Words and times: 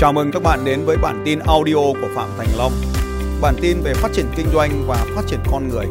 Chào 0.00 0.12
mừng 0.12 0.30
các 0.32 0.42
bạn 0.42 0.58
đến 0.64 0.80
với 0.86 0.96
bản 1.02 1.22
tin 1.24 1.38
audio 1.38 1.74
của 1.74 2.08
Phạm 2.14 2.28
Thành 2.38 2.48
Long. 2.58 2.72
Bản 3.42 3.54
tin 3.62 3.76
về 3.84 3.92
phát 3.94 4.08
triển 4.12 4.26
kinh 4.36 4.46
doanh 4.52 4.70
và 4.86 5.06
phát 5.14 5.22
triển 5.26 5.40
con 5.50 5.68
người. 5.68 5.86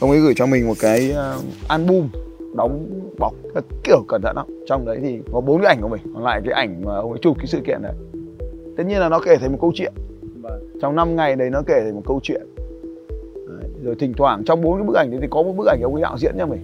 Ông 0.00 0.10
ấy 0.10 0.20
gửi 0.20 0.34
cho 0.36 0.46
mình 0.46 0.66
một 0.66 0.74
cái 0.80 1.12
uh, 1.12 1.44
album 1.68 2.08
đóng 2.56 3.00
bọc 3.18 3.34
rất 3.54 3.64
kiểu 3.84 4.04
cẩn 4.08 4.22
thận 4.22 4.36
lắm. 4.36 4.46
Trong 4.66 4.86
đấy 4.86 4.98
thì 5.02 5.18
có 5.32 5.40
bốn 5.40 5.62
cái 5.62 5.66
ảnh 5.66 5.80
của 5.82 5.88
mình, 5.88 6.00
còn 6.14 6.24
lại 6.24 6.40
cái 6.44 6.54
ảnh 6.54 6.82
mà 6.84 6.96
ông 6.96 7.10
ấy 7.10 7.18
chụp 7.22 7.36
cái 7.36 7.46
sự 7.46 7.60
kiện 7.66 7.82
đấy. 7.82 7.94
Tất 8.76 8.84
nhiên 8.86 9.00
là 9.00 9.08
nó 9.08 9.20
kể 9.20 9.36
thành 9.36 9.52
một 9.52 9.58
câu 9.60 9.72
chuyện. 9.74 9.92
Trong 10.80 10.96
5 10.96 11.16
ngày 11.16 11.36
đấy 11.36 11.50
nó 11.50 11.62
kể 11.66 11.80
thành 11.84 11.94
một 11.94 12.02
câu 12.06 12.20
chuyện. 12.22 12.42
Đấy. 13.48 13.70
Rồi 13.82 13.94
thỉnh 13.98 14.12
thoảng 14.16 14.44
trong 14.44 14.62
bốn 14.62 14.76
cái 14.76 14.86
bức 14.86 14.96
ảnh 14.96 15.10
đấy 15.10 15.20
thì 15.22 15.28
có 15.30 15.42
một 15.42 15.52
bức 15.56 15.66
ảnh 15.66 15.80
ông 15.82 15.94
ấy 15.94 16.02
đạo 16.02 16.18
diễn 16.18 16.34
cho 16.38 16.46
mình. 16.46 16.60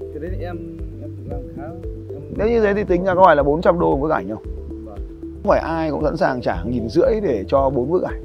cái 0.00 0.20
đấy 0.20 0.30
thì 0.38 0.44
em 0.44 0.78
Nếu 2.38 2.48
như 2.48 2.60
thế 2.60 2.74
thì 2.74 2.84
tính 2.84 3.04
ra 3.04 3.14
có 3.14 3.24
phải 3.24 3.36
là 3.36 3.42
400 3.42 3.78
đô 3.78 3.90
một 3.90 4.00
bức 4.00 4.10
ảnh 4.10 4.28
không? 4.28 4.42
Vâng. 4.84 4.98
Không 5.20 5.50
phải 5.50 5.60
ai 5.60 5.90
cũng 5.90 6.04
sẵn 6.04 6.16
sàng 6.16 6.40
trả 6.40 6.62
nghìn 6.64 6.88
rưỡi 6.88 7.20
để 7.22 7.44
cho 7.48 7.70
bốn 7.70 7.90
bức 7.90 8.02
ảnh. 8.02 8.22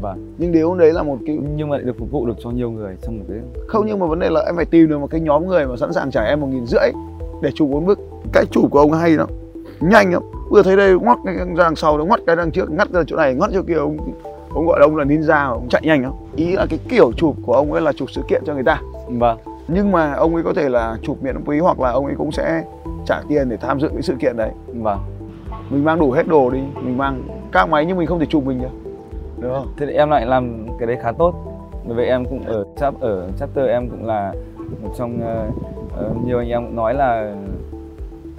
vâng 0.00 0.34
Nhưng 0.38 0.52
điều 0.52 0.74
đấy 0.74 0.92
là 0.92 1.02
một 1.02 1.18
cái 1.26 1.38
nhưng 1.56 1.68
mà 1.68 1.76
lại 1.76 1.84
được 1.84 1.98
phục 1.98 2.10
vụ 2.10 2.26
được 2.26 2.36
cho 2.38 2.50
nhiều 2.50 2.70
người 2.70 2.96
trong 3.02 3.18
một 3.18 3.24
cái 3.28 3.38
không 3.66 3.86
nhưng 3.86 3.98
mà 3.98 4.06
vấn 4.06 4.18
đề 4.18 4.30
là 4.30 4.40
em 4.46 4.56
phải 4.56 4.64
tìm 4.64 4.88
được 4.88 4.98
một 4.98 5.10
cái 5.10 5.20
nhóm 5.20 5.46
người 5.46 5.66
mà 5.66 5.76
sẵn 5.76 5.92
sàng 5.92 6.10
trả 6.10 6.24
em 6.24 6.40
một 6.40 6.46
nghìn 6.46 6.66
rưỡi 6.66 6.90
để 7.42 7.50
chụp 7.54 7.68
bốn 7.70 7.86
bức. 7.86 7.98
Cách 8.32 8.44
chụp 8.50 8.64
của 8.70 8.78
ông 8.78 8.92
hay 8.92 9.10
lắm, 9.10 9.28
nhanh 9.80 10.12
lắm. 10.12 10.22
Vừa 10.50 10.62
thấy 10.62 10.76
đây 10.76 10.94
ngoắt 10.94 11.18
cái 11.24 11.34
ra 11.34 11.44
đằng 11.56 11.76
sau, 11.76 11.98
nó 11.98 12.04
ngoắt 12.04 12.20
cái 12.26 12.36
đằng 12.36 12.50
trước, 12.50 12.70
ngắt 12.70 12.90
ra 12.90 13.02
chỗ 13.06 13.16
này, 13.16 13.34
ngoắt 13.34 13.50
chỗ 13.54 13.62
kia 13.62 13.74
ông 13.74 13.96
ông 14.54 14.66
gọi 14.66 14.80
là 14.80 14.86
ông 14.86 14.96
là 14.96 15.04
ninja, 15.04 15.50
ông 15.50 15.68
chạy 15.68 15.82
nhanh 15.84 16.02
lắm. 16.02 16.12
Ý 16.36 16.52
là 16.52 16.66
cái 16.70 16.78
kiểu 16.88 17.12
chụp 17.12 17.36
của 17.46 17.52
ông 17.52 17.72
ấy 17.72 17.82
là 17.82 17.92
chụp 17.92 18.10
sự 18.10 18.22
kiện 18.28 18.42
cho 18.46 18.54
người 18.54 18.62
ta. 18.62 18.80
vâng 19.08 19.38
Nhưng 19.68 19.92
mà 19.92 20.12
ông 20.12 20.34
ấy 20.34 20.44
có 20.44 20.52
thể 20.52 20.68
là 20.68 20.96
chụp 21.02 21.22
miễn 21.22 21.44
phí 21.44 21.58
hoặc 21.58 21.80
là 21.80 21.90
ông 21.90 22.06
ấy 22.06 22.14
cũng 22.18 22.32
sẽ 22.32 22.64
trả 23.06 23.20
tiền 23.28 23.48
để 23.48 23.56
tham 23.56 23.80
dự 23.80 23.88
cái 23.88 24.02
sự 24.02 24.14
kiện 24.20 24.36
đấy. 24.36 24.50
vâng. 24.66 24.98
Mình 25.70 25.84
mang 25.84 25.98
đủ 25.98 26.10
hết 26.10 26.28
đồ 26.28 26.50
đi 26.50 26.60
mình 26.82 26.98
mang 26.98 27.22
các 27.52 27.68
máy 27.68 27.86
nhưng 27.86 27.96
mình 27.98 28.06
không 28.06 28.18
thể 28.18 28.26
chụp 28.26 28.44
mình 28.46 28.62
được. 28.62 28.92
Được 29.38 29.48
không? 29.52 29.66
Thế 29.76 29.86
thì 29.86 29.92
em 29.92 30.10
lại 30.10 30.26
làm 30.26 30.66
cái 30.78 30.86
đấy 30.86 30.96
khá 31.02 31.12
tốt. 31.12 31.34
Bởi 31.84 31.96
vì 31.96 32.04
em 32.04 32.24
cũng 32.24 32.42
ở 32.44 32.64
chap 32.76 33.00
ở 33.00 33.28
chapter 33.38 33.68
em 33.68 33.88
cũng 33.90 34.06
là 34.06 34.32
một 34.82 34.90
trong 34.98 35.20
ờ, 35.96 36.10
nhiều 36.24 36.38
anh 36.38 36.48
em 36.48 36.64
cũng 36.64 36.76
nói 36.76 36.94
là 36.94 37.34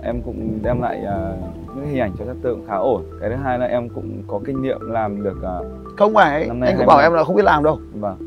em 0.04 0.22
cũng 0.22 0.60
đem 0.64 0.82
lại 0.82 1.02
ờ, 1.06 1.38
những 1.76 1.86
hình 1.86 2.00
ảnh 2.00 2.12
cho 2.20 2.26
chapter 2.26 2.54
cũng 2.54 2.66
khá 2.68 2.76
ổn. 2.76 3.04
Cái 3.22 3.30
thứ 3.30 3.36
hai 3.36 3.60
là 3.60 3.66
em 3.66 3.90
cũng 3.90 4.24
có 4.28 4.40
kinh 4.46 4.62
nghiệm 4.62 4.80
làm 4.82 5.24
được 5.24 5.38
ờ, 5.42 5.64
không 5.98 6.14
phải. 6.14 6.44
anh 6.44 6.62
hai 6.62 6.86
bảo 6.86 7.00
em 7.00 7.14
là 7.14 7.24
không 7.24 7.36
biết 7.36 7.46
làm 7.46 7.64
đâu. 7.64 7.80
Vâng 7.94 8.27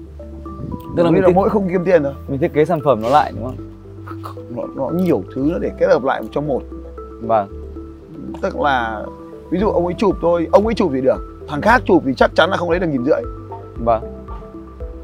tức 0.96 1.02
là 1.02 1.10
mình 1.10 1.22
là 1.22 1.28
thiết, 1.28 1.34
mỗi 1.34 1.50
không 1.50 1.68
kiếm 1.68 1.84
tiền 1.84 2.02
thôi 2.02 2.12
mình 2.28 2.40
thiết 2.40 2.52
kế 2.52 2.64
sản 2.64 2.80
phẩm 2.84 3.02
nó 3.02 3.08
lại 3.08 3.32
đúng 3.36 3.44
không? 3.44 3.56
Nó, 4.56 4.62
nó 4.76 4.90
nhiều 4.90 5.22
thứ 5.34 5.48
nó 5.52 5.58
để 5.58 5.70
kết 5.78 5.86
hợp 5.86 6.04
lại 6.04 6.22
trong 6.32 6.46
một. 6.46 6.62
Vâng. 7.22 7.48
Tức 8.42 8.60
là 8.60 9.04
ví 9.50 9.60
dụ 9.60 9.70
ông 9.70 9.84
ấy 9.84 9.94
chụp 9.98 10.16
thôi 10.22 10.48
ông 10.52 10.66
ấy 10.66 10.74
chụp 10.74 10.90
thì 10.94 11.00
được 11.00 11.44
thằng 11.48 11.60
khác 11.60 11.82
chụp 11.84 12.02
thì 12.06 12.14
chắc 12.14 12.30
chắn 12.34 12.50
là 12.50 12.56
không 12.56 12.70
lấy 12.70 12.80
được 12.80 12.86
nghìn 12.86 13.04
rưỡi. 13.04 13.20
Vâng. 13.76 14.02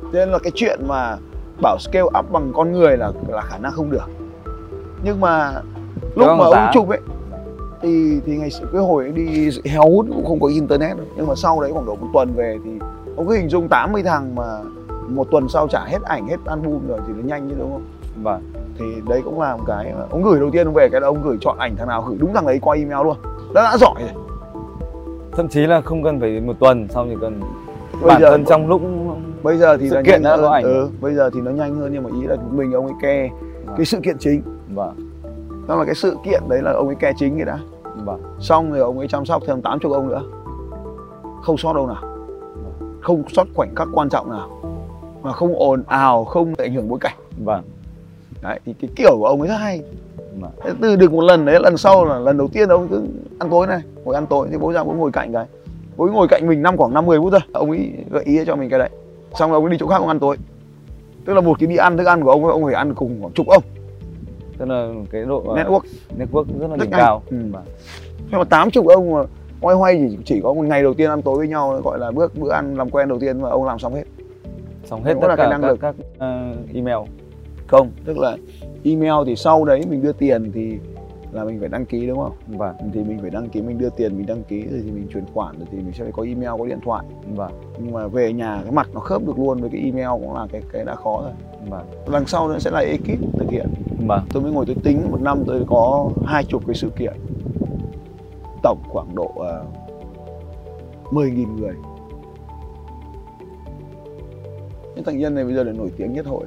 Thế 0.03 0.19
nên 0.19 0.29
là 0.29 0.39
cái 0.39 0.53
chuyện 0.55 0.81
mà 0.89 1.17
bảo 1.63 1.77
scale 1.81 2.03
up 2.19 2.31
bằng 2.33 2.53
con 2.55 2.73
người 2.73 2.97
là 2.97 3.13
là 3.29 3.41
khả 3.41 3.59
năng 3.59 3.73
không 3.73 3.91
được. 3.91 4.07
Nhưng 5.05 5.21
mà 5.21 5.53
lúc 6.15 6.29
mà 6.39 6.45
ông 6.45 6.71
chụp 6.73 6.89
ấy 6.89 7.01
thì 7.83 8.21
thì 8.27 8.37
ngày 8.37 8.51
cái 8.73 8.83
hồi 8.83 9.13
đi 9.15 9.51
heo 9.65 9.83
hút 9.83 10.07
cũng 10.09 10.25
không 10.27 10.41
có 10.41 10.47
internet 10.47 10.97
đâu. 10.97 11.07
nhưng 11.17 11.27
mà 11.27 11.35
sau 11.35 11.61
đấy 11.61 11.73
khoảng 11.73 11.87
độ 11.87 11.95
một 11.95 12.07
tuần 12.13 12.33
về 12.35 12.59
thì 12.65 12.71
ông 13.17 13.29
cứ 13.29 13.35
hình 13.35 13.49
dung 13.49 13.69
80 13.69 14.03
thằng 14.03 14.35
mà 14.35 14.45
một 15.09 15.27
tuần 15.31 15.49
sau 15.49 15.69
trả 15.69 15.85
hết 15.85 16.03
ảnh 16.03 16.29
hết 16.29 16.37
album 16.47 16.89
rồi 16.89 16.99
thì 17.07 17.13
nó 17.17 17.23
nhanh 17.25 17.49
như 17.49 17.55
đúng 17.59 17.73
không? 17.73 17.83
Vâng. 18.23 18.41
Thì 18.79 18.85
đấy 19.09 19.23
cũng 19.25 19.41
là 19.41 19.57
một 19.57 19.63
cái 19.67 19.95
ông 20.11 20.23
gửi 20.23 20.41
đầu 20.41 20.51
tiên 20.51 20.67
ông 20.67 20.75
về 20.75 20.89
cái 20.93 21.01
là 21.01 21.07
ông 21.07 21.23
gửi 21.23 21.37
chọn 21.41 21.59
ảnh 21.59 21.77
thằng 21.77 21.89
nào 21.89 22.03
gửi 22.09 22.17
đúng 22.21 22.35
thằng 22.35 22.47
ấy 22.47 22.59
qua 22.63 22.77
email 22.77 23.05
luôn. 23.07 23.17
Đã 23.55 23.63
đã 23.63 23.77
giỏi 23.79 23.95
rồi. 23.99 24.11
Thậm 25.33 25.49
chí 25.49 25.67
là 25.67 25.81
không 25.81 26.03
cần 26.03 26.21
phải 26.21 26.41
một 26.41 26.57
tuần 26.61 26.89
sau 26.91 27.07
chỉ 27.11 27.17
cần 27.21 27.41
Bây 28.01 28.09
bản 28.09 28.21
giờ- 28.21 28.31
thân 28.31 28.45
trong 28.45 28.69
lúc 28.69 28.83
bây 29.43 29.57
giờ 29.59 29.77
thì 29.77 29.91
Sự 29.91 29.97
kiện 30.07 30.23
đã 30.23 30.37
có 30.37 30.49
ảnh. 30.51 30.65
Ừ, 30.65 30.89
bây 31.01 31.15
giờ 31.15 31.31
thì 31.35 31.41
nó 31.41 31.51
nhanh 31.51 31.77
hơn 31.77 31.93
nhưng 31.93 32.03
mà 32.03 32.11
ý 32.21 32.27
là 32.27 32.37
mình 32.51 32.73
ông 32.73 32.87
ấy 32.87 32.95
ke 33.03 33.29
cái 33.77 33.87
sự 33.87 34.01
kiện 34.05 34.17
chính. 34.19 34.43
Vâng. 34.75 34.95
Đó 35.69 35.77
là 35.77 35.85
cái 35.85 35.95
sự 35.95 36.17
kiện 36.25 36.43
đấy 36.49 36.63
là 36.63 36.73
ông 36.73 36.87
ấy 36.87 36.95
ke 36.97 37.13
chính 37.17 37.37
cái 37.37 37.45
đã. 37.45 37.59
Vâng. 38.05 38.21
Xong 38.41 38.71
rồi 38.73 38.81
ông 38.81 38.99
ấy 38.99 39.09
chăm 39.09 39.25
sóc 39.25 39.43
thêm 39.47 39.63
80 39.63 39.93
ông 39.95 40.09
nữa. 40.09 40.23
Không 41.43 41.57
sót 41.57 41.73
đâu 41.73 41.87
nào. 41.87 42.03
Không 43.01 43.23
sót 43.29 43.47
khoảnh 43.55 43.75
khắc 43.75 43.89
quan 43.93 44.09
trọng 44.09 44.31
nào 44.31 44.49
mà 45.27 45.33
không 45.33 45.55
ồn 45.59 45.83
ào 45.87 46.25
không 46.25 46.55
ảnh 46.59 46.75
hưởng 46.75 46.89
bối 46.89 46.99
cảnh. 47.01 47.17
Vâng. 47.45 47.63
Đấy 48.43 48.61
thì 48.67 48.75
cái 48.81 48.91
kiểu 48.97 49.17
của 49.19 49.27
ông 49.27 49.41
ấy 49.41 49.49
rất 49.49 49.57
hay. 49.57 49.83
Vâng. 50.41 50.51
Thế 50.65 50.71
từ 50.83 50.97
được 50.97 51.13
một 51.13 51.25
lần 51.25 51.45
đấy 51.45 51.59
lần 51.63 51.77
sau 51.77 52.05
là 52.05 52.19
lần 52.19 52.39
đầu 52.39 52.49
tiên 52.49 52.69
ông 52.69 52.89
cứ 52.89 53.05
ăn 53.39 53.51
tối 53.51 53.67
này 53.67 53.81
ngồi 54.05 54.15
ăn 54.15 54.27
tối 54.27 54.49
thì 54.51 54.59
bố 54.59 54.73
ra 54.73 54.85
bố 54.85 54.93
ngồi 54.93 55.13
cạnh 55.13 55.33
cái. 55.33 55.47
Bố 55.97 56.07
ngồi 56.07 56.29
cạnh 56.29 56.47
mình 56.47 56.63
năm 56.63 56.77
khoảng 56.77 56.95
năm 56.95 57.07
mười 57.07 57.19
phút 57.19 57.33
thôi 57.33 57.41
ông 57.53 57.71
ấy 57.71 57.93
gợi 58.11 58.25
ý 58.25 58.45
cho 58.47 58.57
mình 58.57 58.71
cái 58.71 58.79
đấy. 58.79 58.91
Xong 59.35 59.51
rồi 59.51 59.57
ông 59.57 59.65
ấy 59.65 59.71
đi 59.71 59.77
chỗ 59.81 59.87
khác 59.87 59.97
ông 59.97 60.09
ăn 60.09 60.19
tối. 60.19 60.37
Tức 61.25 61.35
là 61.35 61.41
một 61.41 61.59
cái 61.61 61.67
đi 61.67 61.77
ăn 61.77 61.97
thức 61.97 62.07
ăn 62.07 62.25
của 62.25 62.31
ông 62.31 62.45
ấy 62.45 62.53
ông 62.53 62.65
phải 62.65 62.75
ăn 62.75 62.95
cùng 62.95 63.19
khoảng 63.21 63.33
chục 63.33 63.47
ông. 63.49 63.63
Tức 64.59 64.69
là 64.69 64.89
cái 65.11 65.25
độ 65.25 65.45
ờ, 65.47 65.55
network. 65.57 65.81
network 66.19 66.45
rất 66.59 66.71
là 66.71 66.77
đỉnh 66.77 66.91
cao. 66.91 67.23
Ừ. 67.31 67.37
Vâng. 67.53 67.65
nhưng 68.31 68.39
mà 68.39 68.45
tám 68.45 68.71
chục 68.71 68.87
ông 68.87 69.13
mà 69.13 69.23
hoay 69.61 69.77
hoay 69.77 70.07
chỉ 70.11 70.19
chỉ 70.25 70.41
có 70.43 70.55
một 70.55 70.63
ngày 70.63 70.83
đầu 70.83 70.95
tiên 70.95 71.11
ăn 71.11 71.23
tối 71.23 71.37
với 71.37 71.49
nhau 71.49 71.81
gọi 71.85 71.99
là 71.99 72.11
bước 72.11 72.39
bữa 72.39 72.53
ăn 72.53 72.77
làm 72.77 72.91
quen 72.91 73.09
đầu 73.09 73.19
tiên 73.19 73.41
mà 73.41 73.49
ông 73.49 73.65
làm 73.65 73.79
xong 73.79 73.95
hết 73.95 74.05
xong 74.87 75.05
hết 75.05 75.15
tất 75.21 75.29
là 75.29 75.37
cái 75.37 75.47
cả 75.47 75.51
năng 75.51 75.63
các, 75.63 75.69
lực. 75.69 75.81
các 75.81 75.95
ờ, 76.19 76.55
email. 76.75 76.99
Không. 77.67 77.91
Tức 78.05 78.19
là 78.19 78.37
email 78.85 79.15
thì 79.27 79.37
sau 79.37 79.65
đấy 79.65 79.83
mình 79.89 80.03
đưa 80.03 80.13
tiền 80.13 80.53
thì 80.53 80.79
là 81.33 81.45
mình 81.45 81.61
phải 81.61 81.69
đăng 81.69 81.87
ký 81.87 82.07
đúng 82.07 82.19
không? 82.19 82.33
Vâng. 82.47 82.77
Thì 82.93 83.05
mình 83.05 83.19
phải 83.21 83.31
đăng 83.31 83.49
ký 83.49 83.63
mình 83.63 83.79
đưa 83.79 83.91
tiền 83.91 84.17
mình 84.17 84.27
đăng 84.27 84.43
ký 84.43 84.63
rồi 84.71 84.81
thì 84.85 84.91
mình 84.91 85.07
chuyển 85.13 85.25
khoản 85.35 85.59
rồi 85.59 85.67
thì 85.71 85.79
mình 85.79 85.93
sẽ 85.93 86.05
phải 86.05 86.13
có 86.13 86.23
email 86.23 86.51
có 86.59 86.67
điện 86.67 86.79
thoại. 86.85 87.05
Vâng. 87.35 87.53
Nhưng 87.79 87.93
mà 87.93 88.07
về 88.07 88.33
nhà 88.33 88.61
cái 88.63 88.73
mặt 88.73 88.89
nó 88.95 89.01
khớp 89.01 89.27
được 89.27 89.39
luôn 89.39 89.61
với 89.61 89.71
cái 89.71 89.81
email 89.81 90.23
cũng 90.23 90.35
là 90.35 90.47
cái 90.53 90.63
cái 90.73 90.85
đã 90.85 90.95
khó 90.95 91.21
rồi. 91.23 91.33
Vâng. 91.69 91.87
Đằng 92.13 92.27
sau 92.27 92.49
nữa 92.49 92.59
sẽ 92.59 92.71
là 92.71 92.81
ekip 92.81 93.19
thực 93.39 93.51
hiện. 93.51 93.67
Vâng. 94.07 94.25
Tôi 94.33 94.43
mới 94.43 94.53
ngồi 94.53 94.67
tôi 94.67 94.77
tính 94.85 95.01
một 95.11 95.21
năm 95.21 95.43
tôi 95.47 95.65
có 95.67 96.11
hai 96.27 96.45
chục 96.45 96.63
cái 96.67 96.75
sự 96.75 96.91
kiện. 96.99 97.15
Tổng 98.63 98.79
khoảng 98.89 99.15
độ 99.15 99.33
uh, 99.35 101.13
10.000 101.13 101.57
người 101.57 101.75
những 104.97 105.05
thành 105.05 105.19
nhân 105.19 105.35
này 105.35 105.45
bây 105.45 105.55
giờ 105.55 105.63
là 105.63 105.73
nổi 105.73 105.91
tiếng 105.97 106.13
nhất 106.13 106.27
hội. 106.27 106.45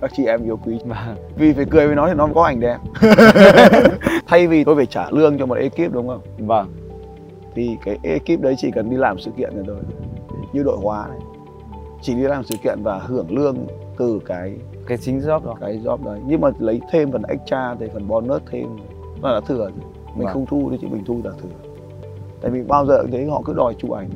Các 0.00 0.10
chị 0.16 0.24
em 0.24 0.44
yêu 0.44 0.56
quý. 0.56 0.78
Vâng. 0.84 1.16
Vì 1.36 1.52
phải 1.52 1.64
cười 1.64 1.86
với 1.86 1.96
nó 1.96 2.08
thì 2.08 2.14
nó 2.14 2.28
có 2.34 2.42
ảnh 2.42 2.60
đẹp. 2.60 2.78
Thay 4.26 4.46
vì 4.46 4.64
tôi 4.64 4.76
phải 4.76 4.86
trả 4.86 5.10
lương 5.10 5.38
cho 5.38 5.46
một 5.46 5.54
ekip 5.54 5.92
đúng 5.92 6.08
không? 6.08 6.20
Vâng. 6.38 6.66
Thì 7.54 7.76
cái 7.84 7.98
ekip 8.02 8.40
đấy 8.40 8.54
chỉ 8.58 8.70
cần 8.70 8.90
đi 8.90 8.96
làm 8.96 9.18
sự 9.18 9.30
kiện 9.36 9.50
rồi 9.56 9.64
thôi 9.66 9.76
như 10.52 10.62
đội 10.62 10.76
hóa 10.82 11.06
này. 11.08 11.18
Chỉ 12.02 12.14
đi 12.14 12.22
làm 12.22 12.44
sự 12.44 12.54
kiện 12.64 12.78
và 12.82 12.98
hưởng 12.98 13.36
lương 13.38 13.56
từ 13.98 14.20
cái 14.26 14.56
cái 14.86 14.98
chính 14.98 15.20
job 15.20 15.44
đó. 15.44 15.56
cái 15.60 15.80
job 15.84 16.04
đấy. 16.04 16.20
Nhưng 16.26 16.40
mà 16.40 16.50
lấy 16.58 16.80
thêm 16.90 17.12
phần 17.12 17.22
extra 17.22 17.76
thì 17.80 17.86
phần 17.92 18.08
bonus 18.08 18.42
thêm. 18.50 18.66
Là 19.22 19.40
thừa 19.40 19.58
rồi. 19.58 19.70
mình 20.16 20.24
Vâng. 20.24 20.34
không 20.34 20.46
thu 20.46 20.68
thì 20.70 20.78
chỉ 20.80 20.86
mình 20.86 21.04
thu 21.04 21.20
là 21.24 21.30
thừa. 21.42 21.70
Tại 22.40 22.50
vì 22.50 22.62
bao 22.62 22.86
giờ 22.86 22.98
cũng 23.02 23.10
thế 23.10 23.26
họ 23.30 23.42
cứ 23.44 23.52
đòi 23.52 23.74
chụp 23.74 23.90
ảnh 23.90 24.10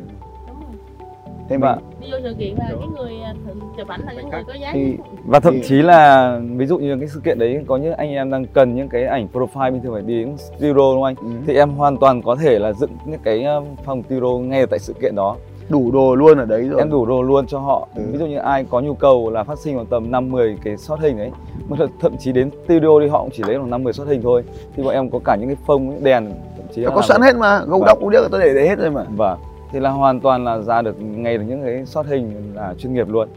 thế 1.49 1.57
mình 1.57 1.61
Vâng. 1.61 1.79
đi 2.01 2.09
vô 2.13 2.19
sự 2.23 2.35
kiện 2.39 2.55
là 2.59 2.65
cái 2.69 2.89
người 2.97 3.13
à, 3.25 3.35
chụp 3.79 3.89
ảnh 3.89 4.01
là 4.07 4.13
cái 4.17 4.25
người 4.25 4.43
có 4.47 4.53
giá 4.61 4.71
thì 4.73 4.97
và 5.27 5.41
thậm 5.41 5.61
chí 5.65 5.75
là 5.83 6.39
ví 6.57 6.67
dụ 6.67 6.79
như 6.79 6.97
cái 7.01 7.09
sự 7.09 7.21
kiện 7.25 7.39
đấy 7.39 7.65
có 7.67 7.77
những 7.77 7.93
anh 7.95 8.11
em 8.11 8.31
đang 8.31 8.47
cần 8.47 8.75
những 8.75 8.89
cái 8.89 9.05
ảnh 9.05 9.29
profile 9.33 9.73
bình 9.73 9.83
thường 9.83 9.93
phải 9.93 10.03
đi 10.03 10.19
đến 10.25 10.37
studio 10.39 10.73
đúng 10.73 10.95
không 10.95 11.03
anh? 11.05 11.15
Ừ, 11.17 11.27
thì 11.47 11.55
em 11.55 11.71
hoàn 11.71 11.97
toàn 11.97 12.23
có 12.23 12.37
thể 12.37 12.59
là 12.59 12.73
dựng 12.73 12.91
những 13.07 13.21
cái 13.25 13.45
ờ, 13.45 13.63
phòng 13.85 14.03
studio 14.03 14.39
ngay 14.39 14.67
tại 14.67 14.79
sự 14.79 14.93
kiện 15.03 15.15
đó. 15.17 15.37
Đủ 15.69 15.91
đồ 15.93 16.15
luôn 16.15 16.39
ở 16.39 16.45
đấy 16.45 16.69
rồi. 16.69 16.79
Em 16.81 16.91
đủ 16.91 17.07
đồ 17.07 17.23
luôn 17.23 17.47
cho 17.47 17.59
họ. 17.59 17.89
Ừ. 17.97 18.03
ví 18.13 18.19
dụ 18.19 18.27
như 18.27 18.37
ai 18.39 18.65
có 18.71 18.81
nhu 18.81 18.95
cầu 18.95 19.31
là 19.31 19.45
phát 19.45 19.59
sinh 19.59 19.75
khoảng 19.75 19.87
tầm 19.87 20.11
5 20.11 20.31
10 20.33 20.57
cái 20.65 20.77
shot 20.77 21.01
hình 21.01 21.19
đấy 21.19 21.31
mà 21.69 21.77
th- 21.77 21.89
thậm 22.01 22.17
chí 22.19 22.33
đến 22.33 22.51
studio 22.65 23.01
đi 23.01 23.09
họ 23.09 23.21
cũng 23.23 23.31
chỉ 23.33 23.43
lấy 23.47 23.57
khoảng 23.59 23.71
5 23.71 23.85
10 23.85 23.93
shot 23.93 24.09
hình 24.09 24.23
thôi. 24.23 24.43
Thì 24.77 24.83
bọn 24.83 24.95
em 24.95 25.11
có 25.11 25.19
cả 25.25 25.37
những 25.41 25.49
cái 25.49 25.57
phông 25.67 26.05
đèn 26.05 26.31
thậm 26.57 26.67
chí 26.75 26.81
là 26.81 26.91
có 26.95 27.03
sẵn 27.03 27.21
hết 27.23 27.37
mà 27.37 27.59
gấu 27.65 27.79
Vâng. 27.79 27.87
đốc 27.87 27.99
cũng 28.01 28.09
biết 28.11 28.19
tôi 28.31 28.41
để 28.41 28.55
đấy 28.55 28.69
hết 28.69 28.79
rồi 28.79 28.91
mà. 28.91 29.05
Vâng 29.17 29.39
thì 29.75 29.81
là 29.81 29.91
hoàn 29.91 30.21
toàn 30.21 30.45
là 30.45 30.59
ra 30.59 30.83
được 30.83 31.01
ngay 31.01 31.39
được 31.39 31.45
những 31.49 31.63
cái 31.63 31.87
shot 31.87 32.07
hình 32.07 32.53
là 32.55 32.75
chuyên 32.79 32.95
nghiệp 32.95 33.09
luôn. 33.09 33.29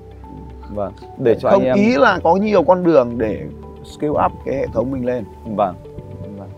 Vâng 0.74 0.94
để 1.18 1.36
cho 1.40 1.50
không 1.50 1.64
anh 1.64 1.68
em 1.68 1.76
ý 1.76 1.96
là 1.98 2.20
có 2.24 2.36
nhiều 2.36 2.64
con 2.64 2.84
đường 2.84 3.18
để 3.18 3.46
scale 3.84 4.26
up 4.26 4.32
cái 4.46 4.56
hệ 4.56 4.68
thống 4.74 4.92
mình 4.92 5.06
lên. 5.06 5.24
Vâng. 5.56 5.76
Vâng. 6.38 6.50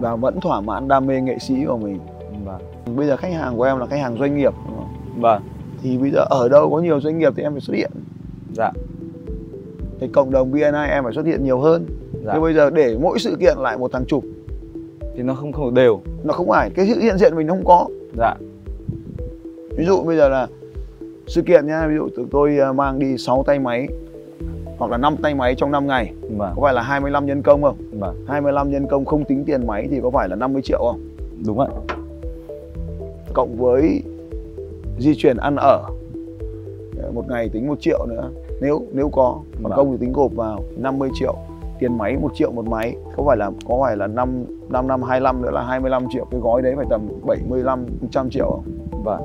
Và 0.00 0.16
vẫn 0.16 0.40
thỏa 0.40 0.60
mãn 0.60 0.88
đam 0.88 1.06
mê 1.06 1.20
nghệ 1.20 1.38
sĩ 1.38 1.64
của 1.66 1.76
mình. 1.76 1.98
Vâng. 2.44 2.60
Bây 2.96 3.06
giờ 3.06 3.16
khách 3.16 3.32
hàng 3.32 3.56
của 3.56 3.62
em 3.62 3.78
là 3.78 3.86
khách 3.86 4.00
hàng 4.00 4.16
doanh 4.18 4.36
nghiệp 4.36 4.52
đúng 4.68 4.76
không? 4.76 5.20
vâng. 5.20 5.42
Thì 5.82 5.98
bây 5.98 6.10
giờ 6.10 6.24
ở 6.30 6.48
đâu 6.48 6.70
có 6.70 6.80
nhiều 6.80 7.00
doanh 7.00 7.18
nghiệp 7.18 7.32
thì 7.36 7.42
em 7.42 7.52
phải 7.52 7.60
xuất 7.60 7.74
hiện. 7.76 7.90
Dạ. 8.52 8.70
Thì 10.00 10.08
cộng 10.08 10.30
đồng 10.30 10.50
BNI 10.50 10.86
em 10.90 11.04
phải 11.04 11.12
xuất 11.12 11.26
hiện 11.26 11.44
nhiều 11.44 11.60
hơn. 11.60 11.86
Dạ. 12.24 12.32
Thế 12.32 12.40
bây 12.40 12.54
giờ 12.54 12.70
để 12.70 12.96
mỗi 13.00 13.18
sự 13.18 13.36
kiện 13.40 13.58
lại 13.58 13.78
một 13.78 13.92
thằng 13.92 14.04
chụp 14.06 14.24
thì 15.16 15.22
nó 15.22 15.34
không 15.34 15.52
không 15.52 15.74
đều. 15.74 16.00
nó 16.24 16.32
không 16.32 16.48
phải. 16.48 16.70
Cái 16.70 16.86
sự 16.86 17.00
hiện 17.00 17.18
diện 17.18 17.36
mình 17.36 17.46
nó 17.46 17.54
không 17.54 17.64
có 17.64 17.88
dạ. 18.18 18.34
Ví 19.76 19.84
dụ 19.84 20.02
bây 20.04 20.16
giờ 20.16 20.28
là 20.28 20.46
sự 21.26 21.42
kiện 21.42 21.66
nha 21.66 21.86
ví 21.86 21.94
dụ 21.94 22.08
tụi 22.16 22.26
tôi 22.30 22.58
à, 22.58 22.72
mang 22.72 22.98
đi 22.98 23.18
6 23.18 23.44
tay 23.46 23.58
máy 23.58 23.88
hoặc 24.78 24.90
là 24.90 24.96
5 24.96 25.16
tay 25.22 25.34
máy 25.34 25.54
trong 25.54 25.70
5 25.70 25.86
ngày. 25.86 26.12
Vâng. 26.36 26.52
Có 26.56 26.62
phải 26.62 26.74
là 26.74 26.82
25 26.82 27.26
nhân 27.26 27.42
công 27.42 27.62
không? 27.62 27.76
Vâng. 27.92 28.24
25 28.28 28.70
nhân 28.70 28.86
công 28.86 29.04
không 29.04 29.24
tính 29.24 29.44
tiền 29.44 29.66
máy 29.66 29.88
thì 29.90 30.00
có 30.02 30.10
phải 30.10 30.28
là 30.28 30.36
50 30.36 30.62
triệu 30.62 30.78
không? 30.78 31.00
Đúng 31.46 31.60
ạ. 31.60 31.66
Cộng 33.34 33.56
với 33.56 34.02
di 34.98 35.14
chuyển 35.14 35.36
ăn 35.36 35.56
ở 35.56 35.82
một 37.14 37.24
ngày 37.28 37.48
tính 37.48 37.66
một 37.68 37.80
triệu 37.80 38.06
nữa. 38.06 38.30
Nếu 38.60 38.82
nếu 38.92 39.08
có 39.08 39.40
còn 39.52 39.62
Vâng. 39.62 39.72
công 39.76 39.90
thì 39.92 39.96
tính 40.00 40.12
gộp 40.12 40.32
vào 40.34 40.60
50 40.76 41.10
triệu 41.14 41.34
tiền 41.78 41.98
máy 41.98 42.16
một 42.16 42.30
triệu 42.34 42.52
một 42.52 42.66
máy 42.66 42.96
có 43.16 43.24
phải 43.26 43.36
là 43.36 43.50
có 43.68 43.78
phải 43.82 43.96
là 43.96 44.06
5 44.06 44.44
5 44.68 44.86
năm 44.86 45.02
25 45.02 45.42
nữa 45.42 45.50
là 45.50 45.62
25 45.62 46.06
triệu 46.10 46.24
cái 46.30 46.40
gói 46.40 46.62
đấy 46.62 46.74
phải 46.76 46.86
tầm 46.90 47.08
75 47.26 47.86
100 48.00 48.30
triệu 48.30 48.50
không? 48.50 48.64
vâng. 49.04 49.22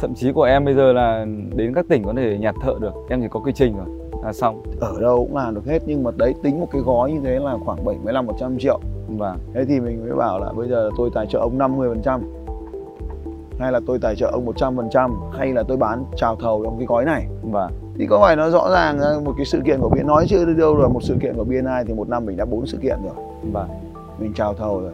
Thậm 0.00 0.14
chí 0.14 0.32
của 0.32 0.42
em 0.42 0.64
bây 0.64 0.74
giờ 0.74 0.92
là 0.92 1.26
đến 1.54 1.74
các 1.74 1.86
tỉnh 1.88 2.04
có 2.04 2.12
thể 2.16 2.38
nhặt 2.38 2.54
thợ 2.62 2.74
được 2.80 2.92
em 3.08 3.20
chỉ 3.22 3.28
có 3.30 3.40
quy 3.40 3.52
trình 3.52 3.76
rồi 3.76 3.86
là 4.24 4.32
xong. 4.32 4.62
Ở 4.80 5.00
đâu 5.00 5.18
cũng 5.18 5.36
làm 5.36 5.54
được 5.54 5.66
hết 5.66 5.82
nhưng 5.86 6.02
mà 6.02 6.10
đấy 6.16 6.34
tính 6.42 6.60
một 6.60 6.66
cái 6.72 6.82
gói 6.82 7.12
như 7.12 7.20
thế 7.24 7.38
là 7.38 7.56
khoảng 7.64 7.84
75 7.84 8.26
100 8.26 8.58
triệu. 8.58 8.80
Vâng. 9.08 9.38
Thế 9.54 9.64
thì 9.64 9.80
mình 9.80 10.00
mới 10.00 10.16
bảo 10.16 10.40
là 10.40 10.52
bây 10.52 10.68
giờ 10.68 10.90
tôi 10.96 11.10
tài 11.14 11.26
trợ 11.26 11.38
ông 11.38 11.58
50 11.58 11.88
phần 11.88 12.02
trăm 12.02 12.20
hay 13.58 13.72
là 13.72 13.80
tôi 13.86 13.98
tài 13.98 14.16
trợ 14.16 14.30
ông 14.32 14.44
100 14.44 14.76
phần 14.76 14.88
trăm 14.90 15.10
hay 15.38 15.52
là 15.52 15.62
tôi 15.62 15.76
bán 15.76 16.04
chào 16.16 16.36
thầu 16.36 16.64
trong 16.64 16.78
cái 16.78 16.86
gói 16.86 17.04
này. 17.04 17.26
Vâng 17.42 17.89
thì 18.00 18.06
có 18.06 18.20
phải 18.20 18.36
nó 18.36 18.50
rõ 18.50 18.70
ràng 18.70 19.00
là 19.00 19.20
một 19.24 19.32
cái 19.36 19.46
sự 19.46 19.60
kiện 19.66 19.80
của 19.80 19.88
BNI 19.88 20.02
nói 20.02 20.26
chưa 20.28 20.44
đi 20.44 20.54
đâu 20.54 20.76
rồi 20.76 20.88
một 20.88 21.02
sự 21.02 21.16
kiện 21.22 21.34
của 21.36 21.44
BNI 21.44 21.84
thì 21.86 21.94
một 21.94 22.08
năm 22.08 22.26
mình 22.26 22.36
đã 22.36 22.44
bốn 22.44 22.66
sự 22.66 22.78
kiện 22.82 22.98
rồi. 23.04 23.24
Vâng. 23.52 23.68
Mình 24.18 24.32
chào 24.34 24.54
thầu 24.54 24.80
rồi. 24.80 24.92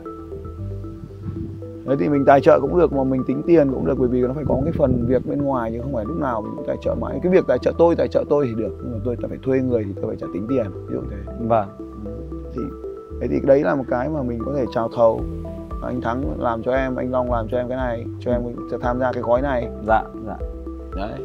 Đấy 1.84 1.96
thì 2.00 2.08
mình 2.08 2.24
tài 2.24 2.40
trợ 2.40 2.58
cũng 2.60 2.78
được 2.78 2.92
mà 2.92 3.04
mình 3.04 3.22
tính 3.26 3.42
tiền 3.46 3.72
cũng 3.72 3.86
được 3.86 3.94
bởi 3.98 4.08
vì 4.08 4.20
nó 4.20 4.32
phải 4.34 4.44
có 4.48 4.60
cái 4.64 4.72
phần 4.78 5.06
việc 5.06 5.26
bên 5.26 5.42
ngoài 5.42 5.70
chứ 5.72 5.80
không 5.82 5.94
phải 5.94 6.04
lúc 6.04 6.16
nào 6.16 6.42
mình 6.42 6.52
cũng 6.56 6.66
tài 6.66 6.76
trợ 6.82 6.94
mãi. 6.94 7.20
Cái 7.22 7.32
việc 7.32 7.44
tài 7.48 7.58
trợ 7.58 7.72
tôi 7.78 7.96
tài 7.96 8.08
trợ 8.08 8.24
tôi 8.30 8.46
thì 8.46 8.62
được 8.62 8.76
nhưng 8.82 8.92
mà 8.92 8.98
tôi 9.04 9.16
phải 9.28 9.38
thuê 9.42 9.58
người 9.60 9.84
thì 9.84 9.92
tôi 9.96 10.04
phải 10.06 10.16
trả 10.16 10.26
tính 10.34 10.46
tiền 10.48 10.66
ví 10.88 10.94
dụ 10.94 11.00
thế. 11.10 11.32
Vâng. 11.40 11.68
Thì 12.54 12.62
thế 13.20 13.28
thì 13.30 13.40
đấy 13.44 13.62
là 13.62 13.74
một 13.74 13.84
cái 13.90 14.08
mà 14.08 14.22
mình 14.22 14.38
có 14.46 14.52
thể 14.56 14.64
chào 14.74 14.88
thầu. 14.96 15.20
Anh 15.82 16.00
Thắng 16.00 16.22
làm 16.38 16.62
cho 16.62 16.72
em 16.72 16.96
anh 16.96 17.12
Long 17.12 17.32
làm 17.32 17.48
cho 17.48 17.58
em 17.58 17.68
cái 17.68 17.76
này 17.76 18.04
cho 18.20 18.30
em 18.30 18.42
sẽ 18.70 18.76
tham 18.82 19.00
gia 19.00 19.12
cái 19.12 19.22
gói 19.22 19.42
này. 19.42 19.68
Dạ 19.86 20.02
dạ. 20.26 20.36
Đấy 20.96 21.20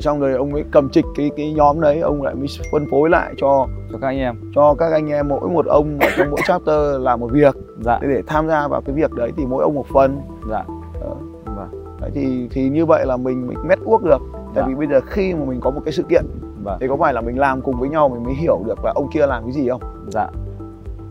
xong 0.00 0.20
rồi 0.20 0.32
ông 0.32 0.50
mới 0.50 0.64
cầm 0.70 0.88
trịch 0.90 1.04
cái 1.16 1.30
cái 1.36 1.52
nhóm 1.52 1.80
đấy 1.80 2.00
ông 2.00 2.22
lại 2.22 2.34
mới 2.34 2.46
phân 2.72 2.86
phối 2.90 3.10
lại 3.10 3.34
cho 3.36 3.66
cho 3.92 3.98
các 4.00 4.06
anh 4.08 4.18
em. 4.18 4.36
cho 4.54 4.74
các 4.74 4.92
anh 4.92 5.10
em 5.10 5.28
mỗi 5.28 5.48
một 5.48 5.66
ông 5.66 5.98
ở 6.00 6.08
trong 6.16 6.30
mỗi 6.30 6.40
chapter 6.46 7.00
làm 7.00 7.20
một 7.20 7.28
việc. 7.32 7.54
Dạ. 7.80 7.98
Để, 8.02 8.08
để 8.08 8.22
tham 8.26 8.48
gia 8.48 8.68
vào 8.68 8.80
cái 8.80 8.94
việc 8.94 9.12
đấy 9.12 9.32
thì 9.36 9.46
mỗi 9.46 9.62
ông 9.62 9.74
một 9.74 9.86
phần. 9.92 10.20
Dạ. 10.50 10.64
Ờ. 11.00 11.14
vâng. 11.44 11.98
Đấy 12.00 12.10
thì 12.14 12.48
thì 12.50 12.68
như 12.68 12.86
vậy 12.86 13.06
là 13.06 13.16
mình 13.16 13.46
mình 13.48 13.58
mét 13.68 13.78
quốc 13.84 14.02
được. 14.04 14.20
Tại 14.54 14.62
Dạ. 14.62 14.66
vì 14.68 14.74
bây 14.74 14.86
giờ 14.86 15.00
khi 15.06 15.34
mà 15.34 15.44
mình 15.44 15.60
có 15.60 15.70
một 15.70 15.80
cái 15.84 15.92
sự 15.92 16.02
kiện 16.02 16.24
vâng. 16.64 16.78
thì 16.80 16.88
có 16.88 16.96
phải 16.96 17.14
là 17.14 17.20
mình 17.20 17.38
làm 17.38 17.60
cùng 17.60 17.80
với 17.80 17.88
nhau 17.88 18.08
mình 18.08 18.24
mới 18.24 18.34
hiểu 18.34 18.62
được 18.66 18.84
là 18.84 18.92
ông 18.94 19.10
kia 19.12 19.26
làm 19.26 19.42
cái 19.42 19.52
gì 19.52 19.68
không? 19.68 19.80
Dạ. 20.08 20.28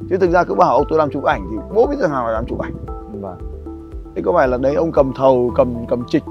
Chứ 0.09 0.17
thực 0.17 0.31
ra 0.31 0.43
cứ 0.43 0.53
bảo 0.53 0.77
ông 0.77 0.85
tôi 0.89 0.99
làm 0.99 1.09
chụp 1.09 1.23
ảnh 1.23 1.47
thì 1.51 1.57
bố 1.75 1.87
biết 1.87 1.95
rằng 1.99 2.11
nào 2.11 2.27
là 2.27 2.33
làm 2.33 2.45
chụp 2.45 2.59
ảnh. 2.59 2.73
Vâng. 3.21 3.37
Thế 4.15 4.21
có 4.25 4.33
phải 4.33 4.47
là 4.47 4.57
đấy 4.57 4.75
ông 4.75 4.91
cầm 4.91 5.11
thầu 5.15 5.51
cầm 5.55 5.73
cầm 5.87 6.03
trịch 6.07 6.23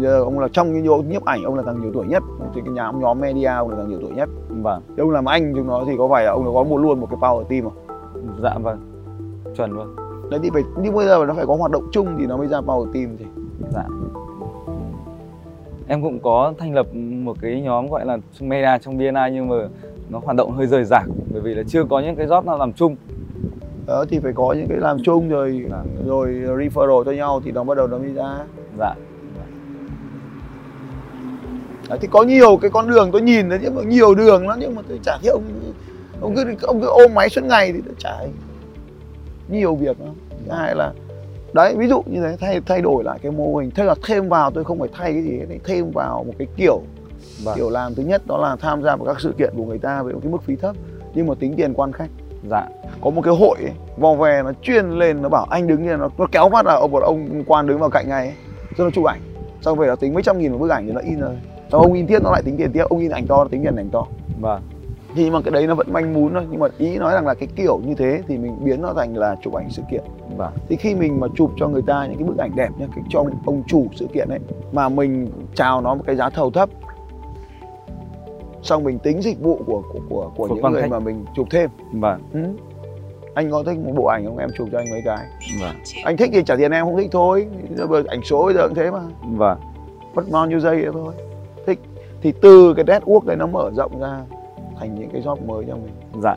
giờ 0.00 0.20
ông 0.22 0.38
là 0.38 0.48
trong 0.48 0.72
cái 0.72 0.82
nhóm 0.82 1.08
nhiếp 1.08 1.24
ảnh 1.24 1.42
ông 1.42 1.54
là 1.54 1.62
thằng 1.62 1.80
nhiều 1.80 1.90
tuổi 1.94 2.06
nhất. 2.06 2.22
Thì 2.54 2.60
cái 2.64 2.74
nhóm 2.74 3.00
nhóm 3.00 3.20
media 3.20 3.46
ông 3.46 3.70
là 3.70 3.76
thằng 3.76 3.88
nhiều 3.88 3.98
tuổi 4.02 4.10
nhất. 4.10 4.28
Vâng. 4.48 4.82
Thì 4.88 4.94
ông 5.00 5.10
làm 5.10 5.24
anh 5.24 5.52
chúng 5.56 5.66
nó 5.66 5.84
thì 5.86 5.92
có 5.98 6.08
phải 6.08 6.24
là 6.24 6.30
ông 6.30 6.54
có 6.54 6.64
mua 6.64 6.76
luôn 6.76 7.00
một 7.00 7.06
cái 7.10 7.18
power 7.20 7.44
team 7.44 7.64
không? 7.64 7.98
Dạ 8.42 8.58
vâng. 8.58 8.78
Chuẩn 9.56 9.70
luôn. 9.70 9.96
Đấy 10.30 10.40
thì 10.42 10.50
phải 10.50 10.62
nhưng 10.82 10.94
bây 10.94 11.06
giờ 11.06 11.24
nó 11.28 11.34
phải 11.34 11.46
có 11.46 11.56
hoạt 11.56 11.70
động 11.70 11.88
chung 11.92 12.06
thì 12.18 12.26
nó 12.26 12.36
mới 12.36 12.46
ra 12.46 12.60
power 12.60 12.92
team 12.92 13.16
thì. 13.18 13.24
Dạ. 13.72 13.84
Em 15.88 16.02
cũng 16.02 16.18
có 16.18 16.52
thành 16.58 16.74
lập 16.74 16.86
một 16.94 17.36
cái 17.40 17.60
nhóm 17.60 17.88
gọi 17.88 18.06
là 18.06 18.18
media 18.40 18.78
trong 18.82 18.98
BNI 18.98 19.30
nhưng 19.32 19.48
mà 19.48 19.56
nó 20.10 20.20
hoạt 20.24 20.36
động 20.36 20.52
hơi 20.52 20.66
rời 20.66 20.84
rạc 20.84 21.04
bởi 21.32 21.40
vì 21.40 21.54
là 21.54 21.62
chưa 21.68 21.84
có 21.84 22.00
những 22.00 22.16
cái 22.16 22.26
job 22.26 22.44
nào 22.44 22.58
làm 22.58 22.72
chung. 22.72 22.96
Đó 23.86 24.04
thì 24.08 24.18
phải 24.18 24.32
có 24.32 24.52
những 24.52 24.66
cái 24.68 24.78
làm 24.78 24.96
chung 25.04 25.28
rồi 25.28 25.66
Dạ. 25.70 25.82
rồi 26.06 26.28
referral 26.32 27.04
cho 27.04 27.12
nhau 27.12 27.40
thì 27.44 27.52
nó 27.52 27.64
bắt 27.64 27.76
đầu 27.76 27.86
nó 27.86 27.98
mới 27.98 28.12
ra. 28.12 28.38
Dạ 28.78 28.94
Đấy, 31.88 31.98
thì 32.02 32.08
có 32.10 32.22
nhiều 32.22 32.58
cái 32.62 32.70
con 32.70 32.88
đường 32.90 33.12
tôi 33.12 33.22
nhìn 33.22 33.50
thấy 33.50 33.58
nhưng 33.62 33.74
mà 33.74 33.82
nhiều 33.82 34.14
đường 34.14 34.48
lắm 34.48 34.58
nhưng 34.60 34.74
mà 34.74 34.82
tôi 34.88 35.00
chả 35.02 35.18
thấy 35.22 35.30
ông 35.30 35.42
ông 36.20 36.34
cứ 36.34 36.44
ông 36.62 36.80
cứ 36.80 36.86
ôm 36.86 37.14
máy 37.14 37.28
suốt 37.28 37.44
ngày 37.44 37.72
thì 37.72 37.80
chả 37.98 38.18
nhiều 39.48 39.74
việc 39.74 40.00
lắm. 40.00 40.14
Thứ 40.30 40.52
hai 40.52 40.74
là 40.74 40.92
đấy 41.52 41.74
ví 41.76 41.88
dụ 41.88 42.02
như 42.06 42.20
thế 42.20 42.36
thay 42.40 42.60
thay 42.66 42.80
đổi 42.80 43.04
lại 43.04 43.18
cái 43.22 43.32
mô 43.32 43.56
hình. 43.56 43.70
Thay 43.70 43.86
là 43.86 43.94
thêm 44.06 44.28
vào 44.28 44.50
tôi 44.50 44.64
không 44.64 44.78
phải 44.78 44.88
thay 44.92 45.12
cái 45.12 45.22
gì 45.22 45.38
hết 45.38 45.58
thêm 45.64 45.90
vào 45.90 46.24
một 46.24 46.32
cái 46.38 46.48
kiểu 46.56 46.80
vâng. 47.44 47.56
kiểu 47.56 47.70
làm. 47.70 47.94
Thứ 47.94 48.02
nhất 48.02 48.22
đó 48.26 48.38
là 48.38 48.56
tham 48.56 48.82
gia 48.82 48.96
vào 48.96 49.06
các 49.06 49.20
sự 49.20 49.34
kiện 49.38 49.52
của 49.56 49.64
người 49.64 49.78
ta 49.78 50.02
với 50.02 50.14
một 50.14 50.20
cái 50.22 50.32
mức 50.32 50.42
phí 50.42 50.56
thấp 50.56 50.76
nhưng 51.14 51.26
mà 51.26 51.34
tính 51.40 51.54
tiền 51.56 51.74
quan 51.74 51.92
khách. 51.92 52.10
Dạ. 52.50 52.68
Có 53.00 53.10
một 53.10 53.22
cái 53.22 53.34
hội 53.34 53.58
ấy, 53.62 53.72
vo 53.96 54.14
ve 54.14 54.42
nó 54.42 54.52
chuyên 54.62 54.90
lên 54.90 55.22
nó 55.22 55.28
bảo 55.28 55.46
anh 55.50 55.66
đứng 55.66 55.88
lên 55.88 56.00
nó, 56.00 56.08
nó 56.18 56.26
kéo 56.32 56.50
phát 56.52 56.66
là 56.66 56.74
ông 56.74 56.90
một 56.90 57.02
ông 57.02 57.44
quan 57.46 57.66
đứng 57.66 57.78
vào 57.78 57.90
cạnh 57.90 58.08
ngay 58.08 58.26
ấy, 58.26 58.34
rồi 58.76 58.86
nó 58.86 58.90
chụp 58.90 59.04
ảnh. 59.04 59.20
Xong 59.60 59.78
về 59.78 59.86
nó 59.86 59.96
tính 59.96 60.14
mấy 60.14 60.22
trăm 60.22 60.38
nghìn 60.38 60.52
một 60.52 60.58
bức 60.58 60.70
ảnh 60.70 60.86
thì 60.86 60.92
nó 60.92 61.00
in 61.00 61.20
rồi 61.20 61.36
xong 61.72 61.82
ông 61.82 61.92
in 61.92 62.06
tiếp 62.06 62.18
nó 62.22 62.30
lại 62.30 62.42
tính 62.42 62.56
tiền 62.56 62.72
tiếp 62.72 62.84
ông 62.88 62.98
in 62.98 63.10
ảnh 63.10 63.26
to 63.26 63.36
nó 63.36 63.48
tính 63.48 63.62
tiền 63.62 63.76
ảnh 63.76 63.88
to. 63.88 64.06
Vâng. 64.40 64.62
Thì 65.14 65.30
mà 65.30 65.40
cái 65.40 65.50
đấy 65.50 65.66
nó 65.66 65.74
vẫn 65.74 65.92
manh 65.92 66.14
mún 66.14 66.32
thôi 66.34 66.46
nhưng 66.50 66.60
mà 66.60 66.66
ý 66.78 66.98
nói 66.98 67.12
rằng 67.14 67.26
là 67.26 67.34
cái 67.34 67.48
kiểu 67.56 67.80
như 67.86 67.94
thế 67.94 68.22
thì 68.28 68.38
mình 68.38 68.56
biến 68.64 68.82
nó 68.82 68.92
thành 68.94 69.16
là 69.16 69.36
chụp 69.42 69.54
ảnh 69.54 69.70
sự 69.70 69.82
kiện. 69.90 70.02
Vâng. 70.36 70.52
Thì 70.68 70.76
khi 70.76 70.94
mình 70.94 71.20
mà 71.20 71.26
chụp 71.36 71.50
cho 71.56 71.68
người 71.68 71.82
ta 71.82 72.06
những 72.06 72.18
cái 72.18 72.28
bức 72.28 72.38
ảnh 72.38 72.56
đẹp 72.56 72.68
nhá 72.78 72.86
cái 72.96 73.04
cho 73.08 73.24
ông 73.46 73.62
chủ 73.66 73.86
sự 73.94 74.06
kiện 74.14 74.28
ấy 74.28 74.38
mà 74.72 74.88
mình 74.88 75.28
chào 75.54 75.80
nó 75.80 75.94
một 75.94 76.02
cái 76.06 76.16
giá 76.16 76.30
thầu 76.30 76.50
thấp 76.50 76.68
xong 78.62 78.84
mình 78.84 78.98
tính 78.98 79.22
dịch 79.22 79.40
vụ 79.40 79.60
của 79.66 79.82
của 79.92 80.00
của, 80.08 80.30
của 80.36 80.48
Của 80.48 80.54
những 80.54 80.72
người 80.72 80.82
khách. 80.82 80.90
mà 80.90 80.98
mình 80.98 81.24
chụp 81.34 81.46
thêm. 81.50 81.70
Vâng. 81.92 82.20
Ừ. 82.32 82.40
anh 83.34 83.50
có 83.50 83.62
thích 83.62 83.78
một 83.78 83.92
bộ 83.96 84.04
ảnh 84.06 84.26
không? 84.26 84.38
Em 84.38 84.50
chụp 84.58 84.68
cho 84.72 84.78
anh 84.78 84.86
mấy 84.90 85.02
cái. 85.04 85.26
Vâng. 85.60 85.74
Anh 86.04 86.16
thích 86.16 86.30
thì 86.32 86.42
trả 86.42 86.56
tiền 86.56 86.70
em 86.70 86.84
không 86.84 86.96
thích 86.96 87.08
thôi. 87.12 87.46
Bây 87.68 87.76
giờ 87.76 88.02
ảnh 88.08 88.22
số 88.22 88.44
bây 88.44 88.54
giờ 88.54 88.68
cũng 88.68 88.74
thế 88.74 88.90
mà. 88.90 89.00
Vâng. 89.22 89.58
Mất 90.14 90.22
bao 90.32 90.46
nhiêu 90.46 90.60
giây 90.60 90.76
nữa 90.76 90.90
thôi 90.92 91.14
thì 92.22 92.32
từ 92.40 92.74
cái 92.74 92.84
network 92.84 93.26
đấy 93.26 93.36
nó 93.36 93.46
mở 93.46 93.70
rộng 93.74 94.00
ra 94.00 94.20
thành 94.80 94.94
những 94.94 95.10
cái 95.10 95.22
job 95.22 95.46
mới 95.46 95.64
cho 95.68 95.74
mình. 95.74 96.22
Dạ. 96.22 96.36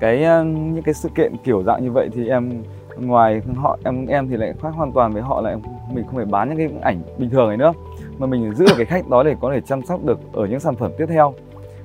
Cái 0.00 0.24
ờ, 0.24 0.44
những 0.44 0.82
cái 0.82 0.94
sự 0.94 1.08
kiện 1.14 1.36
kiểu 1.44 1.62
dạng 1.62 1.84
như 1.84 1.90
vậy 1.90 2.08
thì 2.12 2.28
em, 2.28 2.62
ngoài 2.96 3.42
họ, 3.56 3.78
em 3.84 4.06
em 4.06 4.28
thì 4.28 4.36
lại 4.36 4.54
khác 4.62 4.74
hoàn 4.74 4.92
toàn 4.92 5.12
với 5.12 5.22
họ 5.22 5.40
là 5.40 5.56
mình 5.92 6.04
không 6.06 6.16
phải 6.16 6.24
bán 6.24 6.48
những 6.48 6.58
cái 6.58 6.80
ảnh 6.82 7.00
bình 7.18 7.30
thường 7.30 7.48
này 7.48 7.56
nữa. 7.56 7.72
Mà 8.18 8.26
mình 8.26 8.54
giữ 8.54 8.64
được 8.64 8.74
cái 8.76 8.86
khách 8.86 9.08
đó 9.08 9.22
để 9.22 9.34
có 9.40 9.52
thể 9.52 9.60
chăm 9.60 9.82
sóc 9.82 10.04
được 10.04 10.18
ở 10.32 10.46
những 10.46 10.60
sản 10.60 10.76
phẩm 10.76 10.92
tiếp 10.98 11.06
theo. 11.08 11.34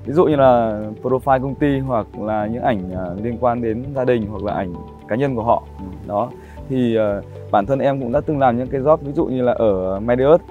Ví 0.05 0.13
dụ 0.13 0.25
như 0.25 0.35
là 0.35 0.81
profile 1.03 1.41
công 1.41 1.55
ty 1.55 1.79
hoặc 1.79 2.07
là 2.19 2.47
những 2.47 2.63
ảnh 2.63 2.91
ờ, 2.91 3.15
liên 3.23 3.37
quan 3.39 3.61
đến 3.61 3.83
gia 3.95 4.05
đình 4.05 4.27
hoặc 4.29 4.43
là 4.43 4.53
ảnh 4.53 4.73
cá 5.07 5.15
nhân 5.15 5.35
của 5.35 5.43
họ. 5.43 5.63
Đó. 6.07 6.29
Thì 6.69 6.95
ờ, 6.95 7.21
bản 7.51 7.65
thân 7.65 7.79
em 7.79 7.99
cũng 7.99 8.11
đã 8.11 8.21
từng 8.21 8.39
làm 8.39 8.57
những 8.57 8.67
cái 8.67 8.81
job 8.81 8.97
ví 8.97 9.11
dụ 9.13 9.25
như 9.25 9.41
là 9.41 9.51
ở 9.51 9.99
Medius 9.99 10.41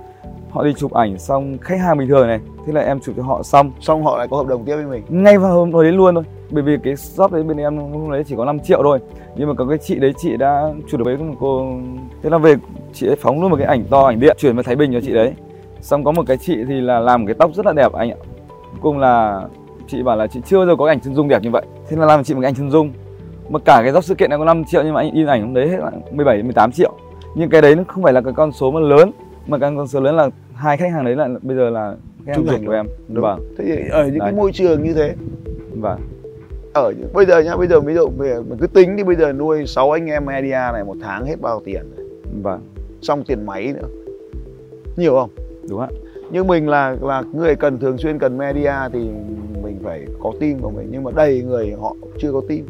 họ 0.51 0.65
đi 0.65 0.73
chụp 0.75 0.93
ảnh 0.93 1.19
xong 1.19 1.59
khách 1.61 1.81
hàng 1.81 1.99
bình 1.99 2.09
thường 2.09 2.27
này 2.27 2.41
thế 2.69 2.75
là 2.75 2.81
em 2.81 3.01
chụp 3.01 3.15
cho 3.17 3.23
họ 3.23 3.43
xong. 3.43 3.73
Xong 3.81 4.05
họ 4.05 4.19
lại 4.19 4.29
có 4.31 4.37
hợp 4.37 4.47
đồng 4.47 4.65
tiếp 4.65 4.75
với 4.75 4.85
mình. 4.85 5.03
Ngay 5.09 5.39
vào 5.39 5.53
hôm 5.53 5.83
đến 5.85 5.95
luôn 5.95 6.15
thôi. 6.15 6.25
Bởi 6.51 6.63
vì 6.63 6.77
cái 6.85 6.95
job 6.95 7.29
đấy 7.33 7.43
bên 7.43 7.57
em 7.57 7.77
hôm 7.77 8.11
đấy 8.11 8.25
chỉ 8.27 8.35
có 8.37 8.45
5 8.45 8.61
triệu 8.61 8.83
thôi. 8.83 8.99
Nhưng 9.37 9.49
mà 9.49 9.55
có 9.55 9.65
cái 9.65 9.79
chị 9.79 9.99
đấy 9.99 10.13
chị 10.17 10.37
đã 10.37 10.73
chụp 10.89 10.99
được 10.99 11.05
với 11.05 11.19
cô 11.41 11.73
thế 12.23 12.31
là 12.31 12.39
về 12.39 12.55
chị 12.93 13.07
ấy 13.07 13.17
phóng 13.17 13.41
luôn 13.41 13.51
một 13.51 13.57
cái 13.57 13.67
ảnh 13.67 13.85
to 13.91 14.03
ảnh 14.07 14.21
điện 14.21 14.37
chuyển 14.41 14.57
vào 14.57 14.63
Thái 14.63 14.77
Bình 14.77 14.93
cho 14.93 15.01
chị 15.01 15.13
đấy. 15.13 15.35
Xong 15.81 16.05
có 16.05 16.13
một 16.13 16.23
cái 16.27 16.37
chị 16.37 16.65
thì 16.69 16.81
là 16.81 17.01
làm 17.01 17.21
một 17.21 17.27
cái 17.27 17.35
tóc 17.35 17.51
rất 17.55 17.67
là 17.67 17.73
đẹp 17.73 17.93
anh 17.93 18.11
ạ. 18.11 18.17
Cùng 18.81 18.99
là 18.99 19.43
chị 19.87 20.03
bảo 20.03 20.17
là 20.17 20.27
chị 20.27 20.41
chưa 20.47 20.57
bao 20.57 20.67
giờ 20.67 20.77
có 20.77 20.87
ảnh 20.87 21.01
chân 21.01 21.15
dung 21.15 21.29
đẹp 21.29 21.43
như 21.43 21.51
vậy. 21.51 21.63
Thế 21.89 21.97
là 21.97 22.07
làm 22.07 22.19
cho 22.19 22.25
chị 22.25 22.35
một 22.35 22.41
cái 22.41 22.49
ảnh 22.49 22.55
chân 22.55 22.71
dung. 22.71 22.93
Mà 23.49 23.59
cả 23.59 23.81
cái 23.83 23.93
job 23.93 24.01
sự 24.01 24.15
kiện 24.15 24.31
này 24.31 24.39
có 24.39 24.45
5 24.45 24.65
triệu 24.65 24.83
nhưng 24.85 24.95
mà 24.95 25.01
anh 25.01 25.13
in 25.13 25.27
ảnh 25.27 25.43
hôm 25.43 25.55
đấy 25.55 25.69
hết 25.69 25.79
là 25.79 25.91
17 26.13 26.43
18 26.43 26.73
triệu. 26.73 26.93
Nhưng 27.35 27.51
cái 27.51 27.63
đấy 27.63 27.77
nó 27.77 27.83
không 27.89 28.05
phải 28.05 28.13
là 28.13 28.21
cái 28.21 28.33
con 28.33 28.53
số 28.53 28.71
mà 28.71 28.81
lớn. 28.81 29.11
Mà 29.47 29.59
cái 29.59 29.73
con 29.77 29.87
số 29.87 30.01
lớn 30.01 30.17
là 30.17 30.29
hai 30.55 30.77
khách 30.77 30.93
hàng 30.93 31.05
đấy 31.05 31.17
là 31.17 31.29
bây 31.43 31.57
giờ 31.57 31.71
là 31.71 31.95
Trung 32.37 32.47
thành 32.47 32.57
dùng 32.57 32.67
của 32.67 32.73
em. 32.73 32.87
Đúng. 33.09 33.23
vâng. 33.23 33.55
Thế 33.59 33.65
thì 33.65 33.89
ở 33.91 34.05
những 34.05 34.19
cái 34.21 34.31
Đấy. 34.31 34.33
môi 34.33 34.53
trường 34.53 34.83
như 34.83 34.95
thế. 34.95 35.15
Vâng. 35.81 36.01
Ở 36.75 36.93
bây 37.13 37.27
giờ 37.27 37.41
nhá 37.41 37.57
bây 37.57 37.67
giờ 37.67 37.81
ví 37.81 37.95
dụ 37.95 38.09
bây 38.19 38.29
giờ 38.29 38.43
mình 38.49 38.59
cứ 38.59 38.67
tính 38.67 38.97
đi 38.97 39.03
bây 39.05 39.17
giờ 39.17 39.33
nuôi 39.33 39.67
6 39.67 39.91
anh 39.91 40.07
em 40.07 40.27
media 40.27 40.51
này 40.73 40.85
một 40.85 40.97
tháng 41.03 41.25
hết 41.27 41.41
bao 41.41 41.61
tiền 41.65 41.83
rồi. 41.97 42.07
vâng. 42.43 42.61
Xong 43.03 43.25
tiền 43.25 43.47
máy 43.47 43.73
nữa. 43.81 43.89
Nhiều 44.97 45.13
không? 45.15 45.31
Đúng 45.71 45.81
ạ. 45.81 45.89
Nhưng 46.31 46.47
mình 46.47 46.69
là 46.69 46.97
là 47.03 47.23
người 47.33 47.57
cần 47.57 47.79
thường 47.79 47.99
xuyên 47.99 48.19
cần 48.19 48.39
media 48.39 48.73
thì 48.93 48.99
mình 49.63 49.79
phải 49.85 50.07
có 50.23 50.33
team 50.41 50.59
của 50.61 50.71
mình. 50.71 50.89
Nhưng 50.91 51.05
mà 51.05 51.11
đầy 51.17 51.43
người 51.43 51.75
họ 51.81 51.95
chưa 52.19 52.33
có 52.33 52.41
team. 52.49 52.61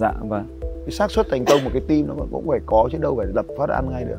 Dạ 0.00 0.12
vâng. 0.28 0.44
Cái 0.60 0.90
xác 0.90 1.10
suất 1.10 1.26
thành 1.30 1.44
công 1.44 1.64
một 1.64 1.70
cái 1.72 1.82
team 1.88 2.06
nó 2.06 2.14
cũng- 2.18 2.28
cũng 2.32 2.48
phải 2.48 2.60
có 2.66 2.88
chứ 2.92 2.98
đâu 3.00 3.14
phải 3.16 3.26
lập 3.34 3.46
phát 3.58 3.68
ăn 3.68 3.90
ngay 3.90 4.04
được. 4.04 4.18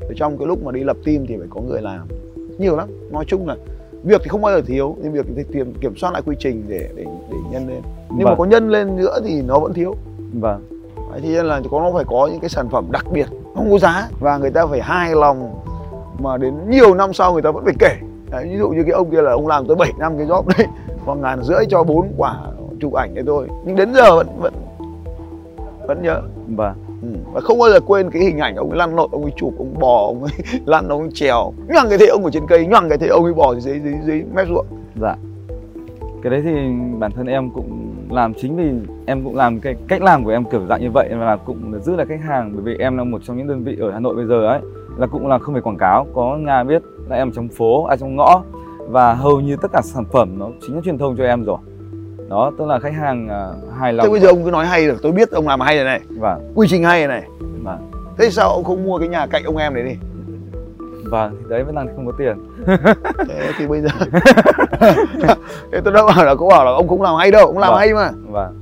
Ở 0.00 0.14
trong 0.16 0.38
cái 0.38 0.46
lúc 0.46 0.64
mà 0.64 0.72
đi 0.72 0.84
lập 0.84 0.96
team 1.04 1.26
thì 1.26 1.36
phải 1.36 1.46
có 1.50 1.60
người 1.60 1.82
làm. 1.82 2.08
Nhiều 2.58 2.76
lắm. 2.76 2.88
Nói 3.12 3.24
chung 3.28 3.48
là 3.48 3.56
việc 4.04 4.20
thì 4.24 4.28
không 4.28 4.42
bao 4.42 4.52
giờ 4.56 4.62
thiếu 4.66 4.96
nhưng 5.02 5.12
việc 5.12 5.26
thì 5.36 5.42
kiểm, 5.52 5.74
kiểm 5.80 5.96
soát 5.96 6.10
lại 6.12 6.22
quy 6.26 6.36
trình 6.38 6.64
để 6.68 6.88
để 6.96 7.04
để 7.30 7.36
nhân 7.50 7.68
lên. 7.68 7.82
Nhưng 8.10 8.24
mà 8.24 8.30
Vâng. 8.30 8.38
có 8.38 8.44
nhân 8.44 8.70
lên 8.70 8.96
nữa 8.96 9.18
thì 9.24 9.42
nó 9.42 9.58
vẫn 9.58 9.72
thiếu. 9.72 9.94
Vâng. 10.40 10.62
Đấy, 11.10 11.20
thì 11.22 11.28
nên 11.34 11.46
là 11.46 11.60
có 11.70 11.80
nó 11.80 11.90
phải 11.94 12.04
có 12.08 12.28
những 12.32 12.40
cái 12.40 12.48
sản 12.50 12.68
phẩm 12.68 12.86
đặc 12.90 13.04
biệt 13.12 13.26
không 13.54 13.70
có 13.70 13.78
giá 13.78 14.08
và 14.20 14.38
người 14.38 14.50
ta 14.50 14.66
phải 14.66 14.80
hài 14.80 15.14
lòng 15.14 15.54
mà 16.18 16.36
đến 16.36 16.54
nhiều 16.68 16.94
năm 16.94 17.12
sau 17.12 17.32
người 17.32 17.42
ta 17.42 17.50
vẫn 17.50 17.64
phải 17.64 17.74
kể. 17.78 17.96
Đấy, 18.30 18.48
ví 18.50 18.58
dụ 18.58 18.68
như 18.68 18.82
cái 18.82 18.92
ông 18.92 19.10
kia 19.10 19.22
là 19.22 19.32
ông 19.32 19.46
làm 19.46 19.66
tới 19.66 19.76
7 19.76 19.92
năm 19.98 20.18
cái 20.18 20.26
job 20.26 20.42
đấy 20.58 20.66
khoảng 21.04 21.20
ngàn 21.20 21.42
rưỡi 21.42 21.64
cho 21.68 21.84
bốn 21.84 22.12
quả 22.16 22.36
chụp 22.80 22.92
ảnh 22.92 23.14
đấy 23.14 23.24
thôi. 23.26 23.48
Nhưng 23.64 23.76
đến 23.76 23.94
giờ 23.94 24.16
vẫn 24.16 24.26
vẫn 24.40 24.54
vẫn 25.86 26.02
nhớ. 26.02 26.22
Vâng 26.56 26.74
ừ. 27.02 27.08
và 27.32 27.40
không 27.40 27.58
bao 27.58 27.70
giờ 27.70 27.80
quên 27.80 28.10
cái 28.10 28.22
hình 28.22 28.38
ảnh 28.38 28.56
ông 28.56 28.70
ấy 28.70 28.78
lăn 28.78 28.96
lộn, 28.96 29.10
ông 29.12 29.22
ấy 29.22 29.32
chụp, 29.36 29.54
ông 29.58 29.68
ấy 29.68 29.80
bò, 29.80 30.06
ông 30.06 30.22
ấy 30.22 30.32
lăn, 30.66 30.88
ông 30.88 31.00
ấy 31.00 31.10
trèo. 31.14 31.52
Nhoằng 31.68 31.88
cái 31.88 31.98
thế 31.98 32.06
ông 32.06 32.24
ở 32.24 32.30
trên 32.30 32.46
cây, 32.46 32.66
nhoằng 32.66 32.88
cái 32.88 32.98
thế 32.98 33.06
ông 33.06 33.24
ấy 33.24 33.34
bò 33.34 33.54
dưới 33.54 33.80
dưới 33.80 33.94
dưới 34.04 34.22
mép 34.34 34.48
ruộng. 34.48 34.66
Dạ. 35.00 35.16
Cái 36.22 36.30
đấy 36.30 36.42
thì 36.44 36.50
bản 36.98 37.12
thân 37.12 37.26
em 37.26 37.50
cũng 37.50 37.94
làm 38.10 38.34
chính 38.34 38.56
vì 38.56 38.94
em 39.06 39.24
cũng 39.24 39.36
làm 39.36 39.60
cái 39.60 39.74
cách 39.88 40.02
làm 40.02 40.24
của 40.24 40.30
em 40.30 40.44
kiểu 40.44 40.66
dạng 40.68 40.80
như 40.80 40.90
vậy 40.90 41.08
là 41.08 41.36
cũng 41.36 41.80
giữ 41.82 41.96
lại 41.96 42.06
khách 42.06 42.20
hàng. 42.20 42.52
Bởi 42.54 42.62
vì 42.62 42.76
em 42.84 42.96
là 42.96 43.04
một 43.04 43.20
trong 43.24 43.36
những 43.36 43.46
đơn 43.46 43.64
vị 43.64 43.76
ở 43.80 43.90
Hà 43.90 44.00
Nội 44.00 44.14
bây 44.14 44.26
giờ 44.26 44.46
ấy, 44.46 44.60
là 44.96 45.06
cũng 45.06 45.26
là 45.26 45.38
không 45.38 45.54
phải 45.54 45.62
quảng 45.62 45.76
cáo, 45.76 46.06
có 46.14 46.36
nhà 46.36 46.64
biết 46.64 46.82
là 47.08 47.16
em 47.16 47.32
trong 47.32 47.48
phố 47.48 47.84
à 47.84 47.96
trong 47.96 48.16
ngõ. 48.16 48.42
Và 48.88 49.14
hầu 49.14 49.40
như 49.40 49.56
tất 49.56 49.72
cả 49.72 49.80
sản 49.82 50.04
phẩm 50.12 50.38
nó 50.38 50.48
chính 50.60 50.74
là 50.74 50.80
truyền 50.84 50.98
thông 50.98 51.16
cho 51.16 51.24
em 51.24 51.44
rồi 51.44 51.58
đó 52.30 52.52
tức 52.58 52.66
là 52.66 52.78
khách 52.78 52.94
hàng 52.94 53.28
uh, 53.28 53.72
hài 53.78 53.92
lòng 53.92 54.06
thế 54.06 54.10
bây 54.10 54.20
giờ 54.20 54.28
ông 54.28 54.44
cứ 54.44 54.50
nói 54.50 54.66
hay 54.66 54.86
được 54.86 55.02
tôi 55.02 55.12
biết 55.12 55.30
ông 55.30 55.48
làm 55.48 55.60
hay 55.60 55.76
rồi 55.76 55.84
này. 55.84 56.00
Vâng. 56.08 56.52
Quy 56.54 56.68
trình 56.70 56.84
hay 56.84 57.00
rồi 57.00 57.08
này. 57.08 57.22
Vâng. 57.62 57.90
Thế 58.18 58.30
sao 58.30 58.50
ông 58.50 58.64
không 58.64 58.84
mua 58.84 58.98
cái 58.98 59.08
nhà 59.08 59.26
cạnh 59.26 59.44
ông 59.44 59.56
em 59.56 59.74
này 59.74 59.82
đi? 59.82 59.96
Vâng 61.04 61.36
thì 61.38 61.44
đấy 61.48 61.64
vẫn 61.64 61.74
đang 61.74 61.88
không 61.96 62.06
có 62.06 62.12
tiền. 62.18 62.36
Thế 63.28 63.52
thì 63.58 63.66
bây 63.66 63.80
giờ 63.80 63.88
thế 65.72 65.80
tôi 65.84 65.92
đâu 65.92 66.06
bảo 66.06 66.24
là 66.24 66.34
cũng 66.34 66.48
bảo 66.48 66.64
là 66.64 66.70
ông 66.70 66.88
không 66.88 67.02
làm 67.02 67.16
hay 67.16 67.30
đâu 67.30 67.46
ông 67.46 67.58
làm 67.58 67.70
Vâng. 67.70 67.78
hay 67.78 67.94
mà. 67.94 68.10
Vâng. 68.28 68.60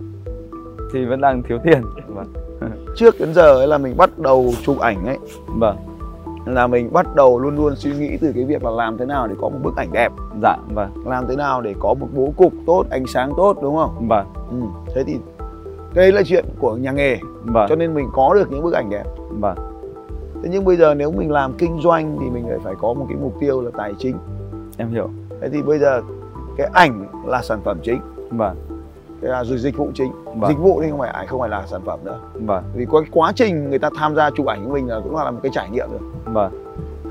Thì 0.92 1.04
vẫn 1.04 1.20
đang 1.20 1.42
thiếu 1.42 1.58
tiền. 1.64 1.82
Vâng. 2.06 2.32
Trước 2.96 3.20
đến 3.20 3.34
giờ 3.34 3.54
ấy 3.54 3.66
là 3.66 3.78
mình 3.78 3.96
bắt 3.96 4.18
đầu 4.18 4.52
chụp 4.62 4.78
ảnh 4.78 5.06
ấy. 5.06 5.18
Vâng 5.46 5.76
là 6.54 6.66
mình 6.66 6.92
bắt 6.92 7.14
đầu 7.14 7.38
luôn 7.38 7.56
luôn 7.56 7.76
suy 7.76 7.92
nghĩ 7.92 8.16
từ 8.16 8.32
cái 8.34 8.44
việc 8.44 8.64
là 8.64 8.70
làm 8.70 8.98
thế 8.98 9.04
nào 9.04 9.26
để 9.26 9.34
có 9.40 9.48
một 9.48 9.58
bức 9.62 9.76
ảnh 9.76 9.92
đẹp. 9.92 10.12
Dạ 10.42 10.56
vâng. 10.74 10.90
Làm 11.06 11.26
thế 11.28 11.36
nào 11.36 11.60
để 11.60 11.74
có 11.80 11.94
một 11.94 12.08
bố 12.14 12.32
cục 12.36 12.52
tốt 12.66 12.84
ánh 12.90 13.06
sáng 13.06 13.32
tốt 13.36 13.56
đúng 13.62 13.76
không? 13.76 14.08
Vâng. 14.08 14.26
Ừ. 14.50 14.56
thế 14.94 15.04
thì 15.04 15.18
đây 15.94 16.12
là 16.12 16.22
chuyện 16.22 16.44
của 16.60 16.76
nhà 16.76 16.92
nghề 16.92 17.18
vâng. 17.44 17.66
cho 17.68 17.76
nên 17.76 17.94
mình 17.94 18.08
có 18.12 18.34
được 18.34 18.50
những 18.50 18.62
bức 18.62 18.74
ảnh 18.74 18.90
đẹp. 18.90 19.04
Vâng. 19.40 19.56
Thế 20.42 20.48
nhưng 20.52 20.64
bây 20.64 20.76
giờ 20.76 20.94
nếu 20.94 21.12
mình 21.12 21.30
làm 21.30 21.52
kinh 21.58 21.80
doanh 21.82 22.16
thì 22.20 22.30
mình 22.30 22.48
lại 22.48 22.58
phải 22.64 22.74
có 22.78 22.94
một 22.94 23.06
cái 23.08 23.18
mục 23.22 23.34
tiêu 23.40 23.60
là 23.60 23.70
tài 23.76 23.94
chính. 23.98 24.16
Em 24.76 24.90
hiểu. 24.90 25.10
Thế 25.40 25.48
thì 25.48 25.62
bây 25.62 25.78
giờ 25.78 26.02
cái 26.56 26.70
ảnh 26.72 27.06
là 27.26 27.42
sản 27.42 27.60
phẩm 27.64 27.78
chính. 27.82 28.00
Vâng. 28.30 28.56
Cái 29.20 29.30
là 29.30 29.44
rồi 29.44 29.58
dịch 29.58 29.76
vụ 29.76 29.90
chính. 29.94 30.12
Vâng. 30.24 30.48
dịch 30.48 30.58
vụ 30.58 30.82
thì 30.82 30.90
không 30.90 30.98
phải 30.98 31.10
ảnh 31.10 31.26
không 31.26 31.40
phải 31.40 31.48
là 31.48 31.66
sản 31.66 31.80
phẩm 31.84 32.00
nữa. 32.04 32.18
Vâng. 32.34 32.64
Vì 32.74 32.84
có 32.84 33.00
cái 33.00 33.08
quá 33.12 33.32
trình 33.34 33.70
người 33.70 33.78
ta 33.78 33.90
tham 33.96 34.14
gia 34.14 34.30
chụp 34.30 34.46
ảnh 34.46 34.64
của 34.64 34.72
mình 34.72 34.88
là 34.88 35.00
cũng 35.04 35.16
là 35.16 35.30
một 35.30 35.40
cái 35.42 35.52
trải 35.54 35.70
nghiệm 35.70 35.90
rồi 35.90 36.00
vâng. 36.32 36.52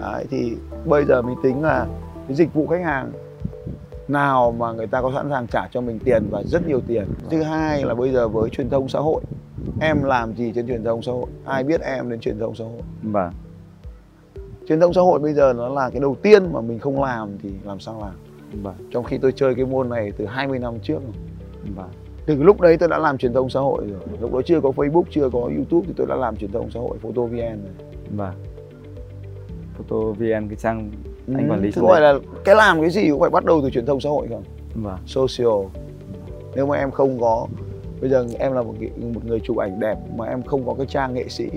Đấy, 0.01 0.25
thì 0.29 0.57
bây 0.85 1.05
giờ 1.05 1.21
mình 1.21 1.35
tính 1.43 1.63
là 1.63 1.87
cái 2.27 2.35
dịch 2.35 2.53
vụ 2.53 2.67
khách 2.67 2.83
hàng 2.83 3.11
nào 4.07 4.51
mà 4.51 4.71
người 4.71 4.87
ta 4.87 5.01
có 5.01 5.11
sẵn 5.15 5.29
sàng 5.29 5.47
trả 5.47 5.67
cho 5.71 5.81
mình 5.81 5.99
tiền 5.99 6.27
và 6.31 6.43
rất 6.43 6.67
nhiều 6.67 6.81
tiền. 6.87 7.05
Thứ 7.29 7.41
hai 7.41 7.85
là 7.85 7.93
bây 7.93 8.11
giờ 8.11 8.27
với 8.27 8.49
truyền 8.49 8.69
thông 8.69 8.89
xã 8.89 8.99
hội 8.99 9.21
em 9.81 10.03
làm 10.03 10.35
gì 10.35 10.51
trên 10.55 10.67
truyền 10.67 10.83
thông 10.83 11.01
xã 11.01 11.11
hội? 11.11 11.25
Ai 11.45 11.63
biết 11.63 11.81
em 11.81 12.09
đến 12.09 12.19
truyền 12.19 12.39
thông 12.39 12.55
xã 12.55 12.63
hội? 12.63 12.81
Vâng. 13.03 13.31
Truyền 14.67 14.79
thông 14.79 14.93
xã 14.93 15.01
hội 15.01 15.19
bây 15.19 15.33
giờ 15.33 15.53
nó 15.53 15.69
là 15.69 15.89
cái 15.89 15.99
đầu 15.99 16.15
tiên 16.21 16.53
mà 16.53 16.61
mình 16.61 16.79
không 16.79 17.03
làm 17.03 17.37
thì 17.43 17.49
làm 17.63 17.79
sao 17.79 18.01
làm? 18.01 18.15
Vâng. 18.63 18.75
Trong 18.91 19.03
khi 19.03 19.17
tôi 19.17 19.31
chơi 19.31 19.55
cái 19.55 19.65
môn 19.65 19.89
này 19.89 20.11
từ 20.17 20.25
20 20.25 20.59
năm 20.59 20.73
trước 20.83 20.99
rồi. 21.03 21.13
vâng. 21.75 21.89
Từ 22.25 22.43
lúc 22.43 22.61
đấy 22.61 22.77
tôi 22.77 22.89
đã 22.89 22.97
làm 22.97 23.17
truyền 23.17 23.33
thông 23.33 23.49
xã 23.49 23.59
hội 23.59 23.87
rồi. 23.87 24.17
Lúc 24.21 24.33
đó 24.33 24.41
chưa 24.45 24.61
có 24.61 24.69
Facebook 24.69 25.03
chưa 25.09 25.29
có 25.29 25.39
YouTube 25.39 25.87
thì 25.87 25.93
tôi 25.97 26.07
đã 26.07 26.15
làm 26.15 26.35
truyền 26.35 26.51
thông 26.51 26.71
xã 26.71 26.79
hội 26.79 26.97
photo 26.97 27.21
vn 27.21 27.37
rồi 27.37 27.87
vâng 28.09 28.33
photo 29.77 29.95
vn 29.95 30.47
cái 30.47 30.55
trang 30.57 30.91
anh 31.35 31.51
quản 31.51 31.59
lý 31.61 31.67
Ừ, 31.67 31.71
Thế 31.75 31.81
gọi 31.81 32.01
là 32.01 32.13
cái 32.45 32.55
làm 32.55 32.81
cái 32.81 32.89
gì 32.89 33.09
cũng 33.09 33.19
phải 33.19 33.29
bắt 33.29 33.45
đầu 33.45 33.61
từ 33.63 33.69
truyền 33.69 33.85
thông 33.85 33.99
xã 33.99 34.09
hội 34.09 34.27
không 34.29 34.43
vâng. 34.75 34.97
Social. 35.05 35.47
Nếu 36.55 36.65
mà 36.65 36.77
em 36.77 36.91
không 36.91 37.19
có 37.19 37.47
bây 38.01 38.09
giờ 38.09 38.25
em 38.39 38.53
là 38.53 38.61
một 38.63 38.73
một 39.13 39.25
người 39.25 39.39
chụp 39.39 39.57
ảnh 39.57 39.79
đẹp 39.79 39.97
mà 40.15 40.25
em 40.25 40.43
không 40.43 40.65
có 40.65 40.73
cái 40.77 40.85
trang 40.85 41.13
nghệ 41.13 41.25
sĩ. 41.29 41.49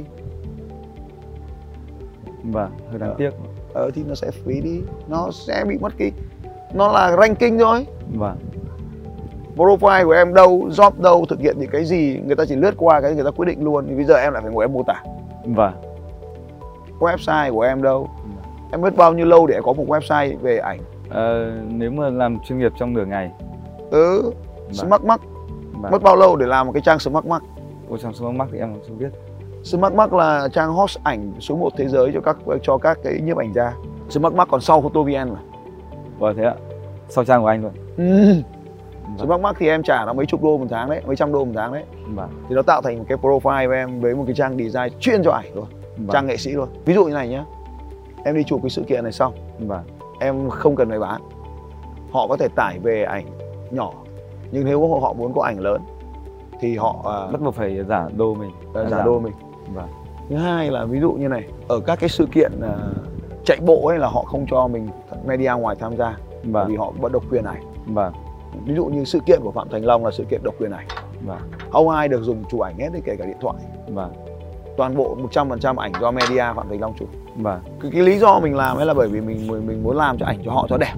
Vâng 2.45 2.71
hơi 2.91 2.99
đáng 2.99 3.11
Ờ. 3.11 3.15
tiếc. 3.19 3.31
Ờ, 3.75 3.91
thì 3.95 4.03
nó 4.09 4.15
sẽ 4.15 4.31
phí 4.31 4.61
đi. 4.61 4.81
Nó 5.09 5.31
sẽ 5.33 5.65
bị 5.69 5.79
mất 5.79 5.93
cái 5.99 6.13
nó 6.75 6.93
là 6.93 7.17
ranking 7.17 7.59
thôi. 7.59 7.87
Vâng. 8.15 8.37
Profile 9.57 10.05
của 10.05 10.11
em 10.13 10.35
đâu 10.35 10.69
job 10.71 10.91
đâu 11.03 11.27
thực 11.29 11.41
hiện 11.41 11.57
những 11.59 11.71
cái 11.73 11.85
gì 11.85 12.21
người 12.27 12.37
ta 12.37 12.45
chỉ 12.45 12.55
lướt 12.57 12.75
qua 12.77 13.01
cái 13.01 13.15
người 13.15 13.25
ta 13.25 13.31
quyết 13.31 13.47
định 13.47 13.65
luôn. 13.65 13.85
Thì 13.89 13.95
bây 13.95 14.05
giờ 14.05 14.15
em 14.15 14.33
lại 14.33 14.43
phải 14.43 14.53
ngồi 14.53 14.65
em 14.65 14.73
mô 14.73 14.83
tả. 14.83 15.03
Vâng 15.45 15.73
website 17.01 17.55
của 17.55 17.61
em 17.61 17.83
đâu? 17.83 18.09
Em 18.73 18.81
mất 18.81 18.97
bao 18.97 19.13
nhiêu 19.13 19.27
lâu 19.27 19.47
để 19.47 19.61
có 19.63 19.73
một 19.73 19.85
website 19.87 20.39
về 20.39 20.59
ảnh? 20.59 20.81
Ờ, 21.09 21.53
nếu 21.69 21.91
mà 21.91 22.09
làm 22.09 22.39
chuyên 22.41 22.59
nghiệp 22.59 22.73
trong 22.79 22.95
nửa 22.95 23.05
ngày. 23.05 23.31
Ừ 23.91 24.33
Vâng. 24.71 24.89
smart 24.89 25.05
mark 25.05 25.23
vâng. 25.73 25.93
mất 25.93 26.03
bao 26.03 26.17
lâu 26.17 26.37
để 26.37 26.47
làm 26.47 26.67
một 26.67 26.73
cái 26.73 26.83
trang 26.83 26.99
smart 26.99 27.27
mark 27.27 27.45
Ôi 27.89 27.99
trong 28.03 28.15
số 28.15 28.31
mắc 28.31 28.49
thì 28.53 28.59
em 28.59 28.75
không 28.89 28.99
biết. 28.99 29.09
Smart 29.65 29.95
mark 29.95 30.13
là 30.13 30.49
trang 30.53 30.73
host 30.73 30.99
ảnh 31.03 31.33
số 31.41 31.57
1 31.57 31.73
thế 31.77 31.89
giới 31.89 32.11
cho 32.15 32.21
các 32.21 32.37
cho 32.63 32.79
các 32.79 32.99
cái 33.05 33.21
nhiếp 33.25 33.37
ảnh 33.37 33.53
gia. 33.55 33.73
Smart 34.09 34.35
mark 34.35 34.51
còn 34.51 34.61
sau 34.61 34.83
photo 34.83 35.03
vn 35.03 35.13
mà. 35.13 35.41
Vâng 36.19 36.37
thế 36.37 36.45
ạ. 36.45 36.55
Sau 37.09 37.25
trang 37.25 37.43
của 37.43 37.49
anh 37.49 37.63
luôn. 37.63 37.73
Ừ. 37.97 38.35
vâng. 39.19 39.27
smart 39.27 39.41
mark 39.41 39.57
thì 39.59 39.69
em 39.69 39.83
trả 39.83 40.05
nó 40.05 40.13
mấy 40.13 40.27
chục 40.27 40.43
đô 40.43 40.59
một 40.59 40.67
tháng 40.71 40.91
đấy 40.91 41.03
mấy 41.07 41.17
trăm 41.17 41.33
đô 41.33 41.45
một 41.45 41.53
tháng 41.55 41.73
đấy. 41.73 41.85
Vâng. 42.15 42.29
Thì 42.49 42.55
nó 42.55 42.63
tạo 42.63 42.83
thành 42.83 42.99
một 42.99 43.05
cái 43.09 43.19
profile 43.19 43.67
của 43.67 43.73
em 43.73 44.01
với 44.01 44.15
một 44.15 44.25
cái 44.27 44.35
trang 44.35 44.59
design 44.59 44.99
chuyên 45.01 45.23
cho 45.23 45.31
ảnh 45.31 45.55
luôn 45.55 45.67
vâng. 46.07 46.13
trang 46.13 46.27
nghệ 46.27 46.37
sĩ 46.37 46.51
luôn. 46.51 46.69
Ví 46.85 46.95
dụ 46.95 47.05
như 47.05 47.15
này 47.15 47.29
nhá. 47.29 47.45
Em 48.25 48.37
đi 48.37 48.45
chụp 48.45 48.61
cái 48.63 48.71
sự 48.71 48.83
kiện 48.89 49.03
này 49.03 49.13
xong. 49.13 49.35
Vâng. 49.59 49.85
Em 50.21 50.51
không 50.51 50.77
cần 50.77 50.89
phải 50.89 50.99
bán. 50.99 51.21
Họ 52.13 52.27
có 52.27 52.37
thể 52.37 52.49
tải 52.49 52.79
về 52.79 53.05
ảnh 53.05 53.27
nhỏ. 53.71 53.93
Nhưng 54.51 54.65
nếu 54.65 55.01
họ 55.01 55.13
muốn 55.13 55.33
có 55.35 55.43
ảnh 55.43 55.61
lớn 55.61 55.81
thì 56.61 56.77
họ 56.77 56.97
à, 57.05 57.33
bắt 57.33 57.41
buộc 57.41 57.55
phải 57.55 57.85
giả 57.89 58.09
đô 58.17 58.35
mình. 58.35 58.51
À, 58.75 58.83
À, 58.83 58.91
giả 58.91 59.03
đô 59.05 59.21
mình. 59.21 59.33
Vâng. 59.75 59.89
Thứ 60.29 60.37
hai 60.37 60.71
là 60.71 60.85
ví 60.85 61.01
dụ 61.01 61.13
như 61.13 61.29
này 61.29 61.45
ở 61.69 61.81
các 61.81 62.01
cái 62.01 62.09
sự 62.09 62.27
kiện 62.33 62.53
à, 62.63 62.75
chạy 63.45 63.59
bộ 63.67 63.87
ấy 63.87 63.99
là 63.99 64.09
họ 64.09 64.23
không 64.23 64.47
cho 64.51 64.67
mình 64.67 64.89
media 65.27 65.53
ngoài 65.59 65.77
tham 65.81 65.97
gia. 65.97 66.17
Bởi 66.31 66.53
vâng. 66.53 66.69
vì 66.69 66.77
họ 66.77 66.93
vẫn 67.01 67.13
độc 67.13 67.25
quyền 67.31 67.45
ảnh. 67.45 67.63
Vâng. 67.87 68.13
Ví 68.67 68.75
dụ 68.75 68.87
như 68.87 69.05
sự 69.05 69.21
kiện 69.27 69.41
của 69.43 69.51
phạm 69.51 69.69
thành 69.69 69.85
long 69.85 70.05
là 70.05 70.11
sự 70.11 70.25
kiện 70.25 70.41
độc 70.45 70.55
quyền 70.59 70.71
ảnh. 70.71 70.87
Vâng. 71.27 71.41
Không 71.71 71.89
ai 71.89 72.09
được 72.09 72.23
dùng 72.23 72.45
chụp 72.51 72.61
ảnh 72.61 72.79
hết 72.79 72.89
kể 73.05 73.17
cả 73.17 73.25
điện 73.27 73.37
thoại. 73.41 73.57
Vâng 73.89 74.30
toàn 74.81 74.97
bộ 74.97 75.17
100% 75.33 75.77
ảnh 75.77 75.93
do 76.01 76.11
media 76.11 76.45
phạm 76.57 76.69
thành 76.69 76.81
long 76.81 76.95
chụp 76.99 77.09
vâng. 77.37 77.61
Cái, 77.81 77.91
cái 77.95 78.03
lý 78.03 78.19
do 78.19 78.41
mình 78.41 78.57
làm 78.57 78.77
ấy 78.77 78.87
là 78.87 78.95
bởi 78.95 79.09
vì 79.09 79.21
mình 79.21 79.47
mình, 79.49 79.67
mình 79.67 79.83
muốn 79.83 79.97
làm 79.97 80.19
cho 80.19 80.27
ảnh 80.27 80.39
cho 80.45 80.53
họ 80.53 80.67
cho 80.71 80.77
đẹp. 80.77 80.95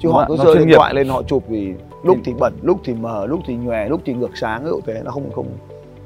Chứ 0.00 0.08
Đúng 0.08 0.12
họ 0.12 0.20
ạ, 0.20 0.26
cứ 0.28 0.36
chuyên 0.36 0.58
điện 0.58 0.68
nghiệp. 0.68 0.74
thoại 0.76 0.94
lên 0.94 1.08
họ 1.08 1.22
chụp 1.22 1.42
thì 1.48 1.74
lúc 2.02 2.16
Thì- 2.24 2.34
bẩn 2.40 2.52
lúc 2.62 2.80
thì 2.84 2.94
mờ 2.94 3.26
lúc 3.26 3.40
thì 3.46 3.54
nhòe 3.56 3.88
lúc 3.88 4.00
thì 4.04 4.14
ngược 4.14 4.36
sáng 4.36 4.66
dụ 4.66 4.80
thế 4.86 5.00
nó 5.04 5.10
không 5.10 5.30
không 5.32 5.46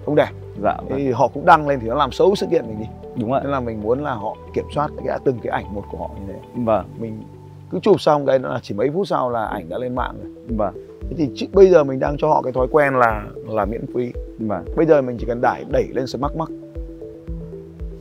không 0.05 0.15
đẹp. 0.15 0.29
Dạ 0.63 0.77
vâng. 0.77 0.99
thì 0.99 1.13
họ 1.13 1.29
cũng 1.29 1.47
đăng 1.47 1.69
lên 1.69 1.81
thì 1.81 1.89
nó 1.89 1.95
làm 1.95 2.13
xấu 2.13 2.35
sự 2.35 2.47
kiện 2.51 2.67
mình 2.69 2.79
đi. 2.81 2.87
Đúng 3.17 3.33
ạ. 3.33 3.41
Nên 3.43 3.53
là 3.53 3.61
mình 3.61 3.83
muốn 3.83 4.03
là 4.03 4.15
họ 4.15 4.37
kiểm 4.55 4.65
soát 4.75 4.91
cái 5.07 5.19
từng 5.25 5.39
cái 5.43 5.51
ảnh 5.51 5.75
một 5.75 5.83
của 5.91 5.99
họ 5.99 6.11
như 6.15 6.33
thế. 6.33 6.39
Vâng. 6.55 6.87
Mình 6.99 7.23
cứ 7.71 7.79
chụp 7.83 8.01
xong 8.01 8.27
cái 8.27 8.39
là 8.39 8.59
chỉ 8.63 8.75
mấy 8.75 8.91
phút 8.95 9.09
sau 9.09 9.31
là 9.31 9.45
ảnh 9.45 9.69
đã 9.69 9.79
lên 9.79 9.95
mạng 9.95 10.15
rồi. 10.23 10.33
Vâng. 10.57 10.75
Thế 11.09 11.15
thì 11.19 11.31
chứ, 11.37 11.47
bây 11.53 11.67
giờ 11.67 11.85
mình 11.85 12.01
đang 12.01 12.17
cho 12.19 12.29
họ 12.29 12.43
cái 12.43 12.53
thói 12.53 12.67
quen 12.71 12.95
là 12.95 13.25
là 13.49 13.65
miễn 13.65 13.85
phí. 13.95 14.13
Vâng. 14.39 14.65
Bây 14.77 14.87
giờ 14.87 15.03
mình 15.03 15.17
chỉ 15.21 15.27
cần 15.27 15.41
đẩy 15.41 15.65
đẩy 15.69 15.89
lên 15.93 16.07
smart 16.07 16.37
mark 16.37 16.51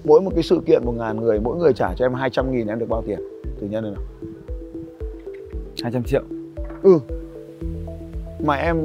mỗi 0.06 0.22
một 0.22 0.32
cái 0.36 0.44
sự 0.44 0.62
kiện 0.66 0.86
một 0.86 0.94
ngàn 0.98 1.22
người 1.22 1.40
mỗi 1.40 1.58
người 1.58 1.74
trả 1.74 1.94
cho 1.94 2.06
em 2.06 2.14
200 2.14 2.52
nghìn 2.52 2.68
em 2.68 2.80
được 2.80 2.90
bao 2.90 3.04
tiền? 3.08 3.20
Thử 3.62 3.68
nhân 3.68 3.84
nào? 3.84 4.02
200 5.84 6.04
triệu. 6.04 6.22
Ừ. 6.84 7.00
Mà 8.46 8.56
em 8.56 8.78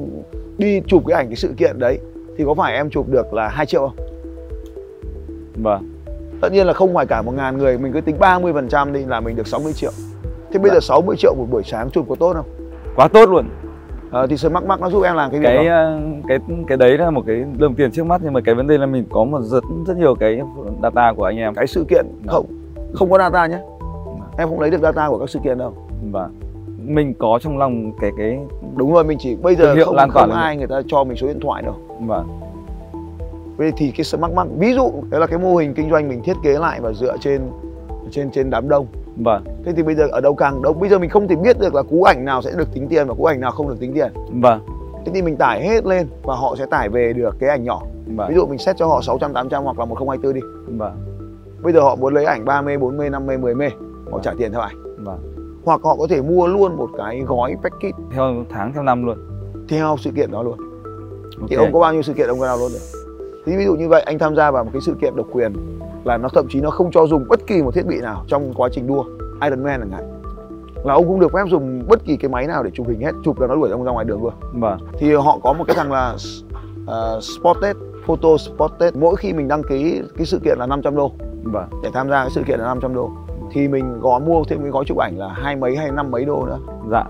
đi 0.58 0.80
chụp 0.86 1.02
cái 1.06 1.16
ảnh 1.16 1.26
cái 1.26 1.36
sự 1.36 1.52
kiện 1.56 1.78
đấy 1.78 1.98
thì 2.36 2.44
có 2.46 2.54
phải 2.54 2.74
em 2.74 2.90
chụp 2.90 3.08
được 3.08 3.34
là 3.34 3.48
2 3.48 3.66
triệu 3.66 3.80
không? 3.80 4.06
Vâng. 5.62 5.88
Tất 6.40 6.52
nhiên 6.52 6.66
là 6.66 6.72
không 6.72 6.94
phải 6.94 7.06
cả 7.06 7.22
một 7.22 7.32
ngàn 7.32 7.58
người 7.58 7.78
mình 7.78 7.92
cứ 7.92 8.00
tính 8.00 8.16
30 8.18 8.52
phần 8.52 8.68
trăm 8.68 8.92
đi 8.92 9.04
là 9.04 9.20
mình 9.20 9.36
được 9.36 9.46
60 9.46 9.72
triệu. 9.72 9.90
Thế 10.52 10.58
bây 10.58 10.70
Dạ. 10.70 10.74
giờ 10.74 10.80
60 10.80 11.16
triệu 11.18 11.34
một 11.34 11.46
buổi 11.50 11.62
sáng 11.64 11.90
chụp 11.90 12.06
có 12.08 12.14
tốt 12.14 12.32
không? 12.36 12.46
Quá 12.96 13.08
tốt 13.08 13.28
luôn 13.28 13.44
ờ, 14.10 14.26
thì 14.26 14.36
smart 14.36 14.64
mark 14.66 14.80
nó 14.80 14.90
giúp 14.90 15.02
em 15.02 15.16
làm 15.16 15.30
cái 15.30 15.40
việc 15.40 15.46
cái 15.46 15.64
đó. 15.66 15.72
ờ, 15.72 16.00
cái 16.28 16.38
cái 16.68 16.76
đấy 16.78 16.98
là 16.98 17.10
một 17.10 17.22
cái 17.26 17.44
đồng 17.58 17.74
tiền 17.74 17.90
trước 17.90 18.06
mắt 18.06 18.20
nhưng 18.24 18.32
mà 18.32 18.40
cái 18.40 18.54
vấn 18.54 18.66
đề 18.66 18.78
là 18.78 18.86
mình 18.86 19.04
có 19.10 19.24
một 19.24 19.40
rất 19.42 19.64
rất 19.86 19.96
nhiều 19.96 20.14
cái 20.14 20.40
data 20.82 21.12
của 21.12 21.24
anh 21.24 21.36
em. 21.36 21.54
Cái 21.54 21.66
sự 21.66 21.84
kiện 21.88 22.06
Dạ. 22.26 22.32
không 22.32 22.46
không 22.94 23.10
có 23.10 23.18
data 23.18 23.46
nhé. 23.46 23.58
Em 24.38 24.48
không 24.48 24.60
lấy 24.60 24.70
được 24.70 24.80
data 24.80 25.08
của 25.08 25.18
các 25.18 25.30
sự 25.30 25.38
kiện 25.44 25.58
đâu. 25.58 25.72
Và 26.12 26.28
mình 26.84 27.14
có 27.18 27.38
trong 27.42 27.58
lòng 27.58 27.92
cái 28.00 28.10
cái 28.18 28.38
đúng 28.76 28.92
rồi 28.92 29.04
mình 29.04 29.18
chỉ 29.20 29.36
bây 29.36 29.54
giờ 29.54 29.74
không, 29.84 29.94
lan 29.94 30.10
không 30.10 30.30
ai 30.30 30.56
người 30.56 30.66
ta 30.66 30.80
cho 30.86 31.04
mình 31.04 31.16
số 31.16 31.26
điện 31.26 31.40
thoại 31.40 31.62
đâu. 31.62 31.74
Và 32.00 32.24
Vậy 33.56 33.72
thì 33.76 33.90
cái 33.90 34.04
smart 34.04 34.32
mark 34.34 34.50
ví 34.58 34.74
dụ 34.74 34.92
đấy 35.10 35.20
là 35.20 35.26
cái 35.26 35.38
mô 35.38 35.56
hình 35.56 35.74
kinh 35.74 35.90
doanh 35.90 36.08
mình 36.08 36.22
thiết 36.22 36.36
kế 36.42 36.52
lại 36.58 36.80
và 36.80 36.92
dựa 36.92 37.16
trên 37.20 37.40
trên 38.10 38.30
trên 38.30 38.50
đám 38.50 38.68
đông 38.68 38.86
và 39.24 39.40
thế 39.64 39.72
thì 39.76 39.82
bây 39.82 39.94
giờ 39.94 40.08
ở 40.12 40.20
đâu 40.20 40.34
càng 40.34 40.62
đâu 40.62 40.72
bây 40.72 40.88
giờ 40.88 40.98
mình 40.98 41.10
không 41.10 41.28
thể 41.28 41.36
biết 41.36 41.58
được 41.58 41.74
là 41.74 41.82
cú 41.82 42.02
ảnh 42.02 42.24
nào 42.24 42.42
sẽ 42.42 42.50
được 42.56 42.68
tính 42.74 42.88
tiền 42.88 43.08
và 43.08 43.14
cú 43.14 43.24
ảnh 43.24 43.40
nào 43.40 43.50
không 43.50 43.68
được 43.68 43.80
tính 43.80 43.92
tiền. 43.94 44.12
Và 44.42 44.60
thế 45.06 45.12
thì 45.14 45.22
mình 45.22 45.36
tải 45.36 45.68
hết 45.68 45.86
lên 45.86 46.06
và 46.22 46.36
họ 46.36 46.54
sẽ 46.58 46.66
tải 46.66 46.88
về 46.88 47.12
được 47.12 47.36
cái 47.38 47.50
ảnh 47.50 47.64
nhỏ. 47.64 47.82
Và 48.16 48.26
ví 48.28 48.34
dụ 48.34 48.46
mình 48.46 48.58
set 48.58 48.76
cho 48.76 48.86
họ 48.86 49.00
600 49.00 49.32
800 49.34 49.64
hoặc 49.64 49.78
là 49.78 49.84
1024 49.84 50.34
đi. 50.34 50.40
Và 50.78 50.92
bây 51.62 51.72
giờ 51.72 51.80
họ 51.80 51.96
muốn 51.96 52.14
lấy 52.14 52.24
ảnh 52.24 52.44
3 52.44 52.62
mê 52.62 52.78
4 52.78 52.96
mê 52.96 53.08
5 53.08 53.26
mê 53.26 53.36
10 53.36 53.54
mê 53.54 53.68
họ 54.12 54.18
trả 54.22 54.32
tiền 54.38 54.52
theo 54.52 54.60
ảnh. 54.60 54.76
Và 54.98 55.16
hoặc 55.64 55.80
họ 55.84 55.96
có 55.96 56.06
thể 56.10 56.22
mua 56.22 56.46
luôn 56.46 56.76
một 56.76 56.88
cái 56.98 57.20
gói 57.26 57.56
package 57.62 58.04
theo 58.12 58.44
tháng 58.50 58.72
theo 58.72 58.82
năm 58.82 59.06
luôn. 59.06 59.18
Theo 59.68 59.96
sự 59.98 60.10
kiện 60.16 60.30
đó 60.30 60.42
luôn. 60.42 60.58
Thì 61.48 61.56
Ok. 61.56 61.64
ông 61.64 61.72
có 61.72 61.80
bao 61.80 61.92
nhiêu 61.92 62.02
sự 62.02 62.12
kiện 62.12 62.28
ông 62.28 62.40
có 62.40 62.46
download 62.46 62.72
được 62.72 62.99
thì 63.46 63.56
ví 63.56 63.64
dụ 63.64 63.74
như 63.74 63.88
vậy 63.88 64.02
anh 64.02 64.18
tham 64.18 64.36
gia 64.36 64.50
vào 64.50 64.64
một 64.64 64.70
cái 64.72 64.82
sự 64.82 64.94
kiện 65.00 65.16
độc 65.16 65.26
quyền 65.32 65.52
là 66.04 66.16
nó 66.16 66.28
thậm 66.28 66.46
chí 66.50 66.60
nó 66.60 66.70
không 66.70 66.90
cho 66.90 67.06
dùng 67.06 67.24
bất 67.28 67.46
kỳ 67.46 67.62
một 67.62 67.74
thiết 67.74 67.86
bị 67.86 68.00
nào 68.00 68.24
trong 68.28 68.54
quá 68.54 68.68
trình 68.72 68.86
đua. 68.86 69.04
Ironman 69.42 69.80
chẳng 69.80 69.90
hạn 69.90 70.20
là 70.84 70.94
ông 70.94 71.08
cũng 71.08 71.20
được 71.20 71.32
phép 71.32 71.44
dùng 71.48 71.82
bất 71.88 72.04
kỳ 72.04 72.16
cái 72.16 72.28
máy 72.28 72.46
nào 72.46 72.62
để 72.62 72.70
chụp 72.74 72.88
hình 72.88 73.00
hết 73.00 73.12
chụp 73.24 73.40
là 73.40 73.46
nó 73.46 73.54
đuổi 73.54 73.70
ông 73.70 73.84
ra 73.84 73.92
ngoài 73.92 74.04
đường 74.04 74.22
luôn. 74.22 74.32
Vâng. 74.52 74.78
Thì 74.98 75.14
họ 75.14 75.38
có 75.42 75.52
một 75.52 75.64
cái 75.66 75.76
thằng 75.76 75.92
là 75.92 76.14
uh, 76.82 77.22
Spotted 77.22 77.76
Photo 78.06 78.36
Spotted. 78.36 78.94
Mỗi 78.94 79.16
khi 79.16 79.32
mình 79.32 79.48
đăng 79.48 79.62
ký 79.62 80.02
cái 80.16 80.26
sự 80.26 80.40
kiện 80.44 80.58
là 80.58 80.66
500 80.66 80.96
đô. 80.96 81.12
Vâng. 81.42 81.68
Để 81.82 81.90
tham 81.94 82.08
gia 82.10 82.22
cái 82.22 82.30
sự 82.30 82.42
kiện 82.46 82.60
là 82.60 82.66
500 82.66 82.94
đô. 82.94 83.10
Thì 83.52 83.68
mình 83.68 83.98
có 84.02 84.18
mua 84.18 84.42
thêm 84.48 84.62
cái 84.62 84.70
gói 84.70 84.84
chụp 84.84 84.98
ảnh 84.98 85.18
là 85.18 85.28
hai 85.28 85.56
mấy 85.56 85.76
hay 85.76 85.90
năm 85.90 86.10
mấy 86.10 86.24
đô 86.24 86.46
nữa. 86.46 86.58
Dạ. 86.90 87.04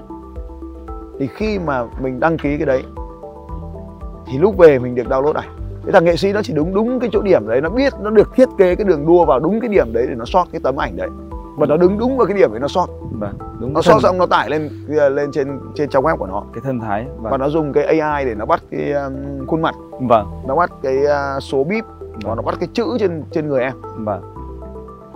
Thì 1.18 1.26
khi 1.26 1.58
mà 1.58 1.84
mình 2.00 2.20
đăng 2.20 2.38
ký 2.38 2.56
cái 2.56 2.66
đấy 2.66 2.82
thì 4.26 4.38
lúc 4.38 4.56
về 4.56 4.78
mình 4.78 4.94
được 4.94 5.06
download 5.06 5.32
ảnh 5.32 5.59
cái 5.84 5.92
thằng 5.92 6.04
nghệ 6.04 6.16
sĩ 6.16 6.32
nó 6.32 6.42
chỉ 6.42 6.52
đúng 6.52 6.74
đúng 6.74 7.00
cái 7.00 7.10
chỗ 7.12 7.22
điểm 7.22 7.48
đấy 7.48 7.60
nó 7.60 7.68
biết 7.68 7.92
nó 8.00 8.10
được 8.10 8.34
thiết 8.34 8.48
kế 8.58 8.74
cái 8.74 8.84
đường 8.84 9.06
đua 9.06 9.24
vào 9.24 9.40
đúng 9.40 9.60
cái 9.60 9.68
điểm 9.68 9.92
đấy 9.92 10.06
để 10.08 10.14
nó 10.14 10.24
sót 10.24 10.44
cái 10.52 10.60
tấm 10.64 10.80
ảnh 10.80 10.96
đấy. 10.96 11.08
Và 11.56 11.66
nó 11.66 11.76
đứng 11.76 11.98
đúng 11.98 12.16
vào 12.16 12.26
cái 12.26 12.36
điểm 12.36 12.50
đấy 12.50 12.60
nó 12.60 12.68
sót 12.68 12.86
vâng 13.10 13.34
đúng 13.60 13.72
nó 13.72 13.80
cái 13.80 13.92
sót 13.92 14.00
xong 14.02 14.18
nó 14.18 14.26
tải 14.26 14.50
lên 14.50 14.70
lên 14.88 15.32
trên 15.32 15.60
trên 15.74 15.88
trang 15.88 16.02
web 16.02 16.16
của 16.16 16.26
nó. 16.26 16.42
Cái 16.52 16.60
thân 16.64 16.80
thái 16.80 17.06
và 17.18 17.30
vâng 17.30 17.40
nó 17.40 17.48
dùng 17.48 17.72
cái 17.72 17.98
AI 17.98 18.24
để 18.24 18.34
nó 18.34 18.46
bắt 18.46 18.62
cái 18.70 18.92
um, 18.92 19.46
khuôn 19.46 19.62
mặt. 19.62 19.74
Vâng. 20.00 20.26
Nó 20.46 20.56
bắt 20.56 20.70
cái 20.82 20.96
uh, 20.96 21.42
số 21.42 21.64
bip 21.64 21.84
và 22.22 22.34
nó 22.34 22.42
bắt 22.42 22.56
cái 22.60 22.68
chữ 22.72 22.96
trên 23.00 23.22
trên 23.30 23.48
người 23.48 23.62
em. 23.62 23.72
Vâng. 23.96 24.22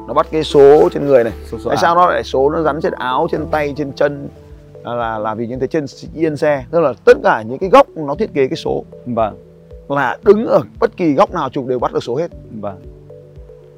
Nó 0.09 0.14
bắt 0.14 0.26
cái 0.30 0.44
số 0.44 0.88
trên 0.92 1.06
người 1.06 1.25
này. 1.25 1.33
Số 1.47 1.59
số 1.59 1.71
tại 1.71 1.76
sao 1.76 1.94
nó 1.94 2.06
lại 2.06 2.23
số 2.25 2.50
nó 2.50 2.62
gắn 2.62 2.80
trên 2.80 2.92
áo 2.92 3.26
trên 3.30 3.47
tay 3.50 3.75
trên 3.76 3.92
chân? 3.92 4.28
Là 4.85 5.18
là, 5.18 5.35
vì 5.35 5.47
như 5.47 5.56
thế 5.61 5.66
trên 5.66 5.85
yên 6.14 6.37
xe. 6.37 6.64
Tức 6.71 6.80
là 6.80 6.92
tất 7.04 7.16
cả 7.25 7.42
những 7.42 7.59
cái 7.59 7.71
góc 7.71 7.87
nó 7.97 8.14
thiết 8.14 8.35
kế 8.35 8.47
cái 8.49 8.56
số. 8.56 8.85
Vâng 9.06 9.37
là 9.88 10.18
đứng 10.24 10.46
ở 10.46 10.60
bất 10.80 10.96
kỳ 10.96 11.12
góc 11.12 11.34
nào 11.34 11.48
chụp 11.48 11.66
đều 11.66 11.78
bắt 11.78 11.92
được 11.92 12.02
số 12.02 12.16
hết. 12.16 12.30
Vâng. 12.60 12.82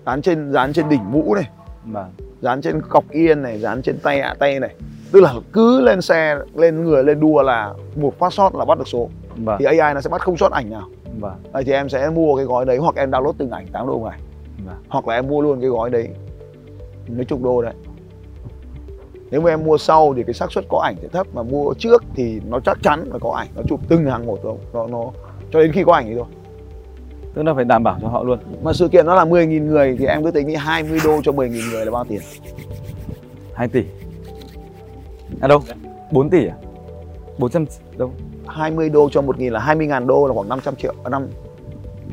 Dán 0.06 0.22
trên 0.22 0.52
dán 0.52 0.72
trên 0.72 0.88
đỉnh 0.88 1.10
mũ 1.10 1.34
này. 1.34 1.50
Vâng. 1.84 2.10
Dán 2.40 2.60
trên 2.60 2.82
cọc 2.82 3.10
yên 3.10 3.42
này 3.42 3.58
dán 3.58 3.82
trên 3.82 3.98
tay 3.98 4.20
ạ 4.20 4.34
tay 4.38 4.60
này. 4.60 4.74
Tức 5.12 5.20
là 5.20 5.34
cứ 5.52 5.80
lên 5.80 6.02
xe 6.02 6.36
lên 6.54 6.84
người 6.84 7.04
lên 7.04 7.20
đua 7.20 7.42
là 7.42 7.74
một 7.96 8.18
phát 8.18 8.32
shot 8.32 8.54
là 8.54 8.64
bắt 8.64 8.78
được 8.78 8.88
số. 8.88 9.08
Vâng. 9.36 9.56
Thì 9.58 9.64
AI 9.64 9.94
nó 9.94 10.00
sẽ 10.00 10.10
bắt 10.10 10.20
không 10.20 10.36
sót 10.36 10.52
ảnh 10.52 10.70
nào. 10.70 10.88
Vâng. 11.20 11.34
Đấy, 11.52 11.64
thì 11.64 11.72
em 11.72 11.88
sẽ 11.88 12.10
mua 12.10 12.36
cái 12.36 12.44
gói 12.44 12.64
đấy 12.64 12.76
hoặc 12.76 12.96
em 12.96 13.10
download 13.10 13.32
từng 13.38 13.50
ảnh 13.50 13.66
8 13.72 13.86
đô 13.86 13.98
một 13.98 14.04
ngày 14.04 14.20
vâng. 14.66 14.76
Hoặc 14.88 15.08
là 15.08 15.14
em 15.14 15.26
mua 15.26 15.42
luôn 15.42 15.60
cái 15.60 15.70
gói 15.70 15.90
đấy. 15.90 16.08
Mấy 17.08 17.24
chục 17.24 17.42
đô 17.42 17.62
đấy. 17.62 17.74
Nếu 19.30 19.40
mà 19.40 19.50
em 19.50 19.64
mua 19.64 19.78
sau 19.78 20.14
thì 20.16 20.22
cái 20.22 20.34
xác 20.34 20.52
suất 20.52 20.64
có 20.68 20.78
ảnh 20.78 20.96
sẽ 21.02 21.08
thấp 21.08 21.26
mà 21.34 21.42
mua 21.42 21.74
trước 21.78 22.04
thì 22.14 22.40
nó 22.46 22.60
chắc 22.60 22.78
chắn 22.82 23.04
là 23.12 23.18
có 23.20 23.30
ảnh 23.30 23.48
nó 23.56 23.62
chụp 23.68 23.80
từng 23.88 24.06
hàng 24.06 24.26
một 24.26 24.38
rồi 24.42 24.56
nó, 24.72 24.86
nó 24.86 25.10
cho 25.56 25.62
đến 25.62 25.72
khi 25.72 25.84
có 25.84 25.92
ảnh 25.92 26.06
thì 26.06 26.14
thôi. 26.14 26.24
Tức 27.34 27.42
là 27.42 27.54
phải 27.54 27.64
đảm 27.64 27.82
bảo 27.82 27.98
cho 28.02 28.08
họ 28.08 28.24
luôn. 28.24 28.38
Mà 28.62 28.72
sự 28.72 28.88
kiện 28.88 29.06
nó 29.06 29.14
là 29.14 29.24
10.000 29.24 29.66
người 29.66 29.96
thì 29.98 30.06
em 30.06 30.24
cứ 30.24 30.30
tính 30.30 30.46
đi 30.46 30.54
20 30.54 31.00
đô 31.04 31.20
cho 31.22 31.32
10.000 31.32 31.70
người 31.70 31.84
là 31.84 31.90
bao 31.90 32.04
tiền? 32.04 32.20
2 33.54 33.68
tỷ. 33.68 33.84
À 35.40 35.48
đâu? 35.48 35.62
4 36.12 36.30
tỷ 36.30 36.46
à? 36.46 36.54
400 37.38 37.66
đâu? 37.96 38.10
20 38.46 38.88
đô 38.88 39.08
cho 39.08 39.20
1.000 39.20 39.52
là 39.52 39.60
20.000 39.60 40.06
đô 40.06 40.26
là 40.26 40.34
khoảng 40.34 40.48
500 40.48 40.76
triệu 40.76 40.94
à, 41.04 41.08
năm 41.08 41.28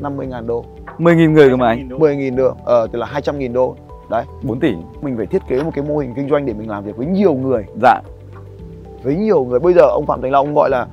50.000 0.00 0.46
đô. 0.46 0.64
10.000 0.98 1.30
người 1.30 1.48
cơ 1.48 1.56
mà 1.56 1.68
anh. 1.68 1.88
10.000 1.88 2.36
đô. 2.36 2.54
ờ 2.64 2.86
thì 2.92 2.98
là 2.98 3.06
200.000 3.06 3.52
đô. 3.52 3.76
Đấy. 4.10 4.24
4 4.42 4.60
tỷ. 4.60 4.72
Mình 5.02 5.16
phải 5.16 5.26
thiết 5.26 5.42
kế 5.48 5.62
một 5.62 5.70
cái 5.74 5.84
mô 5.84 5.98
hình 5.98 6.14
kinh 6.16 6.28
doanh 6.28 6.46
để 6.46 6.52
mình 6.52 6.70
làm 6.70 6.84
việc 6.84 6.96
với 6.96 7.06
nhiều 7.06 7.34
người. 7.34 7.64
Dạ. 7.82 8.00
Với 9.02 9.16
nhiều 9.16 9.44
người. 9.44 9.60
Bây 9.60 9.74
giờ 9.74 9.82
ông 9.82 10.06
Phạm 10.06 10.22
Thành 10.22 10.30
Long 10.30 10.46
ông 10.46 10.54
gọi 10.54 10.70
là 10.70 10.86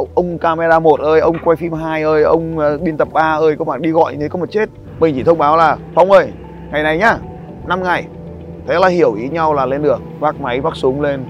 ông, 0.00 0.08
ông 0.14 0.38
camera 0.38 0.78
1 0.78 1.00
ơi 1.00 1.20
ông 1.20 1.36
quay 1.44 1.56
phim 1.56 1.72
2 1.72 2.02
ơi 2.02 2.22
ông 2.22 2.58
uh, 2.58 2.80
biên 2.80 2.96
tập 2.96 3.08
3 3.12 3.36
ơi 3.36 3.56
có 3.56 3.64
mà 3.64 3.76
đi 3.78 3.90
gọi 3.90 4.12
như 4.12 4.20
thế 4.20 4.28
có 4.28 4.38
mà 4.38 4.46
chết. 4.50 4.68
Mình 5.00 5.14
chỉ 5.14 5.22
thông 5.22 5.38
báo 5.38 5.56
là 5.56 5.76
Phong 5.94 6.10
ơi 6.10 6.28
ngày 6.72 6.82
này 6.82 6.98
nhá 6.98 7.18
5 7.66 7.82
ngày. 7.82 8.04
Thế 8.66 8.78
là 8.78 8.88
hiểu 8.88 9.14
ý 9.14 9.28
nhau 9.28 9.54
là 9.54 9.66
lên 9.66 9.82
đường 9.82 10.00
vác 10.20 10.40
máy 10.40 10.60
vác 10.60 10.76
súng 10.76 11.00
lên. 11.00 11.24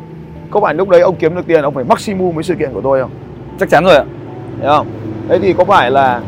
Có 0.50 0.60
phải 0.60 0.74
lúc 0.74 0.88
đấy 0.88 1.00
ông 1.00 1.16
kiếm 1.16 1.34
được 1.34 1.46
tiền 1.46 1.62
ông 1.62 1.74
phải 1.74 1.84
maximum 1.84 2.34
với 2.34 2.44
sự 2.44 2.54
kiện 2.54 2.72
của 2.74 2.80
tôi 2.80 3.00
không? 3.00 3.10
Chắc 3.60 3.68
chắn 3.68 3.84
rồi 3.84 3.94
ạ. 3.94 4.04
Hiểu 4.60 4.68
không? 4.68 4.86
Thế 5.28 5.38
thì 5.38 5.52
có 5.52 5.64
phải 5.64 5.90
là 5.90 6.22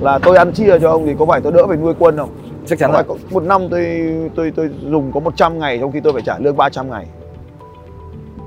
là 0.00 0.18
tôi 0.18 0.36
ăn 0.36 0.52
chia 0.52 0.78
cho 0.78 0.90
ông 0.90 1.06
thì 1.06 1.14
có 1.18 1.26
phải 1.26 1.40
tôi 1.40 1.52
đỡ 1.52 1.66
phải 1.66 1.76
nuôi 1.76 1.94
quân 1.98 2.16
không? 2.16 2.30
Chắc 2.66 2.78
chắn 2.78 2.90
có 2.92 3.02
rồi 3.08 3.18
một 3.30 3.42
năm 3.42 3.68
tôi 3.70 4.02
tôi 4.34 4.52
tôi 4.56 4.70
dùng 4.82 5.12
có 5.12 5.20
100 5.20 5.58
ngày 5.58 5.78
trong 5.80 5.92
khi 5.92 6.00
tôi 6.00 6.12
phải 6.12 6.22
trả 6.22 6.38
lương 6.38 6.56
300 6.56 6.90
ngày? 6.90 7.06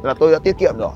Là 0.04 0.14
tôi 0.20 0.32
đã 0.32 0.40
tiết 0.44 0.58
kiệm 0.58 0.74
rồi 0.78 0.90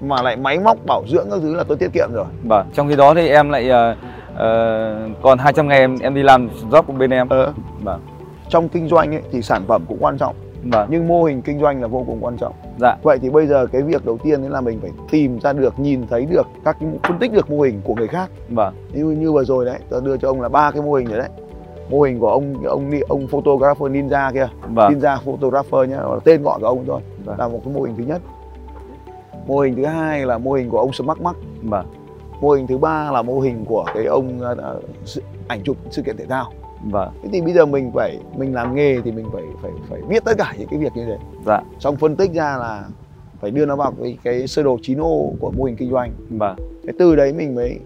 mà 0.00 0.22
lại 0.22 0.36
máy 0.36 0.58
móc 0.58 0.78
bảo 0.86 1.04
dưỡng 1.08 1.26
các 1.30 1.38
thứ 1.42 1.54
là 1.54 1.64
tôi 1.64 1.76
tiết 1.76 1.92
kiệm 1.92 2.08
rồi. 2.12 2.26
Vâng 2.42 2.66
trong 2.74 2.88
khi 2.88 2.96
đó 2.96 3.14
thì 3.14 3.28
em 3.28 3.50
lại 3.50 3.68
ờ, 3.68 3.96
ờ, 4.34 5.08
còn 5.22 5.38
200 5.38 5.68
ngày 5.68 5.78
em 5.78 5.98
em 5.98 6.14
đi 6.14 6.22
làm 6.22 6.48
job 6.70 6.82
của 6.82 6.92
bên 6.92 7.10
em. 7.10 7.28
Ờ. 7.28 7.52
vâng. 7.82 8.00
Trong 8.48 8.68
kinh 8.68 8.88
doanh 8.88 9.14
ấy, 9.14 9.22
thì 9.32 9.42
sản 9.42 9.62
phẩm 9.66 9.84
cũng 9.88 9.98
quan 10.00 10.18
trọng. 10.18 10.36
Vâng. 10.64 10.88
Nhưng 10.90 11.08
mô 11.08 11.24
hình 11.24 11.42
kinh 11.42 11.60
doanh 11.60 11.82
là 11.82 11.88
vô 11.88 12.04
cùng 12.06 12.18
quan 12.20 12.36
trọng. 12.36 12.52
Dạ. 12.78 12.96
Vậy 13.02 13.18
thì 13.18 13.30
bây 13.30 13.46
giờ 13.46 13.66
cái 13.66 13.82
việc 13.82 14.06
đầu 14.06 14.18
tiên 14.18 14.40
đấy 14.40 14.50
là 14.50 14.60
mình 14.60 14.78
phải 14.80 14.90
tìm 15.10 15.38
ra 15.40 15.52
được 15.52 15.78
nhìn 15.78 16.06
thấy 16.06 16.26
được 16.26 16.46
các 16.64 16.76
cái 16.80 16.88
phân 17.02 17.18
tích 17.18 17.32
được 17.32 17.50
mô 17.50 17.60
hình 17.60 17.80
của 17.84 17.94
người 17.94 18.08
khác. 18.08 18.30
Vâng. 18.48 18.74
Như 18.92 19.04
như 19.04 19.32
vừa 19.32 19.44
rồi 19.44 19.64
đấy 19.64 19.78
tôi 19.88 20.00
đưa 20.04 20.16
cho 20.16 20.28
ông 20.28 20.40
là 20.40 20.48
ba 20.48 20.70
cái 20.70 20.82
mô 20.82 20.94
hình 20.94 21.06
rồi 21.06 21.18
đấy. 21.18 21.28
Mô 21.90 22.02
hình 22.02 22.18
của 22.20 22.30
ông 22.30 22.54
ông 22.64 22.90
ông 23.08 23.26
photographer 23.26 23.92
ninja 23.92 24.32
kia. 24.32 24.48
Vâng. 24.68 24.92
Ninja 24.92 25.18
photographer 25.24 25.90
nhá 25.90 25.98
tên 26.24 26.42
gọi 26.42 26.60
của 26.60 26.66
ông 26.66 26.84
thôi. 26.86 27.00
Vâng. 27.24 27.38
Là 27.38 27.48
một 27.48 27.60
cái 27.64 27.74
mô 27.74 27.82
hình 27.82 27.96
thứ 27.96 28.04
nhất 28.04 28.22
mô 29.46 29.60
hình 29.60 29.76
thứ 29.76 29.84
hai 29.84 30.26
là 30.26 30.38
mô 30.38 30.52
hình 30.52 30.70
của 30.70 30.78
ông 30.78 30.92
Smart 30.92 31.20
Mark 31.20 31.36
vâng. 31.62 31.86
Mô 32.40 32.50
hình 32.50 32.66
thứ 32.66 32.78
ba 32.78 33.10
là 33.10 33.22
mô 33.22 33.40
hình 33.40 33.64
của 33.64 33.84
cái 33.94 34.04
ông 34.04 34.40
ờ, 34.40 34.80
sự, 35.04 35.22
ảnh 35.48 35.60
chụp 35.64 35.76
sự 35.90 36.02
kiện 36.02 36.16
thể 36.16 36.26
thao. 36.26 36.52
Vâng. 36.84 37.10
Thế 37.22 37.28
thì 37.32 37.40
bây 37.40 37.52
giờ 37.52 37.66
mình 37.66 37.90
phải 37.94 38.18
mình 38.36 38.54
làm 38.54 38.74
nghề 38.74 39.00
thì 39.00 39.12
mình 39.12 39.26
phải 39.32 39.42
phải 39.62 39.70
phải 39.88 40.00
biết 40.08 40.24
tất 40.24 40.32
cả 40.38 40.54
những 40.58 40.68
cái 40.68 40.78
việc 40.78 40.92
như 40.94 41.04
thế. 41.04 41.16
Dạ. 41.46 41.60
Xong 41.78 41.96
phân 41.96 42.16
tích 42.16 42.32
ra 42.32 42.56
là 42.56 42.84
phải 43.40 43.50
đưa 43.50 43.66
nó 43.66 43.76
vào 43.76 43.92
cái, 44.02 44.18
cái 44.22 44.46
sơ 44.46 44.62
đồ 44.62 44.78
chín 44.82 45.00
ô 45.00 45.32
của 45.40 45.50
mô 45.56 45.64
hình 45.64 45.76
kinh 45.76 45.90
doanh. 45.90 46.12
Vâng. 46.30 46.56
Thế 46.86 46.92
từ 46.98 47.16
đấy 47.16 47.32
mình 47.32 47.54
mới 47.54 47.78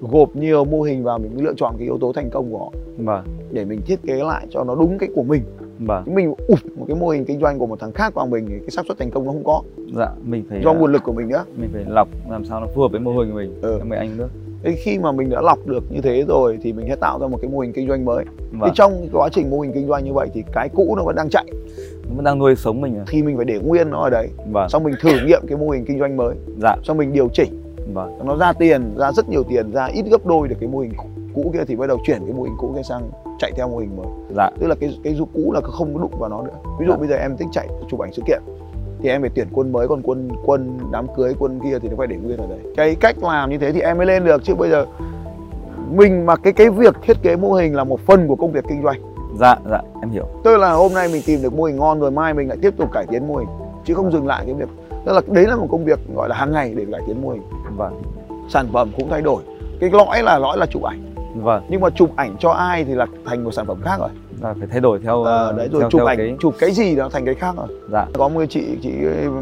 gộp 0.00 0.36
nhiều 0.36 0.64
mô 0.64 0.82
hình 0.82 1.04
vào 1.04 1.18
mình 1.18 1.34
mới 1.34 1.44
lựa 1.44 1.54
chọn 1.56 1.74
cái 1.78 1.84
yếu 1.84 1.98
tố 1.98 2.12
thành 2.12 2.30
công 2.32 2.52
của 2.52 2.58
họ. 2.58 2.72
Vâng. 2.98 3.24
Để 3.50 3.64
mình 3.64 3.80
thiết 3.86 4.02
kế 4.06 4.14
lại 4.14 4.46
cho 4.50 4.64
nó 4.64 4.74
đúng 4.74 4.98
cái 4.98 5.08
của 5.14 5.22
mình 5.22 5.42
vâng. 5.78 6.02
Mình 6.06 6.34
ụp 6.46 6.58
một 6.76 6.84
cái 6.88 6.96
mô 6.96 7.08
hình 7.08 7.24
kinh 7.24 7.40
doanh 7.40 7.58
của 7.58 7.66
một 7.66 7.80
thằng 7.80 7.92
khác 7.92 8.14
vào 8.14 8.26
mình 8.26 8.46
thì 8.48 8.58
cái 8.58 8.70
xác 8.70 8.86
suất 8.86 8.98
thành 8.98 9.10
công 9.10 9.24
nó 9.24 9.32
không 9.32 9.44
có. 9.44 9.62
Dạ 9.96 10.08
mình 10.24 10.44
phải 10.48 10.60
do 10.64 10.70
ờ, 10.70 10.78
nguồn 10.78 10.92
lực 10.92 11.02
của 11.04 11.12
mình 11.12 11.28
nữa. 11.28 11.44
mình 11.60 11.70
phải 11.72 11.84
lọc 11.88 12.08
làm 12.30 12.44
sao 12.44 12.60
nó 12.60 12.66
phù 12.74 12.82
hợp 12.82 12.88
với 12.92 13.00
mô 13.00 13.10
hình 13.18 13.30
của 13.30 13.36
mình 13.36 13.58
Ừ. 13.62 13.80
mời 13.84 13.98
anh 13.98 14.16
nước 14.16 14.28
Thế 14.64 14.72
khi 14.78 14.98
mà 14.98 15.12
mình 15.12 15.30
đã 15.30 15.40
lọc 15.40 15.66
được 15.66 15.84
như 15.92 16.00
thế 16.00 16.24
rồi 16.28 16.58
thì 16.62 16.72
mình 16.72 16.86
sẽ 16.88 16.96
tạo 16.96 17.18
ra 17.18 17.26
một 17.26 17.38
cái 17.42 17.50
mô 17.50 17.58
hình 17.60 17.72
kinh 17.72 17.88
doanh 17.88 18.04
mới. 18.04 18.24
Thì 18.38 18.58
vâng. 18.58 18.70
trong 18.74 18.92
cái 19.00 19.08
quá 19.12 19.28
trình 19.32 19.50
mô 19.50 19.60
hình 19.60 19.72
kinh 19.72 19.86
doanh 19.86 20.04
như 20.04 20.12
vậy 20.12 20.28
thì 20.34 20.42
cái 20.52 20.68
cũ 20.68 20.94
nó 20.96 21.02
vẫn 21.04 21.16
đang 21.16 21.28
chạy. 21.30 21.44
Nó 22.08 22.14
vẫn 22.16 22.24
đang 22.24 22.38
nuôi 22.38 22.56
sống 22.56 22.80
mình 22.80 22.98
à? 22.98 23.04
thì 23.08 23.22
mình 23.22 23.36
phải 23.36 23.44
để 23.44 23.58
nguyên 23.58 23.90
nó 23.90 23.98
ở 24.02 24.10
đấy. 24.10 24.28
vâng. 24.50 24.68
Xong 24.68 24.84
mình 24.84 24.94
thử 25.00 25.10
nghiệm 25.26 25.40
cái 25.48 25.58
mô 25.58 25.70
hình 25.70 25.84
kinh 25.84 25.98
doanh 25.98 26.16
mới, 26.16 26.34
dạ. 26.62 26.76
Xong 26.84 26.96
mình 26.96 27.12
điều 27.12 27.28
chỉnh. 27.32 27.62
Vâng. 27.94 28.18
Nó 28.24 28.36
ra 28.36 28.52
tiền, 28.52 28.94
ra 28.96 29.12
rất 29.12 29.28
nhiều 29.28 29.42
tiền, 29.42 29.72
ra 29.72 29.86
ít 29.86 30.04
gấp 30.10 30.26
đôi 30.26 30.48
được 30.48 30.56
cái 30.60 30.68
mô 30.68 30.78
hình 30.78 30.92
cũ- 30.96 31.08
cũ 31.34 31.50
kia 31.52 31.64
thì 31.66 31.76
bắt 31.76 31.86
đầu 31.86 31.98
chuyển 32.06 32.24
cái 32.24 32.32
mô 32.32 32.42
hình 32.42 32.54
cũ 32.58 32.72
kia 32.76 32.82
sang 32.82 33.10
chạy 33.38 33.52
theo 33.56 33.68
mô 33.68 33.78
hình 33.78 33.96
mới. 33.96 34.06
dạ. 34.36 34.50
Tức 34.60 34.66
là 34.66 34.74
cái 34.80 34.98
cái 35.04 35.14
du 35.14 35.24
cũ 35.34 35.52
là 35.52 35.60
không 35.60 35.94
có 35.94 36.00
đụng 36.00 36.18
vào 36.18 36.30
nó 36.30 36.42
nữa. 36.42 36.58
Ví 36.78 36.86
dụ 36.86 36.92
Dạ. 36.92 36.98
bây 36.98 37.08
giờ 37.08 37.16
em 37.16 37.36
thích 37.36 37.48
chạy 37.52 37.68
chụp 37.90 38.00
ảnh 38.00 38.12
sự 38.12 38.22
kiện 38.26 38.42
thì 39.02 39.08
em 39.08 39.20
phải 39.20 39.30
tuyển 39.34 39.48
quân 39.52 39.72
mới 39.72 39.88
còn 39.88 40.02
quân 40.02 40.28
quân 40.44 40.78
đám 40.92 41.06
cưới 41.16 41.34
quân 41.38 41.60
kia 41.64 41.78
thì 41.78 41.88
nó 41.88 41.94
phải 41.96 42.06
để 42.06 42.16
nguyên 42.16 42.38
ở 42.38 42.46
đấy. 42.46 42.58
Cái 42.76 42.94
cách 43.00 43.16
làm 43.22 43.50
như 43.50 43.58
thế 43.58 43.72
thì 43.72 43.80
em 43.80 43.96
mới 43.96 44.06
lên 44.06 44.24
được 44.24 44.44
chứ 44.44 44.54
bây 44.54 44.70
giờ 44.70 44.86
mình 45.90 46.26
mà 46.26 46.36
cái 46.36 46.52
cái 46.52 46.70
việc 46.70 46.96
thiết 47.02 47.16
kế 47.22 47.36
mô 47.36 47.52
hình 47.52 47.76
là 47.76 47.84
một 47.84 48.00
phần 48.06 48.28
của 48.28 48.36
công 48.36 48.52
việc 48.52 48.64
kinh 48.68 48.82
doanh. 48.82 49.00
Dạ 49.40 49.56
dạ 49.70 49.80
em 50.00 50.10
hiểu. 50.10 50.26
Tức 50.44 50.56
là 50.56 50.72
hôm 50.72 50.94
nay 50.94 51.08
mình 51.12 51.22
tìm 51.26 51.42
được 51.42 51.54
mô 51.54 51.64
hình 51.64 51.76
ngon 51.76 52.00
rồi 52.00 52.10
mai 52.10 52.34
mình 52.34 52.48
lại 52.48 52.58
tiếp 52.62 52.74
tục 52.76 52.88
cải 52.92 53.06
tiến 53.06 53.28
mô 53.28 53.36
hình 53.36 53.48
chứ 53.84 53.94
không 53.94 54.12
dừng 54.12 54.26
lại 54.26 54.42
cái 54.46 54.54
việc. 54.54 54.68
Tức 55.04 55.12
là 55.12 55.20
đấy 55.26 55.44
là 55.46 55.56
một 55.56 55.66
công 55.70 55.84
việc 55.84 55.98
gọi 56.14 56.28
là 56.28 56.36
hàng 56.36 56.52
ngày 56.52 56.74
để 56.76 56.86
cải 56.92 57.00
tiến 57.06 57.22
mô 57.22 57.30
hình. 57.30 57.42
Vâng. 57.76 58.02
Sản 58.48 58.66
phẩm 58.72 58.90
cũng 58.96 59.08
thay 59.10 59.22
đổi. 59.22 59.42
Cái 59.80 59.90
lõi 59.90 60.22
là 60.22 60.38
lõi 60.38 60.56
là 60.58 60.66
chụp 60.66 60.82
ảnh 60.82 61.11
vâng. 61.34 61.62
Nhưng 61.68 61.80
mà 61.80 61.90
chụp 61.90 62.10
ảnh 62.16 62.36
cho 62.38 62.50
ai 62.50 62.84
thì 62.84 62.94
là 62.94 63.06
thành 63.26 63.44
một 63.44 63.50
sản 63.50 63.66
phẩm 63.66 63.76
khác 63.82 63.96
rồi. 64.00 64.08
Là 64.40 64.54
phải 64.58 64.68
thay 64.70 64.80
đổi 64.80 64.98
theo 65.04 65.22
Ờ, 65.22 65.52
đấy 65.56 65.68
rồi 65.72 65.80
theo, 65.82 65.90
chụp 65.90 65.98
theo 65.98 66.06
ảnh 66.06 66.18
cái 66.18 66.36
chụp 66.40 66.54
cái 66.58 66.70
gì 66.70 66.94
nó 66.96 67.08
thành 67.08 67.24
cái 67.24 67.34
khác 67.34 67.54
rồi. 67.56 67.66
Dạ. 67.90 68.06
Có 68.14 68.28
một 68.28 68.42
chị 68.48 68.78
chị 68.82 68.90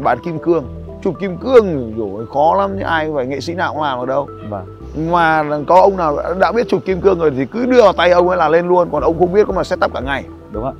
bán 0.03 0.17
kim 0.25 0.39
cương. 0.39 0.63
Chụp 1.03 1.13
kim 1.19 1.37
cương 1.37 1.93
rồi 1.97 2.25
khó 2.33 2.55
lắm 2.57 2.71
chứ 2.79 2.83
ai 2.85 3.11
phải 3.15 3.25
nghệ 3.27 3.39
sĩ 3.41 3.53
nào 3.53 3.73
cũng 3.73 3.83
làm 3.83 3.99
được 3.99 4.05
đâu. 4.05 4.27
Vâng. 4.49 4.65
Mà 5.11 5.43
có 5.67 5.81
ông 5.81 5.97
nào 5.97 6.17
đã- 6.39 6.51
biết 6.51 6.67
chụp 6.69 6.81
kim 6.85 7.01
cương 7.01 7.19
rồi 7.19 7.31
thì 7.37 7.45
cứ 7.45 7.65
đưa 7.65 7.81
vào 7.81 7.93
tay 7.93 8.11
ông 8.11 8.29
ấy 8.29 8.37
là 8.37 8.49
lên 8.49 8.67
luôn 8.67 8.89
còn 8.91 9.03
ông 9.03 9.19
không 9.19 9.33
biết 9.33 9.47
có 9.47 9.53
mà 9.53 9.63
setup 9.63 9.93
cả 9.93 9.99
ngày. 9.99 10.23
Đúng 10.51 10.65
ạ. 10.65 10.71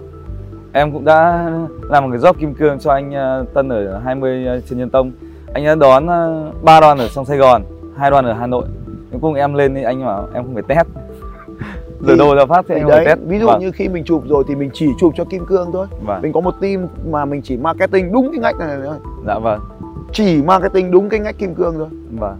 Em 0.73 0.91
cũng 0.91 1.05
đã 1.05 1.49
làm 1.89 2.03
một 2.03 2.09
cái 2.11 2.19
job 2.19 2.33
kim 2.33 2.53
cương 2.53 2.79
cho 2.79 2.91
anh 2.91 3.13
ờ, 3.13 3.45
Tân 3.53 3.69
ở 3.69 3.97
20 4.05 4.45
trên 4.69 4.79
nhân 4.79 4.89
tông. 4.89 5.11
Anh 5.53 5.65
đã 5.65 5.75
đón 5.75 6.07
ba 6.63 6.79
đoàn 6.79 6.97
ở 6.97 7.07
sông 7.07 7.25
Sài 7.25 7.37
Gòn 7.37 7.63
hai 7.97 8.11
đoàn 8.11 8.25
ở 8.25 8.33
Hà 8.33 8.47
Nội 8.47 8.65
cuối 9.11 9.19
cùng 9.21 9.33
em 9.33 9.53
lên 9.53 9.75
thì 9.75 9.83
anh 9.83 10.05
bảo 10.05 10.27
em 10.33 10.43
không 10.43 10.53
phải 10.53 10.63
test. 10.67 10.87
Rồi 12.01 12.17
đồ 12.17 12.35
ra 12.35 12.45
phát 12.45 12.65
thì 12.67 12.75
anh 12.75 12.87
đấy 12.87 13.05
test. 13.05 13.19
ví 13.27 13.39
dụ 13.39 13.47
vâng. 13.47 13.59
như 13.59 13.71
khi 13.71 13.89
mình 13.89 14.03
chụp 14.03 14.23
rồi 14.27 14.43
thì 14.47 14.55
mình 14.55 14.69
chỉ 14.73 14.89
chụp 14.99 15.13
cho 15.17 15.25
kim 15.25 15.45
cương 15.45 15.71
thôi. 15.71 15.87
Vâng. 16.05 16.21
mình 16.21 16.33
có 16.33 16.41
một 16.41 16.55
team 16.61 16.87
mà 17.11 17.25
mình 17.25 17.41
chỉ 17.41 17.57
marketing 17.57 18.11
đúng 18.11 18.31
cái 18.31 18.39
ngách 18.39 18.59
này 18.59 18.77
thôi. 18.85 18.95
Dạ 19.27 19.39
vâng. 19.39 19.59
Chỉ 20.13 20.43
marketing 20.43 20.91
đúng 20.91 21.09
cái 21.09 21.19
ngách 21.19 21.37
kim 21.37 21.55
cương 21.55 21.75
thôi. 21.77 21.87
Vâng. 22.19 22.37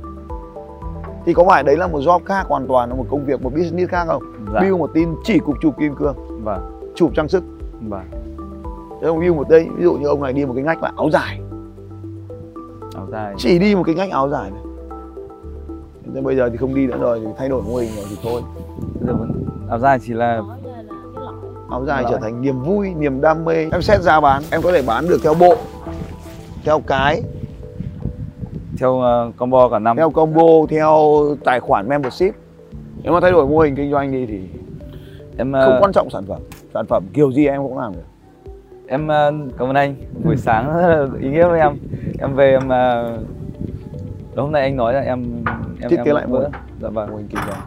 Thì 1.26 1.34
có 1.34 1.44
phải 1.48 1.64
đấy 1.64 1.78
là 1.78 1.88
một 1.88 2.00
job 2.00 2.20
khác 2.26 2.46
hoàn 2.48 2.68
toàn 2.68 2.90
là 2.90 2.96
một 2.96 3.06
công 3.10 3.26
việc 3.26 3.42
một 3.42 3.54
business 3.56 3.92
khác 3.92 4.06
không? 4.08 4.24
Dạ. 4.54 4.60
Build 4.60 4.78
một 4.78 4.92
team 4.94 5.16
chỉ 5.24 5.40
cục 5.40 5.56
chụp 5.62 5.76
kim 5.80 5.96
cương. 5.96 6.16
Vâng. 6.44 6.92
Chụp 6.96 7.12
trang 7.16 7.28
sức. 7.28 7.44
Vâng. 7.90 8.06
Thế 9.02 9.08
ông 9.08 9.20
build 9.20 9.36
một 9.36 9.50
đây 9.50 9.68
ví 9.78 9.84
dụ 9.84 9.94
như 9.94 10.08
ông 10.08 10.24
này 10.24 10.34
đi 10.34 10.46
một 10.46 10.54
cái 10.56 10.64
ngách 10.64 10.84
là 10.84 10.92
áo 10.98 11.10
dài. 11.10 11.42
Áo 12.96 13.08
dài. 13.12 13.34
Chỉ 13.38 13.60
đi 13.60 13.76
một 13.76 13.84
cái 13.86 13.96
ngách 13.96 14.12
áo 14.12 14.30
dài 14.30 14.52
này 14.52 14.62
Thế 16.16 16.22
bây 16.22 16.36
giờ 16.36 16.50
thì 16.50 16.58
không 16.58 16.76
đi 16.76 16.88
nữa 16.88 16.98
rồi 17.00 17.20
thì 17.20 17.28
thay 17.38 17.50
đổi 17.50 17.62
mô 17.64 17.76
hình 17.76 17.90
rồi 17.96 18.06
thì 18.10 18.16
thôi. 18.24 18.42
Bây 19.00 19.08
giờ 19.08 19.14
vẫn 19.14 19.46
áo 19.70 19.80
dài 19.80 20.00
chỉ 20.00 20.14
là 20.14 20.36
ra 20.36 20.44
áo 21.70 21.86
dài 21.86 22.04
trở 22.10 22.18
thành 22.18 22.42
niềm 22.42 22.64
vui 22.64 22.94
niềm 22.98 23.22
đam 23.22 23.46
mê. 23.46 23.56
Em 23.72 23.82
xét 23.82 24.02
giá 24.02 24.20
bán 24.20 24.44
em 24.52 24.62
có 24.62 24.72
thể 24.72 24.82
bán 24.88 25.08
được 25.08 25.20
theo 25.24 25.34
bộ 25.34 25.56
theo 26.66 26.80
cái. 26.88 27.22
Theo 28.80 29.00
ờ, 29.00 29.32
combo 29.38 29.70
cả 29.70 29.80
năm. 29.80 29.98
Theo 29.98 30.10
combo 30.10 30.44
theo 30.70 31.22
tài 31.44 31.60
khoản 31.60 31.90
membership. 31.90 32.36
Nếu 33.04 33.14
mà 33.14 33.20
thay 33.20 33.32
đổi 33.32 33.48
mô 33.48 33.60
hình 33.60 33.76
kinh 33.76 33.92
doanh 33.92 34.12
đi 34.12 34.26
thì 34.26 34.40
em 35.38 35.54
không 35.54 35.62
ờ, 35.62 35.78
quan 35.82 35.92
trọng 35.94 36.10
sản 36.10 36.24
phẩm. 36.28 36.42
Sản 36.74 36.86
phẩm 36.86 37.04
kiểu 37.14 37.32
gì 37.32 37.48
em 37.48 37.62
cũng 37.62 37.78
làm 37.78 37.94
được. 37.94 38.04
em 38.88 39.08
ờ, 39.08 39.32
cảm 39.58 39.68
ơn 39.68 39.76
anh. 39.76 39.96
Buổi 40.24 40.38
sáng 40.38 40.74
rất 40.74 40.88
là 40.88 41.08
ý 41.22 41.30
nghĩa 41.30 41.48
với 41.48 41.60
em. 41.60 41.78
Em 42.20 42.34
về 42.36 42.52
em 42.52 42.70
ờ, 42.70 43.18
hôm 44.36 44.52
nay 44.52 44.62
anh 44.62 44.76
nói 44.76 44.94
là 44.94 45.00
em 45.00 45.44
em 45.82 45.90
Thiết 45.90 45.98
kế 46.06 46.14
lại 46.14 46.28
mô 46.28 46.40
dạ 46.82 46.90
vâng 46.90 47.12
mô 47.12 47.18
hình 47.18 47.28
kinh 47.28 47.42
doanh. 47.48 47.62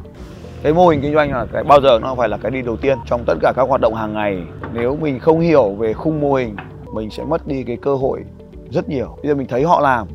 Cái 0.63 0.73
mô 0.73 0.89
hình 0.89 1.01
kinh 1.03 1.15
doanh 1.15 1.33
là 1.33 1.47
cái 1.53 1.65
bao 1.65 1.81
giờ 1.81 1.99
nó 2.03 2.15
phải 2.15 2.29
là 2.29 2.37
cái 2.37 2.51
đi 2.51 2.63
đầu 2.63 2.77
tiên 2.77 2.99
trong 3.07 3.25
tất 3.27 3.35
cả 3.41 3.53
các 3.57 3.69
hoạt 3.69 3.81
động 3.81 3.95
hàng 3.95 4.15
ngày. 4.15 4.43
Nếu 4.73 4.97
mình 4.97 5.19
không 5.19 5.41
hiểu 5.41 5.75
về 5.75 5.93
khung 5.93 6.21
mô 6.21 6.35
hình 6.35 6.57
mình 6.93 7.11
sẽ 7.11 7.25
mất 7.25 7.47
đi 7.47 7.63
cái 7.63 7.77
cơ 7.77 7.95
hội 7.95 8.25
rất 8.71 8.89
nhiều. 8.89 9.17
Bây 9.23 9.29
giờ 9.29 9.35
mình 9.35 9.47
thấy 9.47 9.63
họ 9.63 9.81
làm 9.81 10.07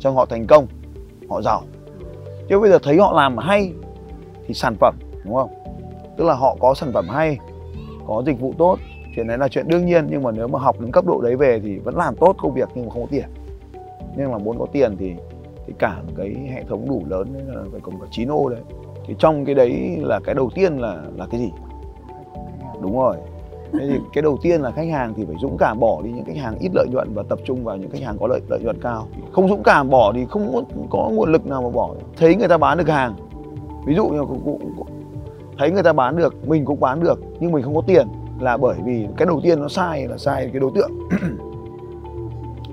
xong 0.00 0.16
họ 0.16 0.26
thành 0.26 0.46
công 0.46 0.66
họ 1.30 1.42
giàu. 1.42 1.62
Chứ 2.48 2.60
bây 2.60 2.70
giờ 2.70 2.78
thấy 2.82 2.98
họ 2.98 3.12
làm 3.12 3.38
hay 3.38 3.72
thì 4.46 4.54
sản 4.54 4.74
phẩm 4.80 4.94
đúng 5.24 5.34
không? 5.34 5.50
Tức 6.16 6.24
là 6.24 6.34
họ 6.34 6.56
có 6.60 6.74
sản 6.74 6.92
phẩm 6.92 7.08
hay 7.08 7.38
có 8.06 8.22
dịch 8.26 8.40
vụ 8.40 8.54
tốt. 8.58 8.78
Chuyện 9.16 9.26
đấy 9.26 9.38
là 9.38 9.48
chuyện 9.48 9.68
đương 9.68 9.86
nhiên 9.86 10.06
nhưng 10.10 10.22
mà 10.22 10.30
nếu 10.30 10.48
mà 10.48 10.58
học 10.58 10.80
đến 10.80 10.92
cấp 10.92 11.04
độ 11.06 11.20
đấy 11.20 11.36
về 11.36 11.60
thì 11.60 11.78
vẫn 11.78 11.96
làm 11.96 12.16
tốt 12.16 12.36
công 12.38 12.54
việc 12.54 12.68
nhưng 12.74 12.86
mà 12.86 12.90
không 12.92 13.02
có 13.02 13.08
tiền. 13.10 13.26
Nhưng 14.16 14.32
mà 14.32 14.38
muốn 14.38 14.58
có 14.58 14.66
tiền 14.72 14.96
thì 14.96 15.14
thì 15.66 15.72
cả 15.78 16.02
một 16.06 16.12
cái 16.16 16.34
hệ 16.54 16.64
thống 16.68 16.88
đủ 16.88 17.02
lớn 17.08 17.32
đấy 17.32 17.42
là 17.46 17.62
phải 17.72 17.80
cùng 17.80 18.00
cả 18.00 18.06
chín 18.10 18.28
ô 18.28 18.48
đấy. 18.48 18.60
Thì 19.06 19.14
trong 19.18 19.44
cái 19.44 19.54
đấy 19.54 19.98
là 20.00 20.20
cái 20.24 20.34
đầu 20.34 20.50
tiên 20.54 20.78
là 20.78 21.02
là 21.16 21.26
cái 21.30 21.40
gì? 21.40 21.50
Đúng 22.82 22.98
rồi. 22.98 23.16
Thế 23.72 23.86
thì 23.88 23.98
cái 24.12 24.22
đầu 24.22 24.38
tiên 24.42 24.60
là 24.60 24.70
khách 24.70 24.88
hàng 24.88 25.14
thì 25.16 25.24
phải 25.24 25.36
dũng 25.40 25.56
cảm 25.58 25.80
bỏ 25.80 26.02
đi 26.02 26.10
những 26.10 26.24
khách 26.24 26.36
hàng 26.36 26.58
ít 26.58 26.70
lợi 26.74 26.86
nhuận 26.92 27.14
và 27.14 27.22
tập 27.28 27.38
trung 27.44 27.64
vào 27.64 27.76
những 27.76 27.90
khách 27.90 28.02
hàng 28.02 28.16
có 28.20 28.26
lợi 28.26 28.40
lợi 28.48 28.60
nhuận 28.60 28.80
cao. 28.80 29.06
Không 29.32 29.48
dũng 29.48 29.62
cảm 29.62 29.90
bỏ 29.90 30.12
thì 30.12 30.24
không 30.30 30.52
có, 30.54 30.62
có 30.90 31.10
nguồn 31.12 31.32
lực 31.32 31.46
nào 31.46 31.62
mà 31.62 31.70
bỏ. 31.70 31.94
Thấy 32.16 32.36
người 32.36 32.48
ta 32.48 32.58
bán 32.58 32.78
được 32.78 32.88
hàng. 32.88 33.14
Ví 33.86 33.94
dụ 33.94 34.08
như 34.08 34.20
cũng, 34.20 34.40
cũng, 34.44 34.72
cũng, 34.76 34.86
thấy 35.58 35.70
người 35.70 35.82
ta 35.82 35.92
bán 35.92 36.16
được 36.16 36.48
mình 36.48 36.64
cũng 36.64 36.80
bán 36.80 37.00
được 37.00 37.20
nhưng 37.40 37.52
mình 37.52 37.62
không 37.62 37.74
có 37.74 37.82
tiền 37.86 38.06
là 38.40 38.56
bởi 38.56 38.76
vì 38.84 39.06
cái 39.16 39.26
đầu 39.26 39.40
tiên 39.42 39.60
nó 39.60 39.68
sai 39.68 40.06
là 40.08 40.18
sai 40.18 40.48
cái 40.52 40.60
đối 40.60 40.70
tượng. 40.74 40.90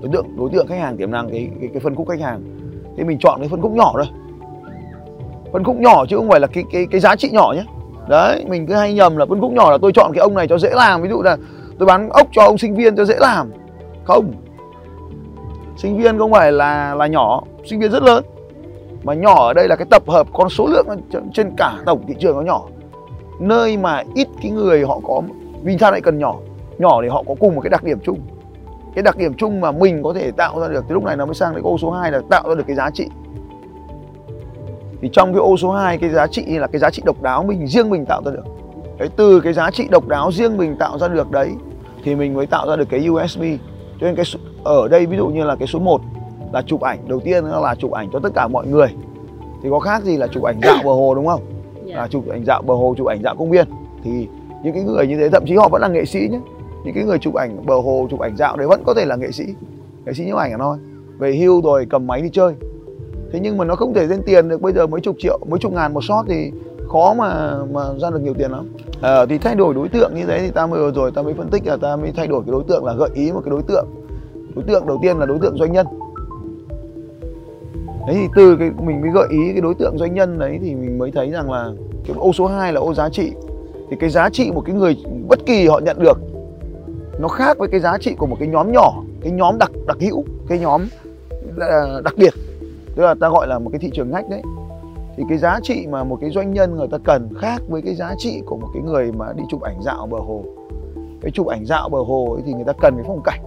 Đối 0.02 0.12
tượng 0.12 0.36
đối 0.36 0.50
tượng 0.50 0.66
khách 0.66 0.78
hàng 0.78 0.96
tiềm 0.96 1.10
năng 1.10 1.30
cái 1.30 1.50
cái, 1.60 1.68
cái 1.72 1.80
phân 1.80 1.94
khúc 1.94 2.08
khách 2.08 2.20
hàng 2.20 2.42
thì 2.96 3.04
mình 3.04 3.18
chọn 3.18 3.40
cái 3.40 3.48
phân 3.48 3.60
khúc 3.60 3.72
nhỏ 3.72 3.92
thôi. 3.94 4.06
Phân 5.52 5.64
khúc 5.64 5.76
nhỏ 5.76 6.06
chứ 6.06 6.16
không 6.16 6.28
phải 6.28 6.40
là 6.40 6.46
cái 6.46 6.64
cái 6.72 6.86
cái 6.90 7.00
giá 7.00 7.16
trị 7.16 7.30
nhỏ 7.32 7.52
nhé. 7.56 7.64
Đấy, 8.08 8.44
mình 8.48 8.66
cứ 8.66 8.74
hay 8.74 8.94
nhầm 8.94 9.16
là 9.16 9.26
phân 9.26 9.40
khúc 9.40 9.52
nhỏ 9.52 9.70
là 9.70 9.78
tôi 9.82 9.92
chọn 9.92 10.12
cái 10.14 10.20
ông 10.20 10.34
này 10.34 10.48
cho 10.48 10.58
dễ 10.58 10.70
làm. 10.72 11.02
Ví 11.02 11.08
dụ 11.08 11.22
là 11.22 11.36
tôi 11.78 11.86
bán 11.86 12.08
ốc 12.10 12.28
cho 12.32 12.42
ông 12.42 12.58
sinh 12.58 12.74
viên 12.74 12.96
cho 12.96 13.04
dễ 13.04 13.14
làm. 13.18 13.50
Không. 14.04 14.32
Sinh 15.76 15.98
viên 15.98 16.18
không 16.18 16.32
phải 16.32 16.52
là 16.52 16.94
là 16.94 17.06
nhỏ, 17.06 17.42
sinh 17.64 17.80
viên 17.80 17.90
rất 17.90 18.02
lớn. 18.02 18.24
Mà 19.02 19.14
nhỏ 19.14 19.46
ở 19.46 19.52
đây 19.52 19.68
là 19.68 19.76
cái 19.76 19.86
tập 19.90 20.02
hợp 20.06 20.26
con 20.32 20.48
số 20.48 20.66
lượng 20.66 20.86
trên- 21.12 21.30
trên 21.32 21.50
cả 21.56 21.74
tổng 21.86 22.04
thị 22.08 22.14
trường 22.18 22.36
nó 22.36 22.42
nhỏ. 22.42 22.62
Nơi 23.40 23.76
mà 23.76 24.02
ít 24.14 24.28
cái 24.42 24.50
người 24.50 24.84
họ 24.84 25.00
có, 25.04 25.22
vì 25.62 25.78
sao 25.78 25.90
lại 25.92 26.00
cần 26.00 26.18
nhỏ? 26.18 26.34
Nhỏ 26.78 27.02
để 27.02 27.08
họ 27.08 27.22
có 27.28 27.34
cùng 27.40 27.54
một 27.54 27.60
cái 27.60 27.70
đặc 27.70 27.84
điểm 27.84 27.98
chung 28.04 28.18
cái 28.94 29.02
đặc 29.02 29.16
điểm 29.16 29.34
chung 29.34 29.60
mà 29.60 29.72
mình 29.72 30.02
có 30.02 30.12
thể 30.12 30.30
tạo 30.30 30.60
ra 30.60 30.68
được 30.68 30.84
thì 30.88 30.94
lúc 30.94 31.04
này 31.04 31.16
nó 31.16 31.26
mới 31.26 31.34
sang 31.34 31.54
đến 31.54 31.64
ô 31.64 31.78
số 31.78 31.90
2 31.90 32.12
là 32.12 32.20
tạo 32.30 32.48
ra 32.48 32.54
được 32.54 32.64
cái 32.66 32.76
giá 32.76 32.90
trị. 32.90 33.08
Thì 35.00 35.10
trong 35.12 35.32
cái 35.32 35.40
ô 35.40 35.56
số 35.56 35.70
2 35.70 35.98
cái 35.98 36.10
giá 36.10 36.26
trị 36.26 36.58
là 36.58 36.66
cái 36.66 36.78
giá 36.78 36.90
trị 36.90 37.02
độc 37.06 37.22
đáo 37.22 37.44
mình 37.44 37.66
riêng 37.66 37.90
mình 37.90 38.04
tạo 38.06 38.22
ra 38.24 38.30
được. 38.30 38.44
Đấy 38.98 39.08
từ 39.16 39.40
cái 39.40 39.52
giá 39.52 39.70
trị 39.70 39.88
độc 39.90 40.08
đáo 40.08 40.32
riêng 40.32 40.56
mình 40.56 40.76
tạo 40.76 40.98
ra 40.98 41.08
được 41.08 41.30
đấy 41.30 41.50
thì 42.04 42.14
mình 42.14 42.34
mới 42.34 42.46
tạo 42.46 42.66
ra 42.68 42.76
được 42.76 42.88
cái 42.90 43.08
USB 43.08 43.42
cho 44.00 44.06
nên 44.06 44.14
cái 44.14 44.24
ở 44.64 44.88
đây 44.88 45.06
ví 45.06 45.16
dụ 45.16 45.26
như 45.26 45.44
là 45.44 45.56
cái 45.56 45.68
số 45.68 45.78
1 45.78 46.00
là 46.52 46.62
chụp 46.62 46.80
ảnh 46.80 46.98
đầu 47.08 47.20
tiên 47.20 47.44
nó 47.44 47.60
là 47.60 47.74
chụp 47.74 47.92
ảnh 47.92 48.08
cho 48.12 48.18
tất 48.18 48.28
cả 48.34 48.48
mọi 48.48 48.66
người. 48.66 48.88
Thì 49.62 49.68
có 49.70 49.78
khác 49.78 50.02
gì 50.02 50.16
là 50.16 50.26
chụp 50.26 50.42
ảnh 50.42 50.60
dạo 50.62 50.76
bờ 50.84 50.92
hồ 50.92 51.14
đúng 51.14 51.26
không? 51.26 51.40
Dạ. 51.84 51.96
là 51.96 52.08
chụp 52.08 52.24
ảnh 52.30 52.44
dạo 52.46 52.62
bờ 52.62 52.74
hồ 52.74 52.94
chụp 52.98 53.06
ảnh 53.06 53.22
dạo 53.22 53.34
công 53.36 53.50
viên. 53.50 53.66
Thì 54.04 54.28
những 54.62 54.74
cái 54.74 54.82
người 54.82 55.06
như 55.06 55.16
thế 55.18 55.28
thậm 55.28 55.44
chí 55.46 55.56
họ 55.56 55.68
vẫn 55.68 55.82
là 55.82 55.88
nghệ 55.88 56.04
sĩ 56.04 56.28
nhé 56.30 56.38
những 56.84 56.94
cái 56.94 57.04
người 57.04 57.18
chụp 57.18 57.34
ảnh 57.34 57.66
bờ 57.66 57.74
hồ 57.74 58.06
chụp 58.10 58.20
ảnh 58.20 58.36
dạo 58.36 58.56
đấy 58.56 58.66
vẫn 58.66 58.82
có 58.86 58.94
thể 58.94 59.04
là 59.04 59.16
nghệ 59.16 59.30
sĩ 59.30 59.44
nghệ 60.06 60.12
sĩ 60.12 60.24
nhiếp 60.24 60.36
ảnh 60.36 60.58
thôi 60.58 60.76
về 61.18 61.36
hưu 61.36 61.62
rồi 61.62 61.86
cầm 61.90 62.06
máy 62.06 62.22
đi 62.22 62.28
chơi. 62.32 62.54
Thế 63.32 63.40
nhưng 63.42 63.56
mà 63.56 63.64
nó 63.64 63.76
không 63.76 63.94
thể 63.94 64.06
lên 64.06 64.22
tiền 64.26 64.48
được 64.48 64.62
bây 64.62 64.72
giờ 64.72 64.86
mấy 64.86 65.00
chục 65.00 65.16
triệu 65.18 65.38
mấy 65.50 65.58
chục 65.58 65.72
ngàn 65.72 65.94
một 65.94 66.04
shot 66.04 66.24
thì 66.28 66.52
khó 66.88 67.14
mà 67.18 67.58
mà 67.72 67.82
ra 67.98 68.10
được 68.10 68.20
nhiều 68.22 68.34
tiền 68.34 68.50
lắm. 68.50 68.68
À, 69.02 69.26
thì 69.26 69.38
thay 69.38 69.54
đổi 69.54 69.74
đối 69.74 69.88
tượng 69.88 70.14
như 70.14 70.26
thế 70.26 70.38
thì 70.38 70.50
ta 70.50 70.66
mới 70.66 70.92
rồi 70.92 71.10
ta 71.14 71.22
mới 71.22 71.34
phân 71.34 71.48
tích 71.48 71.66
là 71.66 71.76
ta 71.76 71.96
mới 71.96 72.12
thay 72.16 72.26
đổi 72.26 72.42
cái 72.46 72.52
đối 72.52 72.64
tượng 72.64 72.84
là 72.84 72.94
gợi 72.94 73.08
ý 73.14 73.32
một 73.32 73.40
cái 73.44 73.50
đối 73.50 73.62
tượng. 73.62 73.86
Đối 74.54 74.64
tượng 74.64 74.86
đầu 74.86 74.98
tiên 75.02 75.18
là 75.18 75.26
đối 75.26 75.38
tượng 75.38 75.56
doanh 75.58 75.72
nhân. 75.72 75.86
Đấy 78.06 78.16
thì 78.16 78.26
từ 78.36 78.56
cái 78.56 78.70
mình 78.86 79.00
mới 79.00 79.10
gợi 79.10 79.26
ý 79.30 79.52
cái 79.52 79.60
đối 79.60 79.74
tượng 79.74 79.98
doanh 79.98 80.14
nhân 80.14 80.38
đấy 80.38 80.58
thì 80.62 80.74
mình 80.74 80.98
mới 80.98 81.10
thấy 81.10 81.30
rằng 81.30 81.50
là 81.50 81.70
cái 82.06 82.16
ô 82.18 82.32
số 82.32 82.46
2 82.46 82.72
là 82.72 82.80
ô 82.80 82.94
giá 82.94 83.08
trị. 83.08 83.32
Thì 83.90 83.96
cái 84.00 84.10
giá 84.10 84.30
trị 84.30 84.50
một 84.54 84.62
cái 84.66 84.74
người 84.74 84.96
bất 85.28 85.46
kỳ 85.46 85.66
họ 85.66 85.80
nhận 85.84 85.98
được 85.98 86.18
nó 87.22 87.28
khác 87.28 87.58
với 87.58 87.68
cái 87.68 87.80
giá 87.80 87.98
trị 87.98 88.14
của 88.18 88.26
một 88.26 88.36
cái 88.38 88.48
nhóm 88.48 88.72
nhỏ 88.72 89.02
cái 89.20 89.32
nhóm 89.32 89.58
đặc 89.58 89.70
đặc 89.86 89.96
hữu 90.00 90.24
cái 90.48 90.58
nhóm 90.58 90.86
ờ, 91.58 92.02
đặc 92.04 92.14
biệt. 92.16 92.34
Tức 92.96 93.02
là 93.02 93.14
ta 93.20 93.28
gọi 93.28 93.46
là 93.46 93.58
một 93.58 93.70
cái 93.72 93.78
thị 93.78 93.90
trường 93.94 94.10
ngách 94.10 94.28
đấy. 94.30 94.42
Thì 95.16 95.22
cái 95.28 95.38
giá 95.38 95.60
trị 95.62 95.86
mà 95.90 96.04
một 96.04 96.18
cái 96.20 96.30
doanh 96.30 96.54
nhân 96.54 96.76
người 96.76 96.88
ta 96.90 96.98
cần 97.04 97.28
khác 97.38 97.62
với 97.68 97.82
cái 97.82 97.94
giá 97.94 98.14
trị 98.18 98.42
của 98.46 98.56
một 98.56 98.68
cái 98.74 98.82
người 98.82 99.12
mà 99.12 99.26
đi 99.36 99.42
chụp 99.50 99.60
ảnh 99.62 99.82
dạo 99.82 100.06
bờ 100.06 100.18
hồ. 100.18 100.44
Cái 101.20 101.30
chụp 101.30 101.46
ảnh 101.46 101.66
dạo 101.66 101.88
bờ 101.88 101.98
hồ 101.98 102.32
ấy 102.32 102.42
thì 102.46 102.52
người 102.52 102.64
ta 102.64 102.72
cần 102.80 102.94
cái 102.94 103.04
phong 103.06 103.22
cảnh. 103.24 103.40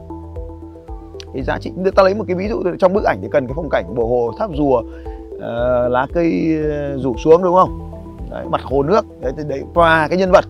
Cái 1.33 1.43
giá 1.43 1.57
trị 1.59 1.71
ta 1.95 2.03
lấy 2.03 2.13
một 2.13 2.23
cái 2.27 2.35
ví 2.35 2.47
dụ 2.47 2.63
trong 2.79 2.93
bức 2.93 3.03
ảnh 3.03 3.19
thì 3.21 3.27
cần 3.31 3.47
cái 3.47 3.53
phong 3.55 3.69
cảnh 3.69 3.95
bờ 3.95 4.03
hồ 4.03 4.31
tháp 4.39 4.49
rùa 4.53 4.79
uh, 4.79 5.91
lá 5.91 6.07
cây 6.13 6.57
ờ, 6.71 6.97
rủ 6.97 7.15
xuống 7.17 7.43
đúng 7.43 7.55
không? 7.55 7.91
Đấy, 8.31 8.45
mặt 8.49 8.61
hồ 8.63 8.83
nước. 8.83 9.05
Đấy, 9.21 9.33
đấy 9.47 9.63
và 9.73 10.07
cái 10.07 10.17
nhân 10.17 10.31
vật 10.31 10.45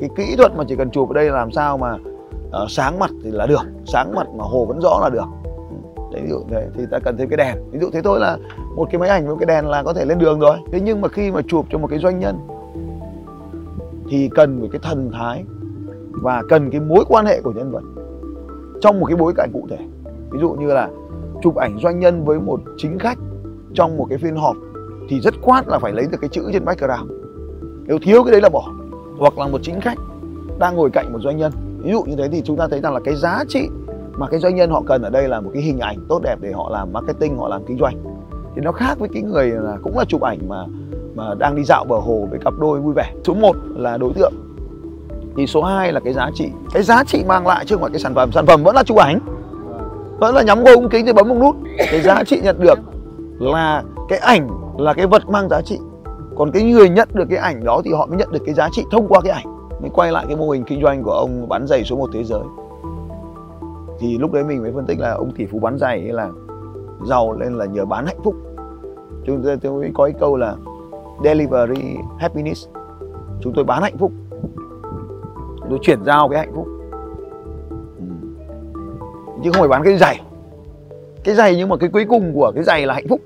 thì 0.00 0.08
cái 0.16 0.26
kỹ 0.26 0.36
thuật 0.36 0.56
mà 0.56 0.64
chỉ 0.68 0.76
cần 0.76 0.90
chụp 0.90 1.08
ở 1.08 1.14
đây 1.14 1.24
là 1.24 1.36
làm 1.36 1.50
sao 1.50 1.78
mà 1.78 1.94
uh, 1.94 2.70
sáng 2.70 2.98
mặt 2.98 3.10
thì 3.24 3.30
là 3.30 3.46
được 3.46 3.62
sáng 3.86 4.14
mặt 4.14 4.26
mà 4.36 4.44
hồ 4.44 4.64
vẫn 4.64 4.80
rõ 4.80 4.98
là 5.02 5.08
được. 5.08 5.26
Ừ, 5.70 6.02
đấy 6.12 6.22
ví 6.22 6.28
dụ 6.30 6.36
thế 6.50 6.68
thì 6.74 6.84
ta 6.90 6.98
cần 6.98 7.16
thêm 7.16 7.28
cái 7.28 7.36
đèn. 7.36 7.56
Ví 7.70 7.78
dụ 7.78 7.90
thế 7.92 8.02
thôi 8.02 8.20
là 8.20 8.38
một 8.76 8.88
cái 8.90 8.98
máy 8.98 9.08
ảnh 9.08 9.26
với 9.26 9.36
cái 9.38 9.46
đèn 9.46 9.66
là 9.70 9.82
có 9.82 9.92
thể 9.92 10.04
lên 10.04 10.18
đường 10.18 10.40
rồi. 10.40 10.56
Thế 10.72 10.80
nhưng 10.80 11.00
mà 11.00 11.08
khi 11.08 11.30
mà 11.30 11.40
chụp 11.48 11.66
cho 11.70 11.78
một 11.78 11.86
cái 11.90 11.98
doanh 11.98 12.18
nhân 12.18 12.38
thì 14.08 14.28
cần 14.34 14.60
một 14.60 14.68
cái 14.72 14.80
thần 14.82 15.10
thái 15.12 15.44
và 16.10 16.42
cần 16.48 16.70
cái 16.70 16.80
mối 16.80 17.04
quan 17.08 17.26
hệ 17.26 17.40
của 17.40 17.52
nhân 17.52 17.72
vật 17.72 17.82
trong 18.80 19.00
một 19.00 19.06
cái 19.06 19.16
bối 19.16 19.32
cảnh 19.36 19.50
cụ 19.52 19.66
thể. 19.70 19.78
Ví 20.30 20.38
dụ 20.40 20.50
như 20.50 20.66
là 20.66 20.88
chụp 21.42 21.56
ảnh 21.56 21.78
doanh 21.82 21.98
nhân 21.98 22.24
với 22.24 22.40
một 22.40 22.60
chính 22.76 22.98
khách 22.98 23.18
trong 23.74 23.96
một 23.96 24.06
cái 24.08 24.18
phiên 24.18 24.36
họp 24.36 24.56
thì 25.08 25.20
rất 25.20 25.34
quát 25.42 25.68
là 25.68 25.78
phải 25.78 25.92
lấy 25.92 26.06
được 26.10 26.18
cái 26.20 26.28
chữ 26.28 26.50
trên 26.52 26.64
background. 26.64 27.10
Nếu 27.86 27.98
thiếu 28.02 28.24
cái 28.24 28.32
đấy 28.32 28.40
là 28.40 28.48
bỏ 28.48 28.72
hoặc 29.24 29.38
là 29.38 29.46
một 29.46 29.58
chính 29.62 29.80
khách 29.80 29.98
đang 30.58 30.76
ngồi 30.76 30.90
cạnh 30.90 31.12
một 31.12 31.18
doanh 31.22 31.36
nhân. 31.36 31.52
Ví 31.78 31.90
dụ 31.90 32.02
như 32.02 32.16
thế 32.16 32.28
thì 32.28 32.42
chúng 32.44 32.56
ta 32.56 32.68
thấy 32.68 32.80
rằng 32.80 32.94
là 32.94 33.00
cái 33.04 33.14
giá 33.14 33.44
trị 33.48 33.68
mà 34.12 34.26
cái 34.28 34.40
doanh 34.40 34.56
nhân 34.56 34.70
họ 34.70 34.82
cần 34.86 35.02
ở 35.02 35.10
đây 35.10 35.28
là 35.28 35.40
một 35.40 35.50
cái 35.54 35.62
hình 35.62 35.78
ảnh 35.78 35.98
tốt 36.08 36.20
đẹp 36.22 36.36
để 36.40 36.52
họ 36.52 36.70
làm 36.70 36.92
marketing, 36.92 37.38
họ 37.38 37.48
làm 37.48 37.64
kinh 37.66 37.78
doanh. 37.78 37.96
Thì 38.54 38.62
nó 38.64 38.72
khác 38.72 38.98
với 38.98 39.08
cái 39.12 39.22
người 39.22 39.50
là 39.50 39.76
cũng 39.82 39.98
là 39.98 40.04
chụp 40.04 40.22
ảnh 40.22 40.38
mà 40.48 40.64
mà 41.14 41.34
đang 41.34 41.56
đi 41.56 41.62
dạo 41.64 41.84
bờ 41.84 41.96
hồ 41.96 42.26
với 42.30 42.38
cặp 42.38 42.54
đôi 42.60 42.80
vui 42.80 42.94
vẻ. 42.94 43.12
Số 43.24 43.34
1 43.34 43.56
là 43.76 43.96
đối 43.96 44.12
tượng. 44.12 44.32
Thì 45.36 45.46
số 45.46 45.62
2 45.62 45.92
là 45.92 46.00
cái 46.00 46.12
giá 46.12 46.30
trị. 46.34 46.48
Cái 46.74 46.82
giá 46.82 47.04
trị 47.04 47.24
mang 47.26 47.46
lại 47.46 47.64
chứ 47.66 47.74
không 47.74 47.82
phải 47.82 47.90
cái 47.90 48.00
sản 48.00 48.14
phẩm. 48.14 48.32
Sản 48.32 48.46
phẩm 48.46 48.62
vẫn 48.64 48.74
là 48.74 48.82
chụp 48.82 48.96
ảnh, 48.96 49.18
vẫn 50.18 50.34
là 50.34 50.42
nhắm 50.42 50.64
vô 50.64 50.72
ống 50.74 50.88
kính 50.88 51.06
thì 51.06 51.12
bấm 51.12 51.28
một 51.28 51.36
nút. 51.40 51.56
Cái 51.78 52.00
giá 52.00 52.24
trị 52.24 52.40
nhận 52.42 52.60
được 52.60 52.78
là 53.38 53.82
cái 54.08 54.18
ảnh, 54.18 54.48
là 54.78 54.92
cái 54.92 55.06
vật 55.06 55.28
mang 55.28 55.48
giá 55.48 55.60
trị 55.62 55.78
còn 56.36 56.50
cái 56.50 56.62
người 56.62 56.88
nhận 56.88 57.08
được 57.12 57.24
cái 57.30 57.38
ảnh 57.38 57.64
đó 57.64 57.82
thì 57.84 57.92
họ 57.92 58.06
mới 58.06 58.18
nhận 58.18 58.32
được 58.32 58.42
cái 58.46 58.54
giá 58.54 58.68
trị 58.72 58.84
thông 58.90 59.08
qua 59.08 59.20
cái 59.20 59.32
ảnh, 59.32 59.46
mới 59.80 59.90
quay 59.94 60.12
lại 60.12 60.24
cái 60.28 60.36
mô 60.36 60.50
hình 60.50 60.64
kinh 60.64 60.82
doanh 60.82 61.02
của 61.02 61.12
ông 61.12 61.48
bán 61.48 61.66
giày 61.66 61.84
số 61.84 61.96
1 61.96 62.10
thế 62.12 62.24
giới. 62.24 62.42
Thì 63.98 64.18
lúc 64.18 64.32
đấy 64.32 64.44
mình 64.44 64.62
mới 64.62 64.72
phân 64.72 64.86
tích 64.86 65.00
là 65.00 65.12
ông 65.12 65.32
tỷ 65.36 65.46
phú 65.46 65.58
bán 65.58 65.78
giày 65.78 66.00
ấy 66.00 66.12
là 66.12 66.30
giàu 67.06 67.32
lên 67.32 67.54
là 67.54 67.64
nhờ 67.64 67.84
bán 67.84 68.06
hạnh 68.06 68.20
phúc. 68.24 68.34
Chúng 69.26 69.42
tôi 69.44 69.56
tôi 69.56 69.72
mới 69.72 69.90
có 69.94 70.04
cái 70.04 70.14
câu 70.20 70.36
là 70.36 70.56
delivery 71.24 71.96
happiness. 72.18 72.68
Chúng 73.40 73.52
tôi 73.52 73.64
bán 73.64 73.82
hạnh 73.82 73.98
phúc. 73.98 74.12
Chúng 75.58 75.70
tôi 75.70 75.78
chuyển 75.82 76.04
giao 76.04 76.28
cái 76.28 76.38
hạnh 76.38 76.52
phúc. 76.54 76.66
Ừ. 77.98 78.04
Chứ 79.44 79.50
không 79.52 79.60
phải 79.60 79.68
bán 79.68 79.82
cái 79.84 79.96
giày. 79.96 80.20
Cái 81.24 81.34
giày 81.34 81.56
nhưng 81.56 81.68
mà 81.68 81.76
cái 81.76 81.88
cuối 81.92 82.04
cùng 82.08 82.34
của 82.34 82.52
cái 82.54 82.64
giày 82.64 82.86
là 82.86 82.94
hạnh 82.94 83.08
phúc 83.08 83.20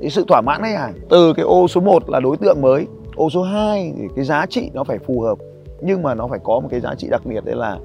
cái 0.00 0.10
sự 0.10 0.24
thỏa 0.28 0.40
mãn 0.40 0.62
khách 0.62 0.78
hàng 0.78 0.94
từ 1.10 1.32
cái 1.32 1.44
ô 1.44 1.68
số 1.68 1.80
1 1.80 2.10
là 2.10 2.20
đối 2.20 2.36
tượng 2.36 2.60
mới, 2.60 2.86
ô 3.16 3.30
số 3.30 3.42
2 3.42 3.92
thì 3.96 4.04
cái 4.16 4.24
giá 4.24 4.46
trị 4.46 4.70
nó 4.74 4.84
phải 4.84 4.98
phù 4.98 5.20
hợp. 5.20 5.38
Nhưng 5.80 6.02
mà 6.02 6.14
nó 6.14 6.26
phải 6.26 6.38
có 6.44 6.60
một 6.60 6.68
cái 6.70 6.80
giá 6.80 6.94
trị 6.94 7.08
đặc 7.10 7.26
biệt, 7.26 7.44
đấy 7.44 7.56
là 7.56 7.78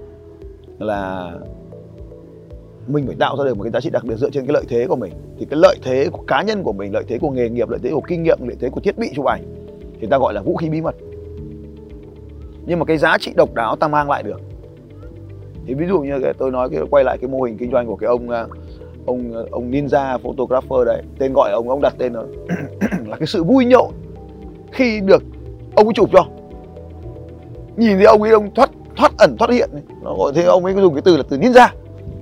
là 0.79 1.31
mình 2.87 3.07
phải 3.07 3.15
tạo 3.19 3.37
ra 3.37 3.43
được 3.43 3.57
một 3.57 3.63
cái 3.63 3.71
giá 3.71 3.79
trị 3.79 3.89
đặc 3.89 4.03
biệt 4.03 4.15
dựa 4.15 4.29
trên 4.29 4.45
cái 4.45 4.53
lợi 4.53 4.63
thế 4.69 4.87
của 4.87 4.95
mình. 4.95 5.13
Thì 5.39 5.45
cái 5.45 5.59
lợi 5.59 5.77
thế 5.83 6.09
của 6.11 6.23
cá 6.27 6.43
nhân 6.43 6.63
của 6.63 6.73
mình, 6.73 6.93
lợi 6.93 7.03
thế 7.07 7.17
của 7.17 7.29
nghề 7.29 7.49
nghiệp, 7.49 7.69
lợi 7.69 7.79
thế 7.83 7.91
của 7.93 8.01
kinh 8.07 8.23
nghiệm, 8.23 8.37
lợi 8.41 8.57
thế 8.59 8.69
của 8.69 8.81
thiết 8.81 8.97
bị 8.97 9.11
chụp 9.15 9.25
ảnh 9.25 9.43
thì 9.99 10.07
ta 10.07 10.17
gọi 10.17 10.33
là 10.33 10.41
vũ 10.41 10.55
khí 10.55 10.69
bí 10.69 10.81
mật. 10.81 10.95
Nhưng 12.65 12.79
mà 12.79 12.85
cái 12.85 12.97
giá 12.97 13.17
trị 13.17 13.33
độc 13.35 13.53
đáo 13.53 13.75
ta 13.75 13.87
mang 13.87 14.09
lại 14.09 14.23
được. 14.23 14.41
Thì 15.65 15.73
ví 15.73 15.85
dụ 15.87 15.99
như 15.99 16.19
cái, 16.23 16.33
tôi 16.33 16.51
nói 16.51 16.69
cái, 16.69 16.81
quay 16.89 17.03
lại 17.03 17.17
cái 17.17 17.29
mô 17.29 17.41
hình 17.41 17.57
kinh 17.57 17.71
doanh 17.71 17.87
của 17.87 17.95
cái 17.95 18.07
ông 18.07 18.29
ông 19.05 19.47
ông 19.51 19.71
ninja 19.71 20.17
photographer 20.17 20.85
đấy 20.85 21.01
tên 21.19 21.33
gọi 21.33 21.51
ông 21.51 21.69
ông 21.69 21.81
đặt 21.81 21.93
tên 21.97 22.13
là, 22.13 22.21
là 23.05 23.17
cái 23.17 23.27
sự 23.27 23.43
vui 23.43 23.65
nhộn 23.65 23.91
khi 24.71 24.99
được 24.99 25.23
ông 25.75 25.87
ấy 25.87 25.93
chụp 25.93 26.09
cho. 26.13 26.25
Nhìn 27.77 27.97
thấy 27.97 28.05
ông 28.05 28.21
ấy 28.21 28.31
ông 28.31 28.53
thoát 28.55 28.69
thoát 28.95 29.11
ẩn 29.17 29.37
thoát 29.37 29.49
hiện 29.49 29.69
nó 30.01 30.15
gọi 30.15 30.31
thế 30.35 30.43
ông 30.43 30.65
ấy 30.65 30.73
dùng 30.73 30.93
cái 30.93 31.01
từ 31.05 31.17
là 31.17 31.23
từ 31.29 31.37
ninja. 31.37 31.67